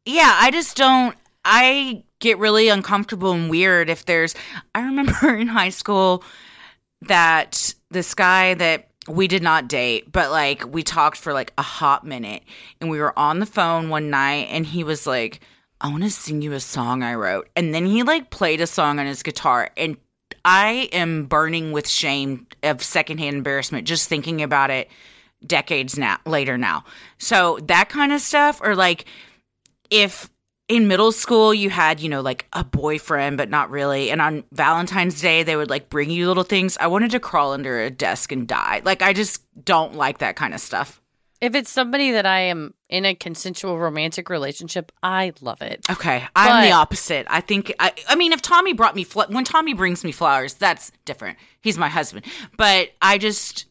yeah, 0.05 0.31
I 0.39 0.49
just 0.51 0.77
don't. 0.77 1.15
I 1.43 2.03
get 2.19 2.37
really 2.37 2.69
uncomfortable 2.69 3.33
and 3.33 3.49
weird 3.49 3.89
if 3.89 4.05
there's. 4.05 4.33
I 4.73 4.81
remember 4.85 5.35
in 5.35 5.47
high 5.47 5.69
school 5.69 6.23
that 7.01 7.73
this 7.91 8.13
guy 8.13 8.53
that 8.53 8.87
we 9.07 9.27
did 9.27 9.43
not 9.43 9.67
date, 9.67 10.11
but 10.11 10.31
like 10.31 10.65
we 10.65 10.83
talked 10.83 11.17
for 11.17 11.33
like 11.33 11.53
a 11.57 11.61
hot 11.61 12.05
minute, 12.05 12.43
and 12.79 12.89
we 12.89 12.99
were 12.99 13.17
on 13.17 13.39
the 13.39 13.45
phone 13.45 13.89
one 13.89 14.09
night, 14.09 14.47
and 14.49 14.65
he 14.65 14.83
was 14.83 15.05
like, 15.05 15.41
"I 15.81 15.89
want 15.89 16.03
to 16.03 16.09
sing 16.09 16.41
you 16.41 16.53
a 16.53 16.59
song 16.59 17.03
I 17.03 17.15
wrote," 17.15 17.49
and 17.55 17.73
then 17.73 17.85
he 17.85 18.03
like 18.03 18.29
played 18.29 18.61
a 18.61 18.67
song 18.67 18.99
on 18.99 19.05
his 19.05 19.23
guitar, 19.23 19.71
and 19.77 19.97
I 20.45 20.89
am 20.91 21.25
burning 21.25 21.71
with 21.71 21.87
shame 21.87 22.47
of 22.63 22.83
secondhand 22.83 23.37
embarrassment 23.37 23.87
just 23.87 24.09
thinking 24.09 24.41
about 24.41 24.69
it 24.69 24.89
decades 25.45 25.97
now 25.97 26.17
later 26.25 26.57
now. 26.57 26.83
So 27.17 27.59
that 27.63 27.89
kind 27.89 28.11
of 28.11 28.21
stuff 28.21 28.61
or 28.63 28.75
like 28.75 29.05
if 29.89 30.29
in 30.73 30.87
middle 30.87 31.11
school 31.11 31.53
you 31.53 31.69
had, 31.69 31.99
you 31.99 32.09
know, 32.09 32.21
like 32.21 32.47
a 32.53 32.63
boyfriend 32.63 33.37
but 33.37 33.49
not 33.49 33.69
really 33.69 34.09
and 34.11 34.21
on 34.21 34.43
Valentine's 34.51 35.21
Day 35.21 35.43
they 35.43 35.55
would 35.55 35.69
like 35.69 35.89
bring 35.89 36.09
you 36.09 36.27
little 36.27 36.43
things. 36.43 36.77
I 36.79 36.87
wanted 36.87 37.11
to 37.11 37.19
crawl 37.19 37.53
under 37.53 37.81
a 37.81 37.89
desk 37.89 38.31
and 38.31 38.47
die. 38.47 38.81
Like 38.83 39.01
I 39.01 39.13
just 39.13 39.41
don't 39.63 39.95
like 39.95 40.17
that 40.19 40.35
kind 40.35 40.53
of 40.53 40.59
stuff. 40.59 40.99
if 41.41 41.55
it's 41.55 41.69
somebody 41.69 42.11
that 42.11 42.25
I 42.25 42.39
am 42.39 42.73
in 42.89 43.05
a 43.05 43.13
consensual 43.15 43.77
romantic 43.77 44.29
relationship, 44.29 44.91
I 45.03 45.33
love 45.41 45.61
it. 45.61 45.85
Okay, 45.91 46.25
I'm 46.35 46.63
the 46.65 46.71
opposite. 46.71 47.27
I 47.29 47.41
think 47.41 47.73
I 47.79 47.91
I 48.07 48.15
mean 48.15 48.31
if 48.33 48.41
Tommy 48.41 48.73
brought 48.73 48.95
me 48.95 49.03
fl- 49.03 49.29
when 49.29 49.43
Tommy 49.43 49.73
brings 49.73 50.03
me 50.03 50.11
flowers, 50.11 50.53
that's 50.55 50.91
different. 51.05 51.37
He's 51.61 51.77
my 51.77 51.89
husband. 51.89 52.25
But 52.57 52.91
I 53.01 53.17
just 53.17 53.65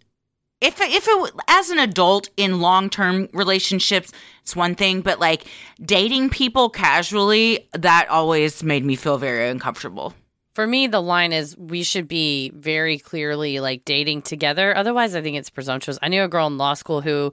if 0.63 0.81
if 0.81 1.07
it 1.09 1.33
as 1.49 1.71
an 1.71 1.79
adult 1.81 2.31
in 2.37 2.61
long 2.61 2.89
term 2.89 3.29
relationships, 3.33 4.13
it's 4.43 4.57
one 4.57 4.75
thing, 4.75 5.03
but 5.03 5.19
like 5.19 5.45
dating 5.85 6.31
people 6.31 6.71
casually, 6.71 7.69
that 7.73 8.09
always 8.09 8.63
made 8.63 8.85
me 8.85 8.95
feel 8.97 9.19
very 9.19 9.51
uncomfortable. 9.51 10.15
For 10.55 10.67
me, 10.67 10.87
the 10.87 11.01
line 11.01 11.33
is 11.33 11.57
we 11.57 11.83
should 11.83 12.07
be 12.07 12.53
very 12.55 12.99
clearly 12.99 13.59
like 13.59 13.85
dating 13.85 14.23
together. 14.23 14.77
Otherwise, 14.77 15.17
I 15.17 15.23
think 15.23 15.37
it's 15.37 15.51
presumptuous. 15.51 15.99
I 16.01 16.09
knew 16.09 16.23
a 16.23 16.29
girl 16.29 16.47
in 16.47 16.59
law 16.59 16.75
school 16.75 17.01
who 17.01 17.33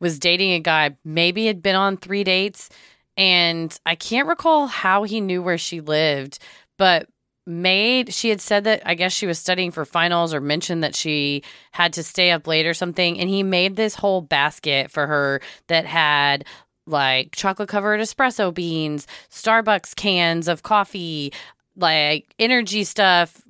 was 0.00 0.18
dating 0.20 0.52
a 0.52 0.60
guy, 0.60 0.96
maybe 1.04 1.46
had 1.46 1.62
been 1.62 1.74
on 1.74 1.96
three 1.96 2.22
dates, 2.22 2.70
and 3.16 3.76
I 3.84 3.96
can't 3.96 4.28
recall 4.28 4.68
how 4.68 5.02
he 5.02 5.20
knew 5.20 5.42
where 5.42 5.58
she 5.58 5.80
lived, 5.80 6.38
but 6.76 7.08
made 7.48 8.12
she 8.12 8.28
had 8.28 8.40
said 8.40 8.64
that 8.64 8.82
I 8.84 8.94
guess 8.94 9.12
she 9.12 9.26
was 9.26 9.38
studying 9.38 9.70
for 9.70 9.84
finals 9.84 10.34
or 10.34 10.40
mentioned 10.40 10.84
that 10.84 10.94
she 10.94 11.42
had 11.72 11.94
to 11.94 12.02
stay 12.02 12.30
up 12.30 12.46
late 12.46 12.66
or 12.66 12.74
something 12.74 13.18
and 13.18 13.28
he 13.30 13.42
made 13.42 13.74
this 13.74 13.94
whole 13.94 14.20
basket 14.20 14.90
for 14.90 15.06
her 15.06 15.40
that 15.68 15.86
had 15.86 16.44
like 16.86 17.34
chocolate 17.34 17.68
covered 17.68 18.00
espresso 18.00 18.52
beans, 18.52 19.06
Starbucks 19.30 19.96
cans 19.96 20.46
of 20.48 20.62
coffee, 20.62 21.32
like 21.76 22.34
energy 22.38 22.84
stuff, 22.84 23.40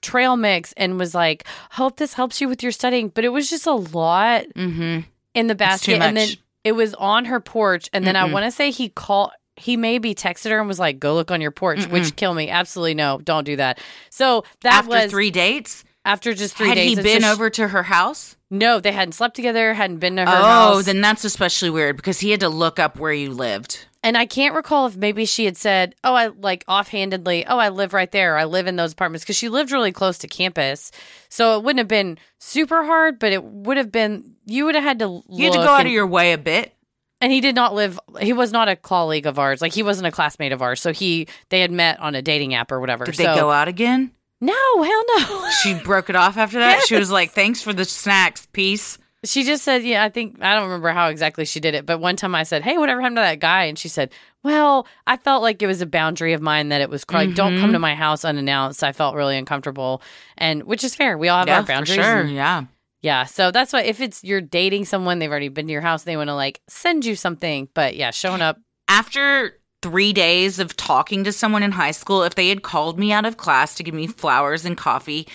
trail 0.00 0.36
mix 0.36 0.72
and 0.74 0.98
was 0.98 1.14
like, 1.14 1.44
"Hope 1.72 1.96
this 1.96 2.14
helps 2.14 2.40
you 2.40 2.48
with 2.48 2.62
your 2.62 2.72
studying." 2.72 3.08
But 3.08 3.24
it 3.24 3.30
was 3.30 3.50
just 3.50 3.66
a 3.66 3.72
lot 3.72 4.44
Mm-hmm. 4.54 5.00
in 5.34 5.46
the 5.48 5.54
basket 5.54 6.00
and 6.00 6.16
then 6.16 6.28
it 6.64 6.72
was 6.72 6.94
on 6.94 7.24
her 7.26 7.40
porch 7.40 7.88
and 7.92 8.06
then 8.06 8.14
I 8.16 8.28
Mm-mm. 8.28 8.32
want 8.32 8.44
to 8.44 8.50
say 8.50 8.70
he 8.70 8.88
called 8.88 9.30
he 9.58 9.76
maybe 9.76 10.14
texted 10.14 10.50
her 10.50 10.58
and 10.58 10.68
was 10.68 10.78
like, 10.78 10.98
"Go 10.98 11.14
look 11.14 11.30
on 11.30 11.40
your 11.40 11.50
porch," 11.50 11.86
which 11.86 12.16
kill 12.16 12.34
me. 12.34 12.48
Absolutely 12.48 12.94
no, 12.94 13.18
don't 13.22 13.44
do 13.44 13.56
that. 13.56 13.78
So 14.10 14.44
that 14.62 14.74
After 14.84 14.88
was 14.90 15.10
three 15.10 15.30
dates, 15.30 15.84
after 16.04 16.32
just 16.34 16.56
three 16.56 16.68
had 16.68 16.74
days. 16.76 16.96
Had 16.96 17.04
he 17.04 17.12
been 17.12 17.22
just- 17.22 17.32
over 17.34 17.50
to 17.50 17.68
her 17.68 17.82
house? 17.84 18.36
No, 18.50 18.80
they 18.80 18.92
hadn't 18.92 19.12
slept 19.12 19.36
together, 19.36 19.74
hadn't 19.74 19.98
been 19.98 20.16
to 20.16 20.22
her 20.24 20.28
Oh, 20.30 20.42
house. 20.76 20.86
then 20.86 21.02
that's 21.02 21.22
especially 21.24 21.68
weird 21.68 21.96
because 21.96 22.18
he 22.20 22.30
had 22.30 22.40
to 22.40 22.48
look 22.48 22.78
up 22.78 22.98
where 22.98 23.12
you 23.12 23.30
lived. 23.30 23.84
and 24.02 24.16
I 24.16 24.24
can't 24.26 24.54
recall 24.54 24.86
if 24.86 24.96
maybe 24.96 25.26
she 25.26 25.44
had 25.44 25.56
said, 25.56 25.94
"Oh, 26.04 26.14
I 26.14 26.28
like 26.28 26.64
offhandedly, 26.68 27.44
oh, 27.46 27.58
I 27.58 27.68
live 27.68 27.92
right 27.92 28.10
there. 28.10 28.38
I 28.38 28.44
live 28.44 28.66
in 28.68 28.76
those 28.76 28.92
apartments" 28.92 29.24
because 29.24 29.36
she 29.36 29.48
lived 29.50 29.70
really 29.72 29.92
close 29.92 30.16
to 30.18 30.28
campus. 30.28 30.92
So 31.28 31.58
it 31.58 31.64
wouldn't 31.64 31.80
have 31.80 31.88
been 31.88 32.16
super 32.38 32.84
hard, 32.84 33.18
but 33.18 33.32
it 33.32 33.42
would 33.44 33.76
have 33.76 33.90
been. 33.92 34.36
You 34.46 34.64
would 34.66 34.76
have 34.76 34.84
had 34.84 35.00
to. 35.00 35.20
You 35.28 35.44
had 35.46 35.52
to 35.54 35.58
go 35.58 35.74
out 35.74 35.84
of 35.84 35.92
your 35.92 36.06
way 36.06 36.32
a 36.32 36.38
bit. 36.38 36.72
And 37.20 37.32
he 37.32 37.40
did 37.40 37.54
not 37.54 37.74
live 37.74 37.98
he 38.20 38.32
was 38.32 38.52
not 38.52 38.68
a 38.68 38.76
colleague 38.76 39.26
of 39.26 39.38
ours 39.38 39.60
like 39.60 39.72
he 39.72 39.82
wasn't 39.82 40.06
a 40.06 40.10
classmate 40.12 40.52
of 40.52 40.62
ours 40.62 40.80
so 40.80 40.92
he 40.92 41.26
they 41.48 41.60
had 41.60 41.70
met 41.72 41.98
on 42.00 42.14
a 42.14 42.22
dating 42.22 42.54
app 42.54 42.70
or 42.72 42.80
whatever 42.80 43.04
Did 43.04 43.16
so 43.16 43.22
they 43.22 43.34
go 43.34 43.50
out 43.50 43.68
again? 43.68 44.12
no 44.40 44.54
hell 44.82 45.02
no 45.18 45.50
She 45.62 45.74
broke 45.74 46.08
it 46.10 46.14
off 46.16 46.36
after 46.36 46.60
that. 46.60 46.84
She 46.86 46.94
was 46.94 47.10
like, 47.10 47.32
"Thanks 47.32 47.60
for 47.62 47.72
the 47.72 47.84
snacks, 47.84 48.46
peace." 48.52 48.98
she 49.24 49.42
just 49.42 49.64
said 49.64 49.82
yeah 49.82 50.04
i 50.04 50.08
think 50.08 50.40
i 50.40 50.54
don't 50.54 50.66
remember 50.66 50.90
how 50.90 51.08
exactly 51.08 51.44
she 51.44 51.58
did 51.58 51.74
it 51.74 51.84
but 51.84 51.98
one 51.98 52.14
time 52.14 52.36
i 52.36 52.44
said 52.44 52.62
hey 52.62 52.78
whatever 52.78 53.00
happened 53.00 53.16
to 53.16 53.20
that 53.20 53.40
guy 53.40 53.64
and 53.64 53.76
she 53.76 53.88
said 53.88 54.12
well 54.44 54.86
i 55.08 55.16
felt 55.16 55.42
like 55.42 55.60
it 55.60 55.66
was 55.66 55.80
a 55.82 55.86
boundary 55.86 56.34
of 56.34 56.40
mine 56.40 56.68
that 56.68 56.80
it 56.80 56.88
was 56.88 57.04
like 57.10 57.34
don't 57.34 57.54
Mm-hmm. 57.54 57.60
come 57.62 57.72
to 57.72 57.80
my 57.80 57.96
house 57.96 58.24
unannounced 58.24 58.84
i 58.84 58.92
felt 58.92 59.16
really 59.16 59.36
uncomfortable 59.36 60.02
and 60.36 60.62
which 60.62 60.84
is 60.84 60.94
fair 60.94 61.18
we 61.18 61.28
all 61.28 61.40
have 61.40 61.48
yeah, 61.48 61.56
our 61.56 61.62
for 61.64 61.66
boundaries 61.66 61.96
sure. 61.96 62.20
and- 62.20 62.30
Yeah. 62.30 62.62
Yeah 63.02 63.24
so 63.24 63.50
that's 63.50 63.72
why 63.72 63.82
if 63.82 64.00
it's 64.00 64.22
you're 64.24 64.40
dating 64.40 64.84
someone 64.84 65.18
they've 65.18 65.30
already 65.30 65.48
been 65.48 65.66
to 65.66 65.72
your 65.72 65.82
house 65.82 66.02
they 66.04 66.16
want 66.16 66.28
to 66.28 66.34
like 66.34 66.60
send 66.68 67.04
you 67.04 67.14
something 67.14 67.68
but 67.74 67.96
yeah 67.96 68.10
showing 68.10 68.40
up 68.42 68.58
after 68.88 69.58
three 69.82 70.12
days 70.12 70.58
of 70.58 70.76
talking 70.76 71.22
to 71.24 71.30
someone 71.32 71.62
in 71.62 71.70
high 71.70 71.92
school, 71.92 72.24
if 72.24 72.34
they 72.34 72.48
had 72.48 72.62
called 72.62 72.98
me 72.98 73.12
out 73.12 73.24
of 73.24 73.36
class 73.36 73.76
to 73.76 73.84
give 73.84 73.94
me 73.94 74.08
flowers 74.08 74.64
and 74.64 74.76
coffee, 74.76 75.28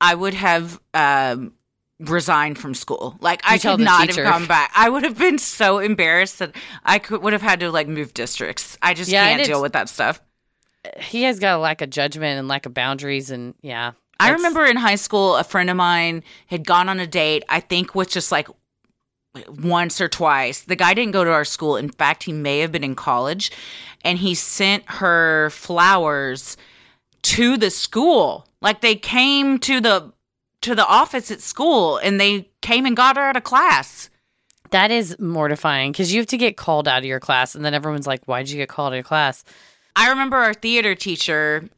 I 0.00 0.14
would 0.14 0.32
have 0.32 0.80
um, 0.94 1.52
resigned 1.98 2.56
from 2.56 2.72
school. 2.72 3.18
Like 3.20 3.42
I 3.44 3.54
You 3.54 3.60
tell 3.60 3.76
could 3.76 3.84
not 3.84 4.08
teacher. 4.08 4.24
have 4.24 4.32
come 4.32 4.46
back. 4.46 4.72
I 4.74 4.88
would 4.88 5.02
have 5.02 5.18
been 5.18 5.36
so 5.36 5.80
embarrassed 5.80 6.38
that 6.38 6.56
I 6.82 6.98
could 6.98 7.22
would 7.22 7.34
have 7.34 7.42
had 7.42 7.60
to 7.60 7.70
like 7.70 7.88
move 7.88 8.14
districts. 8.14 8.78
I 8.80 8.94
just 8.94 9.10
Yeah, 9.10 9.26
can't 9.26 9.44
deal 9.44 9.60
with 9.60 9.74
that 9.74 9.90
stuff. 9.90 10.20
he 10.98 11.24
has 11.24 11.38
got 11.38 11.56
a 11.58 11.60
lack 11.60 11.82
of 11.82 11.90
judgment 11.90 12.38
and 12.38 12.48
lack 12.48 12.64
of 12.64 12.72
boundaries 12.72 13.30
and 13.30 13.54
yeah 13.60 13.92
I 14.20 14.30
remember 14.30 14.64
in 14.64 14.76
high 14.76 14.96
school, 14.96 15.36
a 15.36 15.44
friend 15.44 15.70
of 15.70 15.76
mine 15.76 16.22
had 16.46 16.66
gone 16.66 16.88
on 16.88 17.00
a 17.00 17.06
date, 17.06 17.42
I 17.48 17.60
think 17.60 17.94
with 17.94 18.10
just 18.10 18.30
like 18.30 18.48
once 19.48 20.00
or 20.00 20.08
twice. 20.08 20.62
The 20.62 20.76
guy 20.76 20.94
didn't 20.94 21.12
go 21.12 21.24
to 21.24 21.30
our 21.32 21.44
school. 21.44 21.76
In 21.76 21.88
fact, 21.88 22.24
he 22.24 22.32
may 22.32 22.58
have 22.60 22.72
been 22.72 22.84
in 22.84 22.94
college. 22.94 23.50
And 24.02 24.18
he 24.18 24.34
sent 24.34 24.84
her 24.86 25.50
flowers 25.50 26.56
to 27.22 27.56
the 27.56 27.70
school. 27.70 28.46
Like 28.60 28.80
they 28.80 28.94
came 28.94 29.58
to 29.60 29.80
the 29.80 30.12
to 30.62 30.74
the 30.74 30.86
office 30.86 31.30
at 31.30 31.40
school 31.40 31.96
and 31.96 32.20
they 32.20 32.50
came 32.60 32.84
and 32.84 32.96
got 32.96 33.16
her 33.16 33.22
out 33.22 33.36
of 33.36 33.44
class. 33.44 34.10
That 34.70 34.90
is 34.90 35.18
mortifying 35.18 35.92
because 35.92 36.12
you 36.12 36.20
have 36.20 36.28
to 36.28 36.36
get 36.36 36.56
called 36.56 36.86
out 36.86 36.98
of 36.98 37.04
your 37.04 37.18
class, 37.18 37.54
and 37.54 37.64
then 37.64 37.74
everyone's 37.74 38.06
like, 38.06 38.24
"Why'd 38.26 38.48
you 38.48 38.58
get 38.58 38.68
called 38.68 38.92
out 38.92 38.98
of 39.00 39.04
class?" 39.04 39.42
I 39.96 40.10
remember 40.10 40.36
our 40.36 40.54
theater 40.54 40.94
teacher 40.94 41.68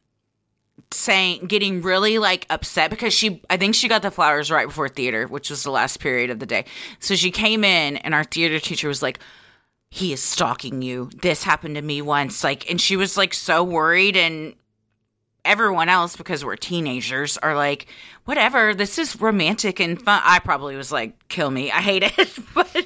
saying 0.92 1.46
getting 1.46 1.82
really 1.82 2.18
like 2.18 2.46
upset 2.50 2.90
because 2.90 3.12
she 3.12 3.42
I 3.50 3.56
think 3.56 3.74
she 3.74 3.88
got 3.88 4.02
the 4.02 4.10
flowers 4.10 4.50
right 4.50 4.66
before 4.66 4.88
theater, 4.88 5.26
which 5.26 5.50
was 5.50 5.62
the 5.62 5.70
last 5.70 6.00
period 6.00 6.30
of 6.30 6.38
the 6.38 6.46
day. 6.46 6.64
So 7.00 7.14
she 7.14 7.30
came 7.30 7.64
in 7.64 7.96
and 7.98 8.14
our 8.14 8.24
theater 8.24 8.58
teacher 8.58 8.88
was 8.88 9.02
like 9.02 9.18
he 9.90 10.12
is 10.12 10.22
stalking 10.22 10.80
you. 10.80 11.10
This 11.20 11.42
happened 11.42 11.74
to 11.76 11.82
me 11.82 12.02
once 12.02 12.42
like 12.42 12.70
and 12.70 12.80
she 12.80 12.96
was 12.96 13.16
like 13.16 13.34
so 13.34 13.62
worried 13.62 14.16
and 14.16 14.54
everyone 15.44 15.88
else 15.88 16.16
because 16.16 16.44
we're 16.44 16.56
teenagers 16.56 17.36
are 17.38 17.56
like 17.56 17.86
whatever 18.26 18.74
this 18.74 18.96
is 18.96 19.20
romantic 19.20 19.80
and 19.80 20.00
fun 20.00 20.20
i 20.24 20.38
probably 20.38 20.76
was 20.76 20.92
like 20.92 21.28
kill 21.28 21.50
me 21.50 21.68
i 21.72 21.80
hate 21.80 22.04
it 22.04 22.14
but 22.54 22.76
uh, 22.76 22.80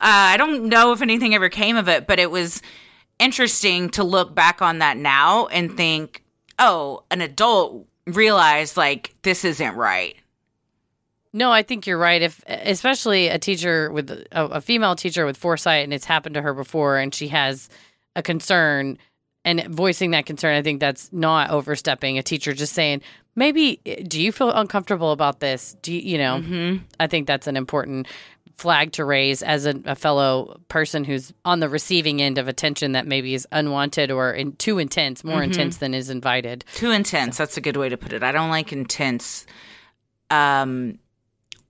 i 0.00 0.36
don't 0.36 0.64
know 0.64 0.90
if 0.92 1.00
anything 1.00 1.32
ever 1.32 1.48
came 1.48 1.76
of 1.76 1.88
it 1.88 2.08
but 2.08 2.18
it 2.18 2.28
was 2.28 2.60
interesting 3.20 3.88
to 3.88 4.02
look 4.02 4.34
back 4.34 4.60
on 4.60 4.80
that 4.80 4.96
now 4.96 5.46
and 5.46 5.76
think 5.76 6.21
oh 6.58 7.02
an 7.10 7.20
adult 7.20 7.86
realized 8.06 8.76
like 8.76 9.14
this 9.22 9.44
isn't 9.44 9.74
right 9.74 10.16
No, 11.32 11.50
I 11.50 11.62
think 11.62 11.86
you're 11.86 11.98
right. 11.98 12.20
If 12.20 12.44
especially 12.46 13.28
a 13.28 13.38
teacher 13.38 13.90
with 13.90 14.10
a, 14.10 14.26
a 14.32 14.60
female 14.60 14.94
teacher 14.94 15.24
with 15.24 15.36
foresight, 15.36 15.82
and 15.84 15.94
it's 15.94 16.04
happened 16.04 16.34
to 16.34 16.42
her 16.42 16.52
before, 16.52 16.98
and 16.98 17.14
she 17.14 17.28
has 17.28 17.70
a 18.14 18.22
concern 18.22 18.98
and 19.44 19.64
voicing 19.68 20.12
that 20.12 20.26
concern, 20.26 20.54
I 20.54 20.62
think 20.62 20.80
that's 20.80 21.12
not 21.12 21.50
overstepping. 21.50 22.18
A 22.18 22.22
teacher 22.22 22.52
just 22.52 22.74
saying, 22.74 23.02
maybe, 23.34 23.76
do 24.06 24.20
you 24.20 24.30
feel 24.30 24.52
uncomfortable 24.52 25.10
about 25.10 25.40
this? 25.40 25.76
Do 25.82 25.92
you, 25.92 26.00
you 26.00 26.18
know? 26.18 26.38
mm-hmm. 26.38 26.84
I 27.00 27.06
think 27.06 27.26
that's 27.26 27.46
an 27.46 27.56
important 27.56 28.06
flag 28.62 28.92
to 28.92 29.04
raise 29.04 29.42
as 29.42 29.66
a, 29.66 29.74
a 29.86 29.96
fellow 29.96 30.60
person 30.68 31.02
who's 31.02 31.32
on 31.44 31.58
the 31.58 31.68
receiving 31.68 32.22
end 32.22 32.38
of 32.38 32.46
attention 32.46 32.92
that 32.92 33.06
maybe 33.06 33.34
is 33.34 33.46
unwanted 33.50 34.10
or 34.12 34.32
in, 34.32 34.52
too 34.56 34.78
intense, 34.78 35.24
more 35.24 35.42
intense 35.42 35.78
than 35.78 35.92
is 35.94 36.08
invited. 36.08 36.64
too 36.74 36.92
intense 36.92 37.36
that's 37.36 37.56
a 37.56 37.60
good 37.60 37.76
way 37.76 37.88
to 37.88 37.96
put 37.96 38.12
it. 38.12 38.22
I 38.22 38.30
don't 38.30 38.50
like 38.50 38.72
intense 38.72 39.46
um 40.30 40.98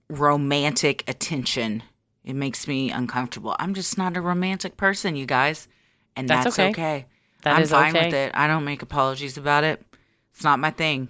romantic 0.09 1.03
attention. 1.07 1.81
It 2.23 2.35
makes 2.35 2.67
me 2.67 2.91
uncomfortable. 2.91 3.55
I'm 3.59 3.73
just 3.73 3.97
not 3.97 4.15
a 4.15 4.21
romantic 4.21 4.77
person 4.77 5.15
you 5.15 5.25
guys 5.25 5.67
and 6.15 6.29
That's 6.29 6.43
that's, 6.45 6.59
okay. 6.59 6.69
okay, 6.69 7.05
That 7.41 7.57
i'm 7.57 7.65
fine 7.65 7.95
okay. 7.97 8.05
with 8.05 8.13
it. 8.13 8.31
I 8.35 8.47
don't 8.47 8.65
make 8.65 8.81
apologies 8.83 9.37
about 9.37 9.63
it. 9.63 9.81
It's 10.33 10.43
not 10.43 10.59
my 10.59 10.69
thing 10.71 11.09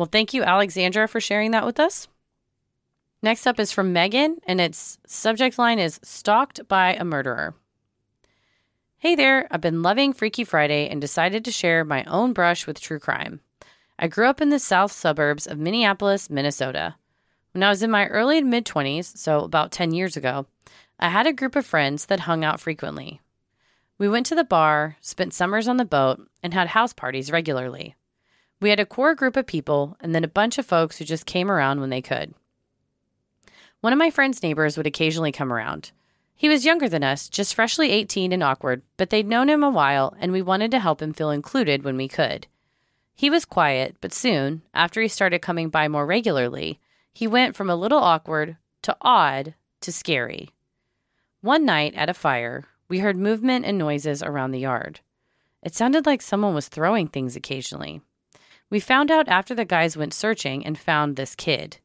Well, 0.00 0.08
thank 0.10 0.32
you, 0.32 0.42
Alexandra, 0.42 1.06
for 1.06 1.20
sharing 1.20 1.50
that 1.50 1.66
with 1.66 1.78
us. 1.78 2.08
Next 3.20 3.46
up 3.46 3.60
is 3.60 3.70
from 3.70 3.92
Megan, 3.92 4.38
and 4.46 4.58
its 4.58 4.96
subject 5.06 5.58
line 5.58 5.78
is 5.78 6.00
Stalked 6.02 6.66
by 6.68 6.94
a 6.94 7.04
Murderer. 7.04 7.54
Hey 8.96 9.14
there, 9.14 9.46
I've 9.50 9.60
been 9.60 9.82
loving 9.82 10.14
Freaky 10.14 10.42
Friday 10.42 10.88
and 10.88 11.02
decided 11.02 11.44
to 11.44 11.52
share 11.52 11.84
my 11.84 12.02
own 12.04 12.32
brush 12.32 12.66
with 12.66 12.80
true 12.80 12.98
crime. 12.98 13.40
I 13.98 14.08
grew 14.08 14.26
up 14.26 14.40
in 14.40 14.48
the 14.48 14.58
south 14.58 14.90
suburbs 14.90 15.46
of 15.46 15.58
Minneapolis, 15.58 16.30
Minnesota. 16.30 16.94
When 17.52 17.62
I 17.62 17.68
was 17.68 17.82
in 17.82 17.90
my 17.90 18.06
early 18.06 18.42
mid 18.42 18.64
20s, 18.64 19.18
so 19.18 19.40
about 19.40 19.70
10 19.70 19.92
years 19.92 20.16
ago, 20.16 20.46
I 20.98 21.10
had 21.10 21.26
a 21.26 21.34
group 21.34 21.56
of 21.56 21.66
friends 21.66 22.06
that 22.06 22.20
hung 22.20 22.42
out 22.42 22.58
frequently. 22.58 23.20
We 23.98 24.08
went 24.08 24.24
to 24.28 24.34
the 24.34 24.44
bar, 24.44 24.96
spent 25.02 25.34
summers 25.34 25.68
on 25.68 25.76
the 25.76 25.84
boat, 25.84 26.26
and 26.42 26.54
had 26.54 26.68
house 26.68 26.94
parties 26.94 27.30
regularly. 27.30 27.96
We 28.60 28.70
had 28.70 28.80
a 28.80 28.86
core 28.86 29.14
group 29.14 29.36
of 29.36 29.46
people 29.46 29.96
and 30.00 30.14
then 30.14 30.24
a 30.24 30.28
bunch 30.28 30.58
of 30.58 30.66
folks 30.66 30.98
who 30.98 31.04
just 31.04 31.24
came 31.24 31.50
around 31.50 31.80
when 31.80 31.90
they 31.90 32.02
could. 32.02 32.34
One 33.80 33.94
of 33.94 33.98
my 33.98 34.10
friend's 34.10 34.42
neighbors 34.42 34.76
would 34.76 34.86
occasionally 34.86 35.32
come 35.32 35.52
around. 35.52 35.92
He 36.36 36.48
was 36.48 36.64
younger 36.64 36.88
than 36.88 37.02
us, 37.02 37.28
just 37.28 37.54
freshly 37.54 37.90
18 37.90 38.32
and 38.32 38.42
awkward, 38.42 38.82
but 38.98 39.10
they'd 39.10 39.26
known 39.26 39.48
him 39.48 39.62
a 39.62 39.70
while 39.70 40.14
and 40.20 40.32
we 40.32 40.42
wanted 40.42 40.70
to 40.72 40.78
help 40.78 41.00
him 41.00 41.12
feel 41.14 41.30
included 41.30 41.84
when 41.84 41.96
we 41.96 42.08
could. 42.08 42.46
He 43.14 43.30
was 43.30 43.44
quiet, 43.44 43.96
but 44.00 44.12
soon, 44.12 44.62
after 44.72 45.00
he 45.00 45.08
started 45.08 45.40
coming 45.40 45.68
by 45.68 45.88
more 45.88 46.06
regularly, 46.06 46.80
he 47.12 47.26
went 47.26 47.56
from 47.56 47.68
a 47.68 47.76
little 47.76 47.98
awkward 47.98 48.56
to 48.82 48.96
odd 49.00 49.54
to 49.80 49.92
scary. 49.92 50.50
One 51.40 51.64
night 51.64 51.94
at 51.94 52.10
a 52.10 52.14
fire, 52.14 52.64
we 52.88 52.98
heard 52.98 53.16
movement 53.16 53.64
and 53.64 53.78
noises 53.78 54.22
around 54.22 54.50
the 54.50 54.60
yard. 54.60 55.00
It 55.62 55.74
sounded 55.74 56.06
like 56.06 56.22
someone 56.22 56.54
was 56.54 56.68
throwing 56.68 57.08
things 57.08 57.36
occasionally. 57.36 58.02
We 58.70 58.78
found 58.78 59.10
out 59.10 59.28
after 59.28 59.54
the 59.54 59.64
guys 59.64 59.96
went 59.96 60.14
searching 60.14 60.64
and 60.64 60.78
found 60.78 61.16
this 61.16 61.34
kid. 61.34 61.78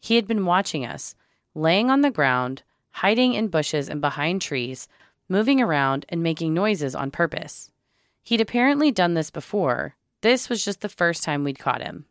He 0.00 0.16
had 0.16 0.26
been 0.26 0.46
watching 0.46 0.86
us, 0.86 1.14
laying 1.54 1.90
on 1.90 2.00
the 2.00 2.10
ground, 2.10 2.62
hiding 2.92 3.34
in 3.34 3.48
bushes 3.48 3.90
and 3.90 4.00
behind 4.00 4.40
trees, 4.40 4.88
moving 5.28 5.60
around 5.60 6.06
and 6.08 6.22
making 6.22 6.54
noises 6.54 6.94
on 6.94 7.10
purpose. 7.10 7.70
He'd 8.22 8.40
apparently 8.40 8.90
done 8.90 9.14
this 9.14 9.30
before. 9.30 9.96
This 10.22 10.48
was 10.48 10.64
just 10.64 10.80
the 10.80 10.88
first 10.88 11.22
time 11.22 11.44
we'd 11.44 11.58
caught 11.58 11.82
him. 11.82 12.06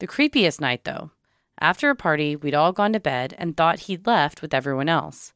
The 0.00 0.08
creepiest 0.08 0.60
night, 0.60 0.84
though. 0.84 1.12
After 1.60 1.88
a 1.88 1.94
party, 1.94 2.34
we'd 2.34 2.54
all 2.54 2.72
gone 2.72 2.92
to 2.92 3.00
bed 3.00 3.34
and 3.38 3.56
thought 3.56 3.80
he'd 3.80 4.06
left 4.06 4.42
with 4.42 4.52
everyone 4.52 4.88
else. 4.88 5.32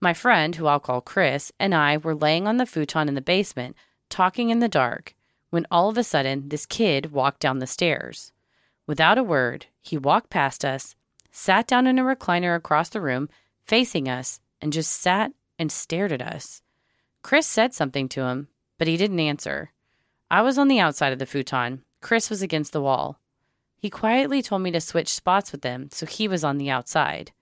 My 0.00 0.14
friend, 0.14 0.56
who 0.56 0.66
I'll 0.66 0.80
call 0.80 1.00
Chris, 1.00 1.52
and 1.60 1.74
I 1.74 1.98
were 1.98 2.14
laying 2.14 2.46
on 2.46 2.56
the 2.56 2.66
futon 2.66 3.08
in 3.08 3.14
the 3.14 3.20
basement, 3.20 3.76
talking 4.08 4.48
in 4.48 4.60
the 4.60 4.68
dark, 4.68 5.14
when 5.50 5.66
all 5.70 5.88
of 5.88 5.98
a 5.98 6.04
sudden 6.04 6.48
this 6.48 6.66
kid 6.66 7.12
walked 7.12 7.40
down 7.40 7.58
the 7.58 7.66
stairs. 7.66 8.32
Without 8.86 9.18
a 9.18 9.22
word, 9.22 9.66
he 9.80 9.98
walked 9.98 10.30
past 10.30 10.64
us, 10.64 10.94
sat 11.30 11.66
down 11.66 11.86
in 11.86 11.98
a 11.98 12.02
recliner 12.02 12.56
across 12.56 12.88
the 12.88 13.00
room, 13.00 13.28
facing 13.64 14.08
us, 14.08 14.40
and 14.60 14.72
just 14.72 14.90
sat 14.90 15.32
and 15.58 15.70
stared 15.70 16.12
at 16.12 16.22
us. 16.22 16.62
Chris 17.22 17.46
said 17.46 17.74
something 17.74 18.08
to 18.08 18.22
him, 18.22 18.48
but 18.78 18.88
he 18.88 18.96
didn't 18.96 19.20
answer. 19.20 19.72
I 20.30 20.42
was 20.42 20.58
on 20.58 20.68
the 20.68 20.80
outside 20.80 21.12
of 21.12 21.18
the 21.18 21.26
futon. 21.26 21.82
Chris 22.00 22.30
was 22.30 22.42
against 22.42 22.72
the 22.72 22.80
wall. 22.80 23.18
He 23.76 23.90
quietly 23.90 24.42
told 24.42 24.62
me 24.62 24.70
to 24.72 24.80
switch 24.80 25.14
spots 25.14 25.52
with 25.52 25.64
him, 25.64 25.88
so 25.92 26.06
he 26.06 26.28
was 26.28 26.44
on 26.44 26.58
the 26.58 26.70
outside. 26.70 27.32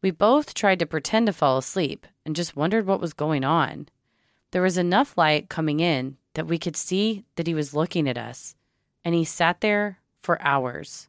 We 0.00 0.10
both 0.10 0.54
tried 0.54 0.78
to 0.80 0.86
pretend 0.86 1.26
to 1.26 1.32
fall 1.32 1.58
asleep 1.58 2.06
and 2.24 2.36
just 2.36 2.56
wondered 2.56 2.86
what 2.86 3.00
was 3.00 3.12
going 3.12 3.44
on. 3.44 3.88
There 4.50 4.62
was 4.62 4.78
enough 4.78 5.16
light 5.16 5.48
coming 5.48 5.80
in 5.80 6.16
that 6.34 6.46
we 6.46 6.58
could 6.58 6.76
see 6.76 7.24
that 7.36 7.46
he 7.46 7.54
was 7.54 7.74
looking 7.74 8.08
at 8.08 8.18
us, 8.18 8.54
and 9.04 9.14
he 9.14 9.24
sat 9.24 9.60
there 9.60 9.98
for 10.22 10.40
hours. 10.42 11.08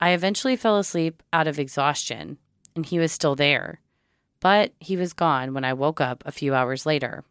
I 0.00 0.10
eventually 0.10 0.56
fell 0.56 0.78
asleep 0.78 1.22
out 1.32 1.46
of 1.46 1.58
exhaustion, 1.58 2.38
and 2.74 2.86
he 2.86 2.98
was 2.98 3.12
still 3.12 3.34
there, 3.34 3.80
but 4.40 4.72
he 4.80 4.96
was 4.96 5.12
gone 5.12 5.54
when 5.54 5.64
I 5.64 5.72
woke 5.72 6.00
up 6.00 6.22
a 6.24 6.32
few 6.32 6.54
hours 6.54 6.86
later. 6.86 7.24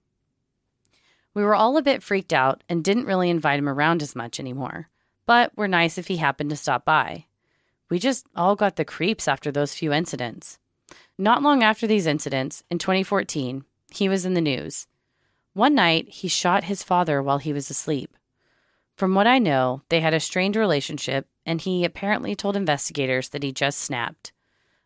We 1.34 1.43
were 1.43 1.55
all 1.55 1.78
a 1.78 1.82
bit 1.82 2.03
freaked 2.03 2.34
out 2.34 2.63
and 2.67 2.84
didn't 2.84 3.05
really 3.05 3.30
invite 3.30 3.59
him 3.59 3.69
around 3.69 4.01
as 4.01 4.15
much 4.15 4.39
anymore, 4.39 4.89
but 5.25 5.55
were 5.55 5.67
nice 5.67 5.97
if 5.97 6.07
he 6.07 6.17
happened 6.17 6.49
to 6.49 6.55
stop 6.55 6.84
by. 6.84 7.25
We 7.89 7.99
just 7.99 8.25
all 8.36 8.55
got 8.55 8.75
the 8.75 8.84
creeps 8.84 9.28
after 9.28 9.51
those 9.51 9.73
few 9.73 9.93
incidents. 9.93 10.59
Not 11.17 11.43
long 11.43 11.63
after 11.63 11.88
these 11.88 12.07
incidents, 12.07 12.63
in 12.69 12.80
2014, 12.80 13.63
he 13.91 14.09
was 14.09 14.25
in 14.25 14.34
the 14.34 14.41
news 14.41 14.88
one 15.57 15.75
night, 15.75 16.07
he 16.07 16.27
shot 16.27 16.65
his 16.65 16.83
father 16.83 17.21
while 17.21 17.39
he 17.39 17.51
was 17.51 17.69
asleep. 17.69 18.15
From 18.95 19.13
what 19.13 19.27
I 19.27 19.39
know, 19.39 19.81
they 19.89 19.99
had 19.99 20.13
a 20.13 20.19
strained 20.19 20.55
relationship, 20.55 21.27
and 21.45 21.59
he 21.59 21.83
apparently 21.83 22.35
told 22.35 22.55
investigators 22.55 23.29
that 23.29 23.43
he 23.43 23.51
just 23.51 23.79
snapped. 23.79 24.31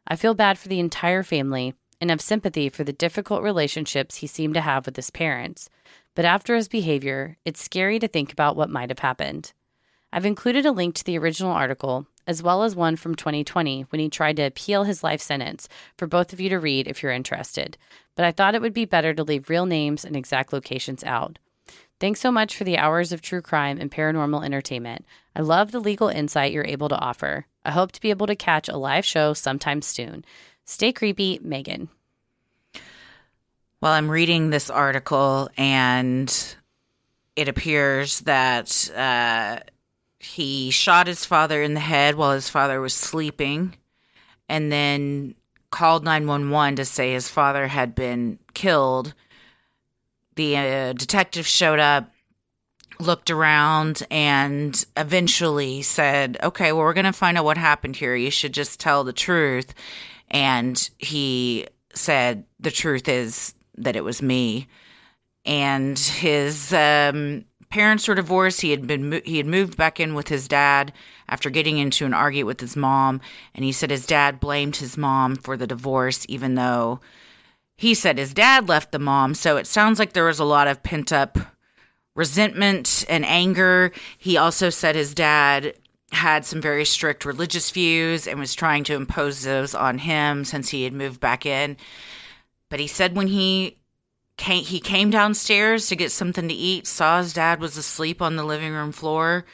I 0.07 0.15
feel 0.15 0.33
bad 0.33 0.57
for 0.57 0.67
the 0.67 0.79
entire 0.79 1.23
family 1.23 1.75
and 1.99 2.09
have 2.09 2.21
sympathy 2.21 2.69
for 2.69 2.83
the 2.83 2.91
difficult 2.93 3.43
relationships 3.43 4.17
he 4.17 4.27
seemed 4.27 4.55
to 4.55 4.61
have 4.61 4.85
with 4.85 4.95
his 4.95 5.11
parents, 5.11 5.69
but 6.15 6.25
after 6.25 6.55
his 6.55 6.67
behavior, 6.67 7.37
it's 7.45 7.63
scary 7.63 7.99
to 7.99 8.07
think 8.07 8.31
about 8.33 8.55
what 8.55 8.69
might 8.69 8.89
have 8.89 8.99
happened. 8.99 9.53
I've 10.11 10.25
included 10.25 10.65
a 10.65 10.71
link 10.71 10.95
to 10.95 11.03
the 11.03 11.17
original 11.17 11.51
article, 11.51 12.07
as 12.27 12.43
well 12.43 12.63
as 12.63 12.75
one 12.75 12.95
from 12.95 13.15
2020 13.15 13.83
when 13.89 13.99
he 13.99 14.09
tried 14.09 14.37
to 14.37 14.43
appeal 14.43 14.83
his 14.83 15.03
life 15.03 15.21
sentence, 15.21 15.67
for 15.97 16.07
both 16.07 16.33
of 16.33 16.39
you 16.39 16.49
to 16.49 16.59
read 16.59 16.87
if 16.87 17.01
you're 17.01 17.11
interested 17.11 17.77
but 18.15 18.25
I 18.25 18.31
thought 18.31 18.55
it 18.55 18.61
would 18.61 18.73
be 18.73 18.85
better 18.85 19.13
to 19.13 19.23
leave 19.23 19.49
real 19.49 19.65
names 19.65 20.05
and 20.05 20.15
exact 20.15 20.53
locations 20.53 21.03
out. 21.03 21.39
Thanks 21.99 22.19
so 22.19 22.31
much 22.31 22.55
for 22.55 22.63
the 22.63 22.77
hours 22.77 23.11
of 23.11 23.21
true 23.21 23.41
crime 23.41 23.79
and 23.79 23.91
paranormal 23.91 24.43
entertainment. 24.43 25.05
I 25.35 25.41
love 25.41 25.71
the 25.71 25.79
legal 25.79 26.07
insight 26.07 26.51
you're 26.51 26.65
able 26.65 26.89
to 26.89 26.97
offer. 26.97 27.45
I 27.63 27.71
hope 27.71 27.91
to 27.93 28.01
be 28.01 28.09
able 28.09 28.27
to 28.27 28.35
catch 28.35 28.67
a 28.67 28.77
live 28.77 29.05
show 29.05 29.33
sometime 29.33 29.81
soon. 29.81 30.25
Stay 30.65 30.91
creepy, 30.91 31.39
Megan. 31.43 31.89
Well, 33.81 33.91
I'm 33.91 34.09
reading 34.09 34.49
this 34.49 34.69
article 34.69 35.49
and 35.57 36.55
it 37.35 37.47
appears 37.47 38.21
that 38.21 38.91
uh, 38.95 39.59
he 40.21 40.69
shot 40.69 41.07
his 41.07 41.25
father 41.25 41.63
in 41.63 41.73
the 41.73 41.79
head 41.79 42.15
while 42.15 42.33
his 42.33 42.47
father 42.47 42.79
was 42.79 42.93
sleeping 42.93 43.75
and 44.47 44.71
then 44.71 45.33
called 45.71 46.03
911 46.03 46.75
to 46.75 46.85
say 46.85 47.13
his 47.13 47.27
father 47.27 47.67
had 47.67 47.95
been 47.95 48.37
killed. 48.53 49.13
The 50.35 50.57
uh, 50.57 50.93
detective 50.93 51.47
showed 51.47 51.79
up, 51.79 52.11
looked 52.99 53.31
around, 53.31 54.03
and 54.11 54.85
eventually 54.95 55.81
said, 55.81 56.37
Okay, 56.43 56.71
well, 56.71 56.83
we're 56.83 56.93
going 56.93 57.05
to 57.05 57.13
find 57.13 57.37
out 57.37 57.45
what 57.45 57.57
happened 57.57 57.95
here. 57.95 58.15
You 58.15 58.29
should 58.29 58.53
just 58.53 58.79
tell 58.79 59.03
the 59.03 59.13
truth. 59.13 59.73
And 60.29 60.89
he 60.99 61.67
said, 61.95 62.45
The 62.59 62.71
truth 62.71 63.07
is 63.07 63.55
that 63.77 63.95
it 63.95 64.03
was 64.03 64.21
me. 64.21 64.67
And 65.45 65.97
his 65.97 66.71
um, 66.73 67.45
parents 67.71 68.07
were 68.07 68.15
divorced. 68.15 68.61
He 68.61 68.71
had 68.71 68.85
been 68.85 69.21
he 69.25 69.37
had 69.37 69.47
moved 69.47 69.77
back 69.77 69.99
in 69.99 70.13
with 70.13 70.27
his 70.27 70.47
dad 70.47 70.93
after 71.27 71.49
getting 71.49 71.77
into 71.77 72.05
an 72.05 72.13
argument 72.13 72.47
with 72.47 72.59
his 72.59 72.75
mom, 72.75 73.21
and 73.55 73.65
he 73.65 73.71
said 73.71 73.89
his 73.89 74.05
dad 74.05 74.39
blamed 74.39 74.75
his 74.75 74.97
mom 74.97 75.35
for 75.35 75.57
the 75.57 75.67
divorce, 75.67 76.25
even 76.29 76.55
though 76.55 76.99
he 77.77 77.93
said 77.93 78.17
his 78.17 78.33
dad 78.33 78.69
left 78.69 78.91
the 78.91 78.99
mom. 78.99 79.33
So 79.33 79.57
it 79.57 79.65
sounds 79.65 79.97
like 79.97 80.13
there 80.13 80.25
was 80.25 80.39
a 80.39 80.45
lot 80.45 80.67
of 80.67 80.83
pent 80.83 81.11
up 81.11 81.39
resentment 82.15 83.05
and 83.09 83.25
anger. 83.25 83.91
He 84.17 84.37
also 84.37 84.69
said 84.69 84.95
his 84.95 85.15
dad 85.15 85.73
had 86.11 86.45
some 86.45 86.61
very 86.61 86.85
strict 86.85 87.25
religious 87.25 87.71
views 87.71 88.27
and 88.27 88.39
was 88.39 88.53
trying 88.53 88.83
to 88.83 88.95
impose 88.95 89.43
those 89.43 89.73
on 89.73 89.97
him 89.97 90.43
since 90.43 90.69
he 90.69 90.83
had 90.83 90.93
moved 90.93 91.19
back 91.19 91.45
in. 91.45 91.77
But 92.69 92.79
he 92.79 92.87
said 92.87 93.15
when 93.15 93.27
he 93.27 93.77
came, 94.37 94.63
he 94.63 94.79
came 94.79 95.09
downstairs 95.09 95.87
to 95.87 95.95
get 95.95 96.11
something 96.11 96.47
to 96.47 96.53
eat, 96.53 96.87
saw 96.87 97.19
his 97.19 97.33
dad 97.33 97.59
was 97.59 97.77
asleep 97.77 98.21
on 98.21 98.35
the 98.35 98.43
living 98.43 98.73
room 98.73 98.91
floor, 98.91 99.45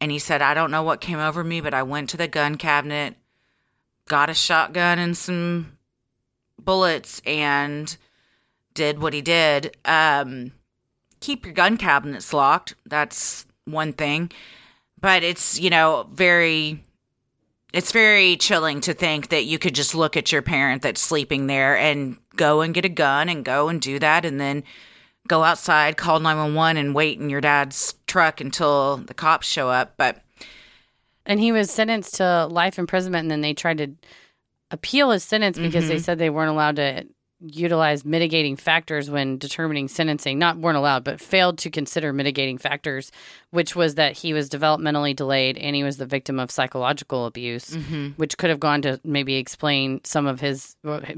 and 0.00 0.10
he 0.10 0.18
said, 0.18 0.42
I 0.42 0.54
don't 0.54 0.70
know 0.70 0.82
what 0.82 1.00
came 1.00 1.18
over 1.18 1.42
me, 1.44 1.60
but 1.60 1.74
I 1.74 1.82
went 1.82 2.10
to 2.10 2.16
the 2.16 2.28
gun 2.28 2.56
cabinet, 2.56 3.16
got 4.08 4.30
a 4.30 4.34
shotgun 4.34 4.98
and 4.98 5.16
some 5.16 5.76
bullets, 6.58 7.20
and 7.26 7.96
did 8.74 9.00
what 9.00 9.12
he 9.12 9.20
did. 9.20 9.76
Um, 9.84 10.52
keep 11.20 11.44
your 11.44 11.54
gun 11.54 11.76
cabinets 11.76 12.32
locked. 12.32 12.74
That's 12.86 13.46
one 13.64 13.92
thing. 13.92 14.30
but 15.00 15.22
it's, 15.22 15.58
you 15.58 15.70
know, 15.70 16.06
very 16.12 16.82
it's 17.72 17.92
very 17.92 18.36
chilling 18.36 18.80
to 18.82 18.94
think 18.94 19.28
that 19.28 19.44
you 19.44 19.58
could 19.58 19.74
just 19.74 19.94
look 19.94 20.16
at 20.16 20.32
your 20.32 20.42
parent 20.42 20.82
that's 20.82 21.00
sleeping 21.00 21.46
there 21.46 21.76
and 21.76 22.16
go 22.36 22.60
and 22.60 22.74
get 22.74 22.84
a 22.84 22.90
gun 22.90 23.28
and 23.28 23.44
go 23.44 23.68
and 23.68 23.80
do 23.80 23.98
that 23.98 24.24
and 24.24 24.40
then 24.40 24.64
go 25.28 25.44
outside, 25.44 25.96
call 25.96 26.20
911 26.20 26.76
and 26.76 26.94
wait 26.94 27.18
in 27.20 27.30
your 27.30 27.40
dad's 27.40 27.94
truck 28.06 28.40
until 28.40 28.98
the 28.98 29.14
cops 29.14 29.46
show 29.46 29.68
up. 29.68 29.94
But 29.96 30.22
And 31.26 31.38
he 31.38 31.52
was 31.52 31.70
sentenced 31.70 32.16
to 32.16 32.46
life 32.46 32.78
imprisonment, 32.78 33.24
and 33.24 33.30
then 33.30 33.40
they 33.40 33.54
tried 33.54 33.78
to 33.78 33.92
appeal 34.70 35.10
his 35.10 35.22
sentence 35.22 35.58
because 35.58 35.88
they 35.88 35.96
mm-hmm. 35.96 36.02
said 36.02 36.18
they 36.18 36.30
weren't 36.30 36.50
allowed 36.50 36.76
to 36.76 37.06
utilize 37.40 38.04
mitigating 38.04 38.56
factors 38.56 39.10
when 39.10 39.38
determining 39.38 39.88
sentencing. 39.88 40.38
Not 40.38 40.58
weren't 40.58 40.76
allowed, 40.76 41.04
but 41.04 41.20
failed 41.20 41.58
to 41.58 41.70
consider 41.70 42.12
mitigating 42.12 42.58
factors, 42.58 43.10
which 43.50 43.74
was 43.74 43.94
that 43.94 44.16
he 44.16 44.32
was 44.32 44.50
developmentally 44.50 45.16
delayed 45.16 45.56
and 45.56 45.74
he 45.74 45.82
was 45.82 45.96
the 45.96 46.06
victim 46.06 46.38
of 46.38 46.50
psychological 46.50 47.26
abuse, 47.26 47.70
mm-hmm. 47.70 48.08
which 48.16 48.36
could 48.36 48.50
have 48.50 48.60
gone 48.60 48.82
to 48.82 49.00
maybe 49.04 49.36
explain 49.36 50.00
some 50.04 50.26
of 50.26 50.40
his 50.40 50.76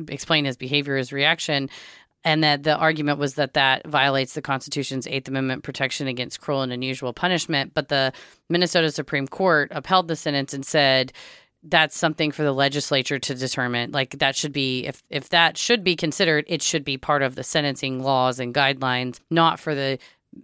explain 0.09 0.45
his 0.45 0.57
behavior, 0.57 0.97
his 0.97 1.13
reaction. 1.13 1.69
And 2.25 2.45
that 2.45 2.63
the 2.63 2.77
argument 2.77 3.19
was 3.19 3.35
that 3.35 3.55
that 3.55 3.85
violates 3.85 4.35
the 4.35 4.43
Constitution's 4.43 5.09
Eighth 5.09 5.27
Amendment 5.27 5.65
protection 5.65 6.07
against 6.07 6.41
cruel 6.41 6.63
and 6.63 6.73
unusual 6.73 7.13
punishment. 7.13 7.75
But 7.75 7.89
the 7.89 8.13
Minnesota 8.49 8.93
Supreme 8.93 9.27
Court 9.27 9.73
upheld 9.75 10.07
the 10.07 10.15
sentence 10.15 10.55
and 10.55 10.65
said 10.65 11.13
that's 11.65 11.97
something 11.97 12.33
for 12.33 12.43
the 12.43 12.53
legislature 12.53 13.19
to 13.19 13.35
determine. 13.35 13.93
Like 13.93 14.19
that 14.19 14.37
should 14.37 14.53
be 14.53 14.87
if 14.87 15.03
if 15.11 15.29
that 15.31 15.57
should 15.57 15.85
be 15.85 15.97
considered, 15.97 16.45
it 16.49 16.63
should 16.63 16.85
be 16.85 16.99
part 16.99 17.23
of 17.23 17.35
the 17.35 17.45
sentencing 17.45 18.03
laws 18.03 18.41
and 18.41 18.55
guidelines, 18.55 19.21
not 19.31 19.61
for 19.61 19.75
the 19.75 19.99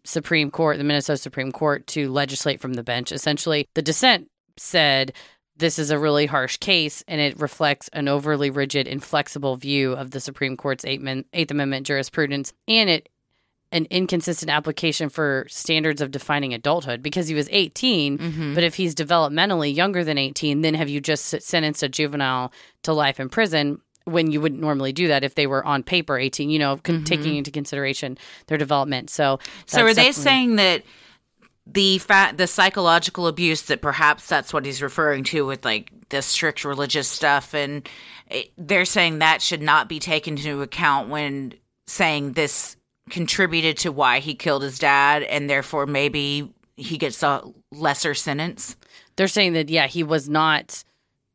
Supreme 0.04 0.50
Court, 0.50 0.78
the 0.78 0.84
Minnesota 0.84 1.16
Supreme 1.16 1.50
Court, 1.50 1.86
to 1.88 2.10
legislate 2.10 2.60
from 2.60 2.74
the 2.74 2.82
bench. 2.84 3.10
Essentially, 3.10 3.66
the 3.74 3.82
dissent 3.82 4.28
said 4.56 5.12
this 5.56 5.78
is 5.78 5.90
a 5.90 5.98
really 5.98 6.26
harsh 6.26 6.56
case 6.58 7.02
and 7.08 7.20
it 7.20 7.40
reflects 7.40 7.88
an 7.92 8.06
overly 8.06 8.50
rigid, 8.50 8.86
inflexible 8.86 9.56
view 9.56 9.92
of 9.92 10.12
the 10.12 10.20
Supreme 10.20 10.56
Court's 10.56 10.84
Eighth, 10.84 11.50
Amendment 11.50 11.86
jurisprudence, 11.86 12.52
and 12.68 12.88
it 12.88 13.08
an 13.70 13.86
inconsistent 13.90 14.50
application 14.50 15.08
for 15.08 15.44
standards 15.48 16.00
of 16.00 16.10
defining 16.10 16.54
adulthood 16.54 17.02
because 17.02 17.28
he 17.28 17.34
was 17.34 17.48
18 17.50 18.18
mm-hmm. 18.18 18.54
but 18.54 18.64
if 18.64 18.74
he's 18.74 18.94
developmentally 18.94 19.74
younger 19.74 20.04
than 20.04 20.16
18 20.16 20.62
then 20.62 20.74
have 20.74 20.88
you 20.88 21.00
just 21.00 21.26
sentenced 21.42 21.82
a 21.82 21.88
juvenile 21.88 22.52
to 22.82 22.92
life 22.92 23.20
in 23.20 23.28
prison 23.28 23.80
when 24.08 24.30
you 24.30 24.40
wouldn't 24.40 24.60
normally 24.60 24.92
do 24.92 25.08
that 25.08 25.24
if 25.24 25.34
they 25.34 25.46
were 25.46 25.64
on 25.64 25.82
paper 25.82 26.18
18 26.18 26.50
you 26.50 26.58
know 26.58 26.76
con- 26.78 26.96
mm-hmm. 26.96 27.04
taking 27.04 27.36
into 27.36 27.50
consideration 27.50 28.18
their 28.46 28.58
development. 28.58 29.10
So 29.10 29.38
so 29.66 29.84
are 29.84 29.94
they 29.94 30.12
saying 30.12 30.56
that 30.56 30.82
the 31.66 31.98
fa- 31.98 32.32
the 32.34 32.46
psychological 32.46 33.26
abuse 33.26 33.62
that 33.62 33.82
perhaps 33.82 34.26
that's 34.26 34.52
what 34.52 34.64
he's 34.64 34.82
referring 34.82 35.24
to 35.24 35.44
with 35.44 35.64
like 35.64 35.90
the 36.08 36.22
strict 36.22 36.64
religious 36.64 37.08
stuff 37.08 37.54
and 37.54 37.86
it, 38.30 38.50
they're 38.56 38.86
saying 38.86 39.18
that 39.18 39.42
should 39.42 39.62
not 39.62 39.88
be 39.88 39.98
taken 39.98 40.36
into 40.36 40.62
account 40.62 41.08
when 41.08 41.52
saying 41.86 42.32
this 42.32 42.76
contributed 43.08 43.76
to 43.78 43.92
why 43.92 44.20
he 44.20 44.34
killed 44.34 44.62
his 44.62 44.78
dad 44.78 45.22
and 45.24 45.48
therefore 45.48 45.86
maybe 45.86 46.52
he 46.76 46.98
gets 46.98 47.22
a 47.22 47.42
lesser 47.72 48.14
sentence? 48.14 48.76
They're 49.16 49.28
saying 49.28 49.54
that 49.54 49.68
yeah 49.68 49.86
he 49.86 50.02
was 50.02 50.28
not 50.28 50.84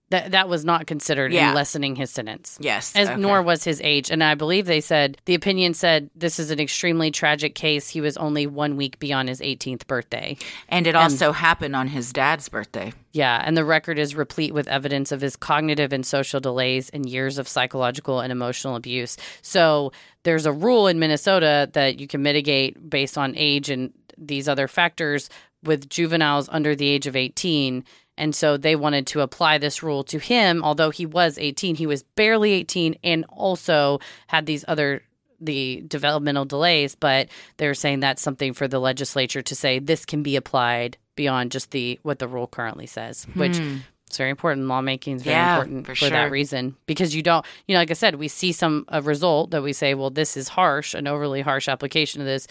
that 0.09 0.31
that 0.31 0.47
was 0.47 0.63
not 0.63 0.85
considered 0.85 1.33
Yeah. 1.33 1.49
in 1.49 1.55
lessening 1.55 1.95
his 1.95 2.11
sentence. 2.11 2.57
Yes 2.61 2.95
as 2.95 3.09
okay. 3.09 3.19
nor 3.19 3.41
was 3.41 3.63
his 3.63 3.81
age. 3.81 4.11
And 4.11 4.23
i 4.23 4.35
believe 4.35 4.65
they 4.65 4.81
said 4.81 5.17
the 5.25 5.33
opinion 5.33 5.73
said 5.73 6.09
this 6.15 6.39
is 6.39 6.51
an 6.51 6.59
extremely 6.59 7.09
tragic 7.11 7.55
case. 7.55 7.89
He 7.89 8.01
was 8.01 8.15
only 8.17 8.45
one 8.45 8.77
week 8.77 8.99
beyond 8.99 9.29
his 9.29 9.41
18th 9.41 9.87
birthday. 9.87 10.37
And 10.69 10.85
it 10.87 10.95
also 10.95 11.31
happened 11.31 11.75
on 11.75 11.87
his 11.87 12.11
dad's 12.13 12.47
birthday. 12.49 12.93
Yeah 13.11 13.41
and 13.43 13.57
the 13.57 13.65
record 13.65 13.97
is 13.97 14.15
replete 14.15 14.53
with 14.53 14.67
evidence 14.67 15.11
of 15.11 15.21
his 15.21 15.35
cognitive 15.35 15.93
and 15.93 16.05
social 16.05 16.39
delays 16.39 16.89
and 16.89 17.09
years 17.09 17.37
of 17.37 17.47
psychological 17.47 18.19
and 18.19 18.31
emotional 18.31 18.75
abuse. 18.75 19.17
So 19.41 19.91
there's 20.23 20.45
a 20.45 20.51
rule 20.53 20.87
in 20.87 20.99
minnesota 20.99 21.69
that 21.73 21.99
you 21.99 22.07
can 22.07 22.21
mitigate 22.21 22.89
based 22.89 23.17
on 23.17 23.33
age 23.35 23.69
and 23.69 23.91
these 24.17 24.47
other 24.47 24.67
factors 24.67 25.29
with 25.63 25.89
juveniles 25.89 26.49
under 26.51 26.75
the 26.75 26.87
age 26.87 27.07
of 27.07 27.15
18 27.15 27.83
and 28.17 28.35
so 28.35 28.57
they 28.57 28.75
wanted 28.75 29.07
to 29.07 29.21
apply 29.21 29.57
this 29.57 29.81
rule 29.83 30.03
to 30.05 30.19
him. 30.19 30.63
Although 30.63 30.89
he 30.91 31.05
was 31.05 31.37
18 31.37 31.75
he 31.75 31.87
was 31.87 32.03
barely 32.03 32.51
18 32.53 32.95
and 33.03 33.25
also 33.29 33.99
had 34.27 34.45
these 34.45 34.63
other 34.67 35.01
the 35.41 35.83
developmental 35.87 36.45
delays 36.45 36.95
but 36.95 37.27
they're 37.57 37.73
saying 37.73 37.99
that's 37.99 38.21
something 38.21 38.53
for 38.53 38.65
the 38.67 38.79
legislature 38.79 39.41
to 39.41 39.55
say 39.55 39.77
this 39.77 40.05
can 40.05 40.23
be 40.23 40.37
applied 40.37 40.95
beyond 41.15 41.51
just 41.51 41.71
the 41.71 41.99
what 42.03 42.19
the 42.19 42.27
rule 42.27 42.47
currently 42.47 42.85
says 42.85 43.27
which 43.35 43.57
is 43.59 44.17
very 44.17 44.29
important. 44.29 44.67
Lawmaking 44.67 45.15
is 45.17 45.23
very 45.23 45.35
Hmm. 45.35 45.39
Yeah, 45.41 45.55
important 45.55 45.87
for 45.87 45.95
for, 45.95 46.09
that 46.11 46.31
reason 46.31 46.75
because 46.85 47.13
you 47.15 47.23
don't 47.23 47.45
you 47.67 47.73
know 47.73 47.79
like 47.81 47.89
i 47.91 47.93
said 47.93 48.15
we 48.15 48.27
see 48.29 48.51
some 48.53 48.85
a 48.87 49.01
result 49.01 49.49
that 49.51 49.63
we 49.63 49.73
say 49.73 49.95
well 49.95 50.11
this 50.11 50.37
is 50.37 50.47
harsh 50.49 50.93
an 50.93 51.07
overly 51.07 51.41
harsh 51.41 51.67
application 51.67 52.21
of 52.21 52.27
this 52.27 52.47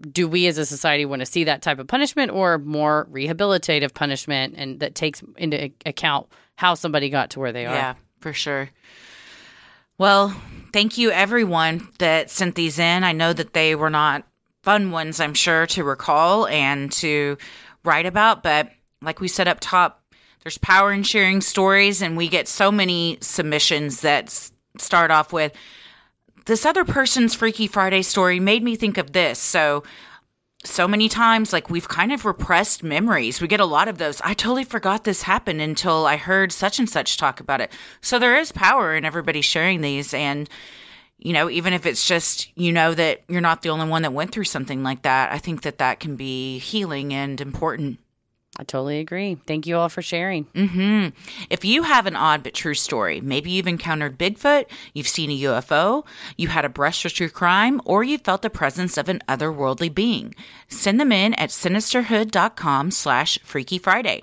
do 0.00 0.28
we 0.28 0.46
as 0.46 0.58
a 0.58 0.66
society 0.66 1.04
want 1.04 1.20
to 1.20 1.26
see 1.26 1.44
that 1.44 1.62
type 1.62 1.78
of 1.78 1.86
punishment 1.86 2.30
or 2.30 2.58
more 2.58 3.08
rehabilitative 3.10 3.94
punishment 3.94 4.54
and 4.56 4.80
that 4.80 4.94
takes 4.94 5.22
into 5.36 5.70
account 5.84 6.26
how 6.56 6.74
somebody 6.74 7.10
got 7.10 7.30
to 7.30 7.40
where 7.40 7.52
they 7.52 7.66
are 7.66 7.74
Yeah, 7.74 7.94
for 8.20 8.32
sure. 8.32 8.70
Well, 9.96 10.40
thank 10.72 10.98
you 10.98 11.10
everyone 11.10 11.88
that 11.98 12.30
sent 12.30 12.54
these 12.54 12.78
in. 12.78 13.02
I 13.02 13.12
know 13.12 13.32
that 13.32 13.52
they 13.52 13.74
were 13.74 13.90
not 13.90 14.24
fun 14.62 14.90
ones, 14.90 15.18
I'm 15.18 15.34
sure, 15.34 15.66
to 15.68 15.82
recall 15.82 16.46
and 16.46 16.92
to 16.92 17.36
write 17.84 18.06
about, 18.06 18.42
but 18.42 18.70
like 19.02 19.20
we 19.20 19.28
said 19.28 19.48
up 19.48 19.58
top, 19.60 20.02
there's 20.42 20.58
power 20.58 20.92
in 20.92 21.02
sharing 21.02 21.40
stories, 21.40 22.00
and 22.00 22.16
we 22.16 22.28
get 22.28 22.48
so 22.48 22.70
many 22.70 23.18
submissions 23.20 24.02
that 24.02 24.50
start 24.78 25.10
off 25.10 25.32
with 25.32 25.52
this 26.48 26.66
other 26.66 26.84
person's 26.84 27.34
Freaky 27.34 27.66
Friday 27.66 28.02
story 28.02 28.40
made 28.40 28.64
me 28.64 28.74
think 28.74 28.98
of 28.98 29.12
this. 29.12 29.38
So, 29.38 29.84
so 30.64 30.88
many 30.88 31.08
times 31.08 31.52
like 31.52 31.70
we've 31.70 31.88
kind 31.88 32.10
of 32.10 32.24
repressed 32.24 32.82
memories. 32.82 33.40
We 33.40 33.46
get 33.46 33.60
a 33.60 33.64
lot 33.64 33.86
of 33.86 33.98
those 33.98 34.20
i 34.22 34.34
totally 34.34 34.64
forgot 34.64 35.04
this 35.04 35.22
happened 35.22 35.60
until 35.60 36.04
i 36.04 36.16
heard 36.16 36.50
such 36.50 36.80
and 36.80 36.90
such 36.90 37.16
talk 37.16 37.38
about 37.38 37.60
it. 37.60 37.70
So 38.00 38.18
there 38.18 38.36
is 38.36 38.50
power 38.50 38.96
in 38.96 39.04
everybody 39.04 39.40
sharing 39.40 39.82
these 39.82 40.12
and 40.12 40.50
you 41.18 41.32
know 41.32 41.48
even 41.50 41.74
if 41.74 41.86
it's 41.86 42.06
just 42.06 42.50
you 42.56 42.72
know 42.72 42.94
that 42.94 43.22
you're 43.28 43.40
not 43.40 43.62
the 43.62 43.68
only 43.68 43.88
one 43.88 44.02
that 44.02 44.12
went 44.12 44.32
through 44.32 44.44
something 44.44 44.82
like 44.84 45.02
that 45.02 45.32
i 45.32 45.38
think 45.38 45.62
that 45.62 45.78
that 45.78 45.98
can 45.98 46.14
be 46.14 46.58
healing 46.58 47.12
and 47.12 47.40
important 47.40 47.98
i 48.58 48.64
totally 48.64 48.98
agree. 48.98 49.36
Thank 49.46 49.66
you 49.66 49.76
all 49.76 49.88
for 49.88 50.02
sharing. 50.02 50.44
Hmm 50.54 51.08
If 51.48 51.64
you 51.64 51.84
have 51.84 52.06
an 52.06 52.16
odd 52.16 52.42
but 52.42 52.54
true 52.54 52.74
story, 52.74 53.20
maybe 53.20 53.50
you've 53.50 53.66
encountered 53.66 54.18
Bigfoot, 54.18 54.66
you've 54.94 55.08
seen 55.08 55.30
a 55.30 55.40
UFO, 55.42 56.04
you 56.36 56.48
had 56.48 56.64
a 56.64 56.68
brush 56.68 57.04
with 57.04 57.14
true 57.14 57.28
crime, 57.28 57.80
or 57.84 58.02
you 58.02 58.18
felt 58.18 58.42
the 58.42 58.50
presence 58.50 58.96
of 58.96 59.08
an 59.08 59.20
otherworldly 59.28 59.94
being, 59.94 60.34
send 60.68 61.00
them 61.00 61.12
in 61.12 61.34
at 61.34 61.50
sinisterhood.com 61.50 62.90
slash 62.90 63.38
Freaky 63.42 63.78
Friday. 63.78 64.22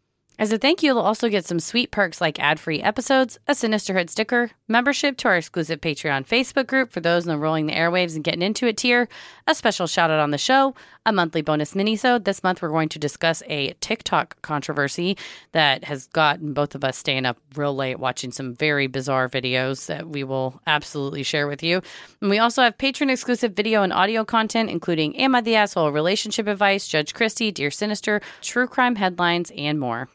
As 0.41 0.51
a 0.51 0.57
thank 0.57 0.81
you, 0.81 0.87
you'll 0.87 0.97
also 0.97 1.29
get 1.29 1.45
some 1.45 1.59
sweet 1.59 1.91
perks 1.91 2.19
like 2.19 2.39
ad 2.39 2.59
free 2.59 2.81
episodes, 2.81 3.37
a 3.47 3.51
Sinisterhood 3.51 4.09
sticker, 4.09 4.49
membership 4.67 5.15
to 5.17 5.27
our 5.27 5.37
exclusive 5.37 5.81
Patreon 5.81 6.27
Facebook 6.27 6.65
group 6.65 6.91
for 6.91 6.99
those 6.99 7.27
in 7.27 7.31
the 7.31 7.37
Rolling 7.37 7.67
the 7.67 7.73
Airwaves 7.73 8.15
and 8.15 8.23
Getting 8.23 8.41
Into 8.41 8.65
It 8.65 8.77
tier, 8.77 9.07
a 9.45 9.53
special 9.53 9.85
shout 9.85 10.09
out 10.09 10.17
on 10.17 10.31
the 10.31 10.39
show, 10.39 10.73
a 11.05 11.13
monthly 11.13 11.43
bonus 11.43 11.75
minisode. 11.75 12.23
This 12.23 12.41
month, 12.41 12.63
we're 12.63 12.69
going 12.69 12.89
to 12.89 12.97
discuss 12.97 13.43
a 13.45 13.73
TikTok 13.81 14.41
controversy 14.41 15.15
that 15.51 15.83
has 15.83 16.07
gotten 16.07 16.53
both 16.53 16.73
of 16.73 16.83
us 16.83 16.97
staying 16.97 17.27
up 17.27 17.37
real 17.55 17.75
late 17.75 17.99
watching 17.99 18.31
some 18.31 18.55
very 18.55 18.87
bizarre 18.87 19.29
videos 19.29 19.85
that 19.85 20.09
we 20.09 20.23
will 20.23 20.59
absolutely 20.65 21.21
share 21.21 21.45
with 21.45 21.61
you. 21.61 21.83
And 22.19 22.31
we 22.31 22.39
also 22.39 22.63
have 22.63 22.79
patron 22.79 23.11
exclusive 23.11 23.53
video 23.53 23.83
and 23.83 23.93
audio 23.93 24.25
content, 24.25 24.71
including 24.71 25.15
Am 25.17 25.35
I 25.35 25.41
the 25.41 25.55
Asshole, 25.55 25.91
relationship 25.91 26.47
advice, 26.47 26.87
Judge 26.87 27.13
Christy, 27.13 27.51
Dear 27.51 27.69
Sinister, 27.69 28.21
true 28.41 28.65
crime 28.65 28.95
headlines, 28.95 29.51
and 29.55 29.79
more. 29.79 30.09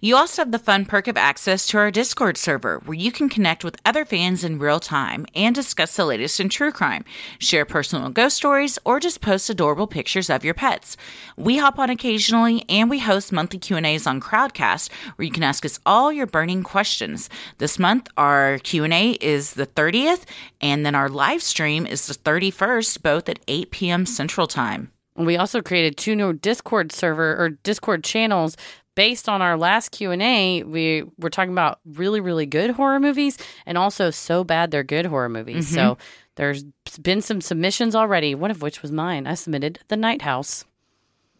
You 0.00 0.16
also 0.16 0.42
have 0.42 0.52
the 0.52 0.58
fun 0.58 0.84
perk 0.84 1.08
of 1.08 1.16
access 1.16 1.66
to 1.68 1.78
our 1.78 1.90
Discord 1.90 2.36
server, 2.36 2.80
where 2.84 2.96
you 2.96 3.12
can 3.12 3.28
connect 3.28 3.64
with 3.64 3.80
other 3.84 4.04
fans 4.04 4.44
in 4.44 4.58
real 4.58 4.80
time 4.80 5.26
and 5.34 5.54
discuss 5.54 5.96
the 5.96 6.04
latest 6.04 6.40
in 6.40 6.48
true 6.48 6.72
crime, 6.72 7.04
share 7.38 7.64
personal 7.64 8.08
ghost 8.10 8.36
stories, 8.36 8.78
or 8.84 9.00
just 9.00 9.20
post 9.20 9.50
adorable 9.50 9.86
pictures 9.86 10.30
of 10.30 10.44
your 10.44 10.54
pets. 10.54 10.96
We 11.36 11.58
hop 11.58 11.78
on 11.78 11.90
occasionally, 11.90 12.64
and 12.68 12.90
we 12.90 12.98
host 12.98 13.32
monthly 13.32 13.58
Q 13.58 13.76
and 13.76 13.86
A's 13.86 14.06
on 14.06 14.20
Crowdcast, 14.20 14.90
where 15.16 15.26
you 15.26 15.32
can 15.32 15.42
ask 15.42 15.64
us 15.64 15.80
all 15.84 16.12
your 16.12 16.26
burning 16.26 16.62
questions. 16.62 17.28
This 17.58 17.78
month, 17.78 18.08
our 18.16 18.58
Q 18.58 18.84
and 18.84 18.92
A 18.92 19.10
is 19.20 19.54
the 19.54 19.66
30th, 19.66 20.24
and 20.60 20.84
then 20.84 20.94
our 20.94 21.08
live 21.08 21.42
stream 21.42 21.86
is 21.86 22.06
the 22.06 22.14
31st, 22.14 23.02
both 23.02 23.28
at 23.28 23.40
8 23.48 23.70
p.m. 23.70 24.06
Central 24.06 24.46
Time. 24.46 24.90
We 25.16 25.36
also 25.36 25.60
created 25.60 25.96
two 25.96 26.16
new 26.16 26.32
Discord 26.32 26.92
server 26.92 27.36
or 27.36 27.50
Discord 27.50 28.04
channels 28.04 28.56
based 29.00 29.28
on 29.28 29.40
our 29.40 29.56
last 29.56 29.90
Q&A. 29.92 30.62
We 30.62 31.04
were 31.18 31.30
talking 31.30 31.52
about 31.52 31.80
really 31.86 32.20
really 32.20 32.44
good 32.46 32.70
horror 32.72 33.00
movies 33.00 33.38
and 33.64 33.78
also 33.78 34.10
so 34.10 34.44
bad 34.44 34.70
they're 34.70 34.82
good 34.96 35.06
horror 35.06 35.28
movies. 35.30 35.66
Mm-hmm. 35.66 35.74
So 35.74 35.98
there's 36.36 36.64
been 37.00 37.22
some 37.22 37.40
submissions 37.40 37.94
already, 37.94 38.34
one 38.34 38.50
of 38.50 38.60
which 38.62 38.82
was 38.82 38.92
mine. 38.92 39.26
I 39.26 39.34
submitted 39.34 39.78
The 39.88 39.96
Night 39.96 40.22
House. 40.22 40.64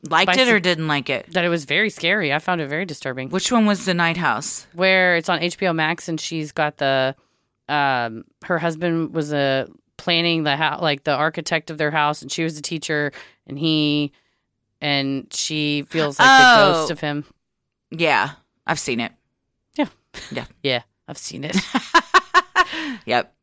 Liked 0.09 0.37
it 0.39 0.49
or 0.49 0.57
s- 0.57 0.63
didn't 0.63 0.89
like 0.89 1.11
it? 1.11 1.31
That 1.35 1.45
it 1.45 1.51
was 1.51 1.67
very 1.67 1.91
scary. 1.91 2.33
I 2.33 2.39
found 2.39 2.63
it 2.63 2.69
very 2.69 2.87
disturbing. 2.87 3.29
Which 3.29 3.53
one 3.53 3.67
was 3.67 3.85
the 3.85 3.93
Night 3.95 4.17
House? 4.17 4.67
where 4.73 5.17
it's 5.17 5.29
on 5.29 5.41
HBO 5.41 5.75
Max 5.75 6.09
and 6.09 6.19
she's 6.19 6.53
got 6.53 6.79
the 6.79 7.15
um 7.69 8.25
her 8.45 8.59
husband 8.59 9.13
was 9.15 9.33
a 9.35 9.69
planning 9.99 10.45
the 10.45 10.57
house 10.57 10.81
like 10.81 11.05
the 11.05 11.15
architect 11.15 11.69
of 11.71 11.77
their 11.77 11.91
house 11.91 12.23
and 12.23 12.33
she 12.33 12.43
was 12.43 12.57
the 12.57 12.63
teacher 12.63 13.13
and 13.47 13.59
he 13.59 14.13
and 14.81 15.27
she 15.31 15.85
feels 15.91 16.19
like 16.19 16.27
the 16.27 16.63
Oh. 16.63 16.73
ghost 16.73 16.91
of 16.91 17.01
him. 17.01 17.25
Yeah, 17.91 18.31
I've 18.67 18.79
seen 18.79 19.01
it. 19.01 19.13
Yeah, 19.77 19.87
Yeah. 20.31 20.45
Yeah, 20.63 20.83
I've 21.09 21.19
seen 21.19 21.45
it. 21.45 21.57
Yep. 23.07 23.35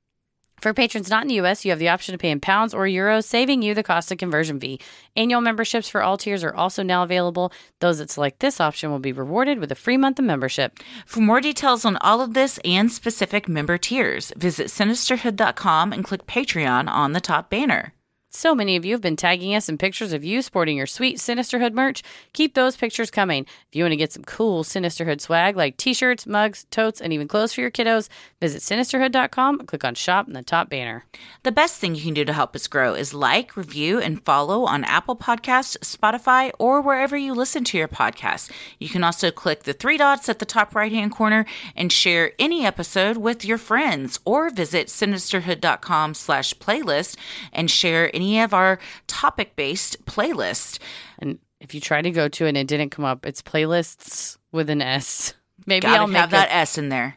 For 0.62 0.74
patrons 0.74 1.10
not 1.10 1.22
in 1.22 1.28
the 1.28 1.40
US, 1.42 1.64
you 1.64 1.72
have 1.72 1.80
the 1.80 1.90
option 1.90 2.14
to 2.14 2.18
pay 2.18 2.32
in 2.32 2.40
pounds 2.40 2.74
or 2.74 2.86
euros, 2.86 3.26
saving 3.26 3.62
you 3.62 3.76
the 3.76 3.84
cost 3.84 4.12
of 4.12 4.18
conversion 4.18 4.60
fee. 4.60 4.80
Annual 5.16 5.42
memberships 5.42 5.88
for 5.88 6.02
all 6.02 6.18
tiers 6.18 6.44
are 6.44 6.54
also 6.54 6.82
now 6.82 7.04
available. 7.04 7.52
Those 7.80 8.00
that 8.00 8.10
select 8.10 8.40
this 8.40 8.60
option 8.60 8.90
will 8.90 9.00
be 9.00 9.12
rewarded 9.12 9.60
with 9.60 9.72
a 9.72 9.76
free 9.76 9.98
month 9.98 10.18
of 10.18 10.26
membership. 10.26 10.80
For 11.06 11.20
more 11.20 11.42
details 11.42 11.86
on 11.86 11.98
all 11.98 12.22
of 12.22 12.34
this 12.34 12.58
and 12.66 12.92
specific 12.92 13.48
member 13.48 13.78
tiers, 13.78 14.34
visit 14.36 14.68
sinisterhood.com 14.68 15.94
and 15.94 16.04
click 16.04 16.26
Patreon 16.26 16.90
on 16.90 17.12
the 17.12 17.22
top 17.22 17.52
banner. 17.52 17.94
So 18.38 18.54
many 18.54 18.76
of 18.76 18.86
you 18.86 18.92
have 18.92 19.02
been 19.02 19.16
tagging 19.16 19.56
us 19.56 19.68
in 19.68 19.80
pictures 19.80 20.14
of 20.14 20.24
you 20.24 20.44
sporting 20.44 20.78
your 20.78 20.86
sweet 20.86 21.18
Sinisterhood 21.18 21.74
merch. 21.74 22.04
Keep 22.34 22.54
those 22.54 22.78
pictures 22.78 23.10
coming. 23.10 23.48
If 23.68 23.76
you 23.76 23.84
want 23.84 23.94
to 23.94 23.98
get 23.98 24.14
some 24.14 24.24
cool 24.26 24.64
Sinisterhood 24.64 25.22
swag 25.22 25.58
like 25.58 25.76
t 25.78 25.92
shirts, 25.92 26.28
mugs, 26.28 26.68
totes, 26.70 27.02
and 27.02 27.12
even 27.12 27.28
clothes 27.28 27.54
for 27.54 27.62
your 27.62 27.72
kiddos, 27.72 28.10
visit 28.40 28.62
sinisterhood.com 28.62 29.58
and 29.58 29.68
click 29.68 29.84
on 29.84 29.96
shop 29.96 30.28
in 30.28 30.34
the 30.34 30.44
top 30.44 30.70
banner. 30.70 31.04
The 31.42 31.52
best 31.52 31.80
thing 31.80 31.96
you 31.96 32.04
can 32.04 32.14
do 32.14 32.26
to 32.26 32.32
help 32.32 32.56
us 32.56 32.68
grow 32.68 32.94
is 32.94 33.12
like, 33.12 33.58
review, 33.58 34.00
and 34.00 34.24
follow 34.24 34.66
on 34.66 34.84
Apple 34.84 35.16
Podcasts, 35.16 35.76
Spotify, 35.80 36.52
or 36.60 36.80
wherever 36.82 37.18
you 37.18 37.34
listen 37.34 37.64
to 37.64 37.78
your 37.80 37.88
podcast. 37.88 38.52
You 38.78 38.88
can 38.88 39.04
also 39.04 39.32
click 39.32 39.64
the 39.64 39.74
three 39.74 39.98
dots 39.98 40.30
at 40.30 40.38
the 40.38 40.46
top 40.46 40.76
right 40.76 40.92
hand 40.92 41.12
corner 41.12 41.48
and 41.76 41.92
share 41.92 42.34
any 42.38 42.68
episode 42.68 43.18
with 43.18 43.44
your 43.44 43.58
friends, 43.58 44.20
or 44.26 44.52
visit 44.52 44.90
sinisterhood.com 44.90 46.14
slash 46.14 46.54
playlist 46.54 47.18
and 47.52 47.72
share 47.72 48.16
any 48.16 48.27
of 48.36 48.54
our 48.54 48.80
topic 49.08 49.56
based 49.56 50.06
playlists. 50.06 50.80
And 51.20 51.40
if 51.60 51.74
you 51.74 51.82
try 51.82 52.02
to 52.02 52.12
go 52.12 52.28
to 52.28 52.46
it 52.46 52.50
and 52.50 52.58
it 52.58 52.68
didn't 52.68 52.90
come 52.92 53.06
up, 53.06 53.26
it's 53.26 53.42
playlists 53.42 54.38
with 54.52 54.70
an 54.70 54.82
S. 54.82 55.34
Maybe 55.66 55.82
Gotta 55.84 56.02
I'll 56.02 56.08
make 56.08 56.18
have 56.20 56.32
that 56.32 56.50
a- 56.50 56.54
S 56.56 56.78
in 56.78 56.90
there. 56.90 57.16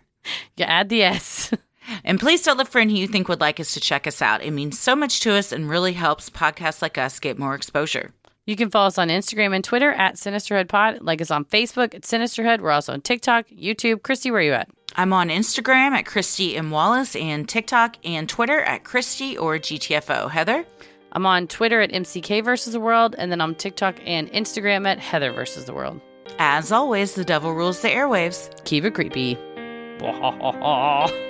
You 0.57 0.65
add 0.65 0.89
the 0.89 1.03
S. 1.03 1.53
And 2.05 2.21
please 2.21 2.43
tell 2.43 2.61
a 2.61 2.65
friend 2.65 2.89
who 2.89 2.97
you 2.97 3.09
think 3.09 3.27
would 3.29 3.41
like 3.41 3.59
us 3.59 3.75
to 3.75 3.81
check 3.81 4.07
us 4.07 4.23
out. 4.23 4.45
It 4.45 4.53
means 4.53 4.79
so 4.79 4.95
much 4.95 5.19
to 5.21 5.33
us 5.33 5.51
and 5.51 5.69
really 5.69 5.93
helps 5.95 6.31
podcasts 6.31 6.83
like 6.83 6.97
us 6.99 7.19
get 7.19 7.37
more 7.39 7.55
exposure. 7.55 8.13
You 8.47 8.55
can 8.55 8.71
follow 8.71 8.87
us 8.89 8.99
on 8.99 9.09
Instagram 9.09 9.55
and 9.57 9.65
Twitter 9.65 9.91
at 9.91 10.15
Sinisterhood 10.15 10.69
Pod. 10.69 10.99
Like 11.01 11.21
us 11.21 11.33
on 11.33 11.47
Facebook 11.47 11.95
at 11.95 12.03
Sinisterhood. 12.03 12.61
We're 12.61 12.71
also 12.71 12.93
on 12.93 13.01
TikTok, 13.01 13.49
YouTube. 13.49 14.03
Christy, 14.03 14.31
where 14.31 14.41
are 14.41 14.45
you 14.45 14.53
at? 14.53 14.69
I'm 14.95 15.13
on 15.13 15.31
Instagram 15.31 15.93
at 15.93 16.07
Christy 16.07 16.55
M. 16.57 16.71
Wallace 16.71 17.17
and 17.17 17.49
TikTok 17.49 17.97
and 18.05 18.29
Twitter 18.29 18.61
at 18.61 18.85
Christy 18.85 19.37
or 19.37 19.57
GTFO. 19.59 20.31
Heather? 20.31 20.65
I'm 21.13 21.27
on 21.27 21.47
Twitter 21.49 21.81
at 21.81 21.91
MCK 21.91 22.45
versus 22.45 22.73
the 22.73 22.81
world, 22.81 23.15
and 23.19 23.31
then 23.31 23.41
on 23.41 23.55
TikTok 23.55 23.97
and 24.05 24.31
Instagram 24.33 24.87
at 24.87 24.99
Heather 24.99 25.33
versus 25.33 25.65
the 25.65 25.75
world. 25.75 26.01
As 26.39 26.73
always, 26.73 27.15
the 27.15 27.25
devil 27.25 27.55
rules 27.55 27.83
the 27.83 27.89
airwaves. 27.89 28.65
Keep 28.65 28.85
it 28.85 28.95
creepy. 28.95 29.37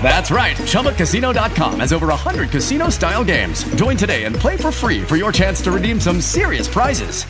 That's 0.00 0.30
right. 0.30 0.56
ChumbaCasino.com 0.56 1.80
has 1.80 1.92
over 1.92 2.06
100 2.06 2.50
casino 2.50 2.88
style 2.88 3.24
games. 3.24 3.64
Join 3.74 3.96
today 3.96 4.24
and 4.24 4.36
play 4.36 4.56
for 4.56 4.70
free 4.70 5.02
for 5.02 5.16
your 5.16 5.32
chance 5.32 5.60
to 5.62 5.72
redeem 5.72 6.00
some 6.00 6.20
serious 6.20 6.68
prizes. 6.68 7.24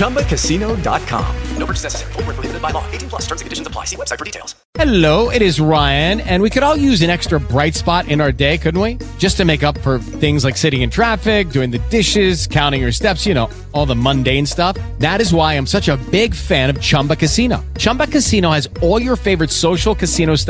ChumbaCasino.com. 0.00 1.36
No 1.56 1.66
purchase 1.66 1.84
necessary. 1.84 2.12
Were 2.16 2.22
prohibited 2.24 2.60
by 2.60 2.70
law. 2.70 2.84
18 2.90 3.08
plus. 3.10 3.22
Terms 3.22 3.40
and 3.42 3.46
conditions 3.46 3.68
apply. 3.68 3.84
See 3.84 3.96
website 3.96 4.18
for 4.18 4.24
details. 4.24 4.56
Hello, 4.74 5.30
it 5.30 5.42
is 5.42 5.60
Ryan, 5.60 6.20
and 6.20 6.42
we 6.42 6.48
could 6.48 6.62
all 6.62 6.76
use 6.76 7.02
an 7.02 7.10
extra 7.10 7.40
bright 7.40 7.74
spot 7.74 8.08
in 8.08 8.20
our 8.20 8.32
day, 8.32 8.56
couldn't 8.56 8.80
we? 8.80 8.98
Just 9.18 9.36
to 9.38 9.44
make 9.44 9.62
up 9.62 9.76
for 9.78 9.98
things 9.98 10.44
like 10.44 10.56
sitting 10.56 10.82
in 10.82 10.90
traffic, 10.90 11.50
doing 11.50 11.70
the 11.70 11.80
dishes, 11.90 12.46
counting 12.46 12.80
your 12.80 12.92
steps, 12.92 13.26
you 13.26 13.34
know, 13.34 13.50
all 13.72 13.84
the 13.84 13.96
mundane 13.96 14.46
stuff. 14.46 14.76
That 14.98 15.20
is 15.20 15.34
why 15.34 15.54
I'm 15.54 15.66
such 15.66 15.88
a 15.88 15.96
big 16.10 16.34
fan 16.34 16.70
of 16.70 16.80
Chumba 16.80 17.16
Casino. 17.16 17.64
Chumba 17.78 18.06
Casino 18.06 18.50
has 18.52 18.68
all 18.80 19.02
your 19.02 19.16
favorite 19.16 19.50
social 19.50 19.94
casino 19.94 20.36
style 20.36 20.49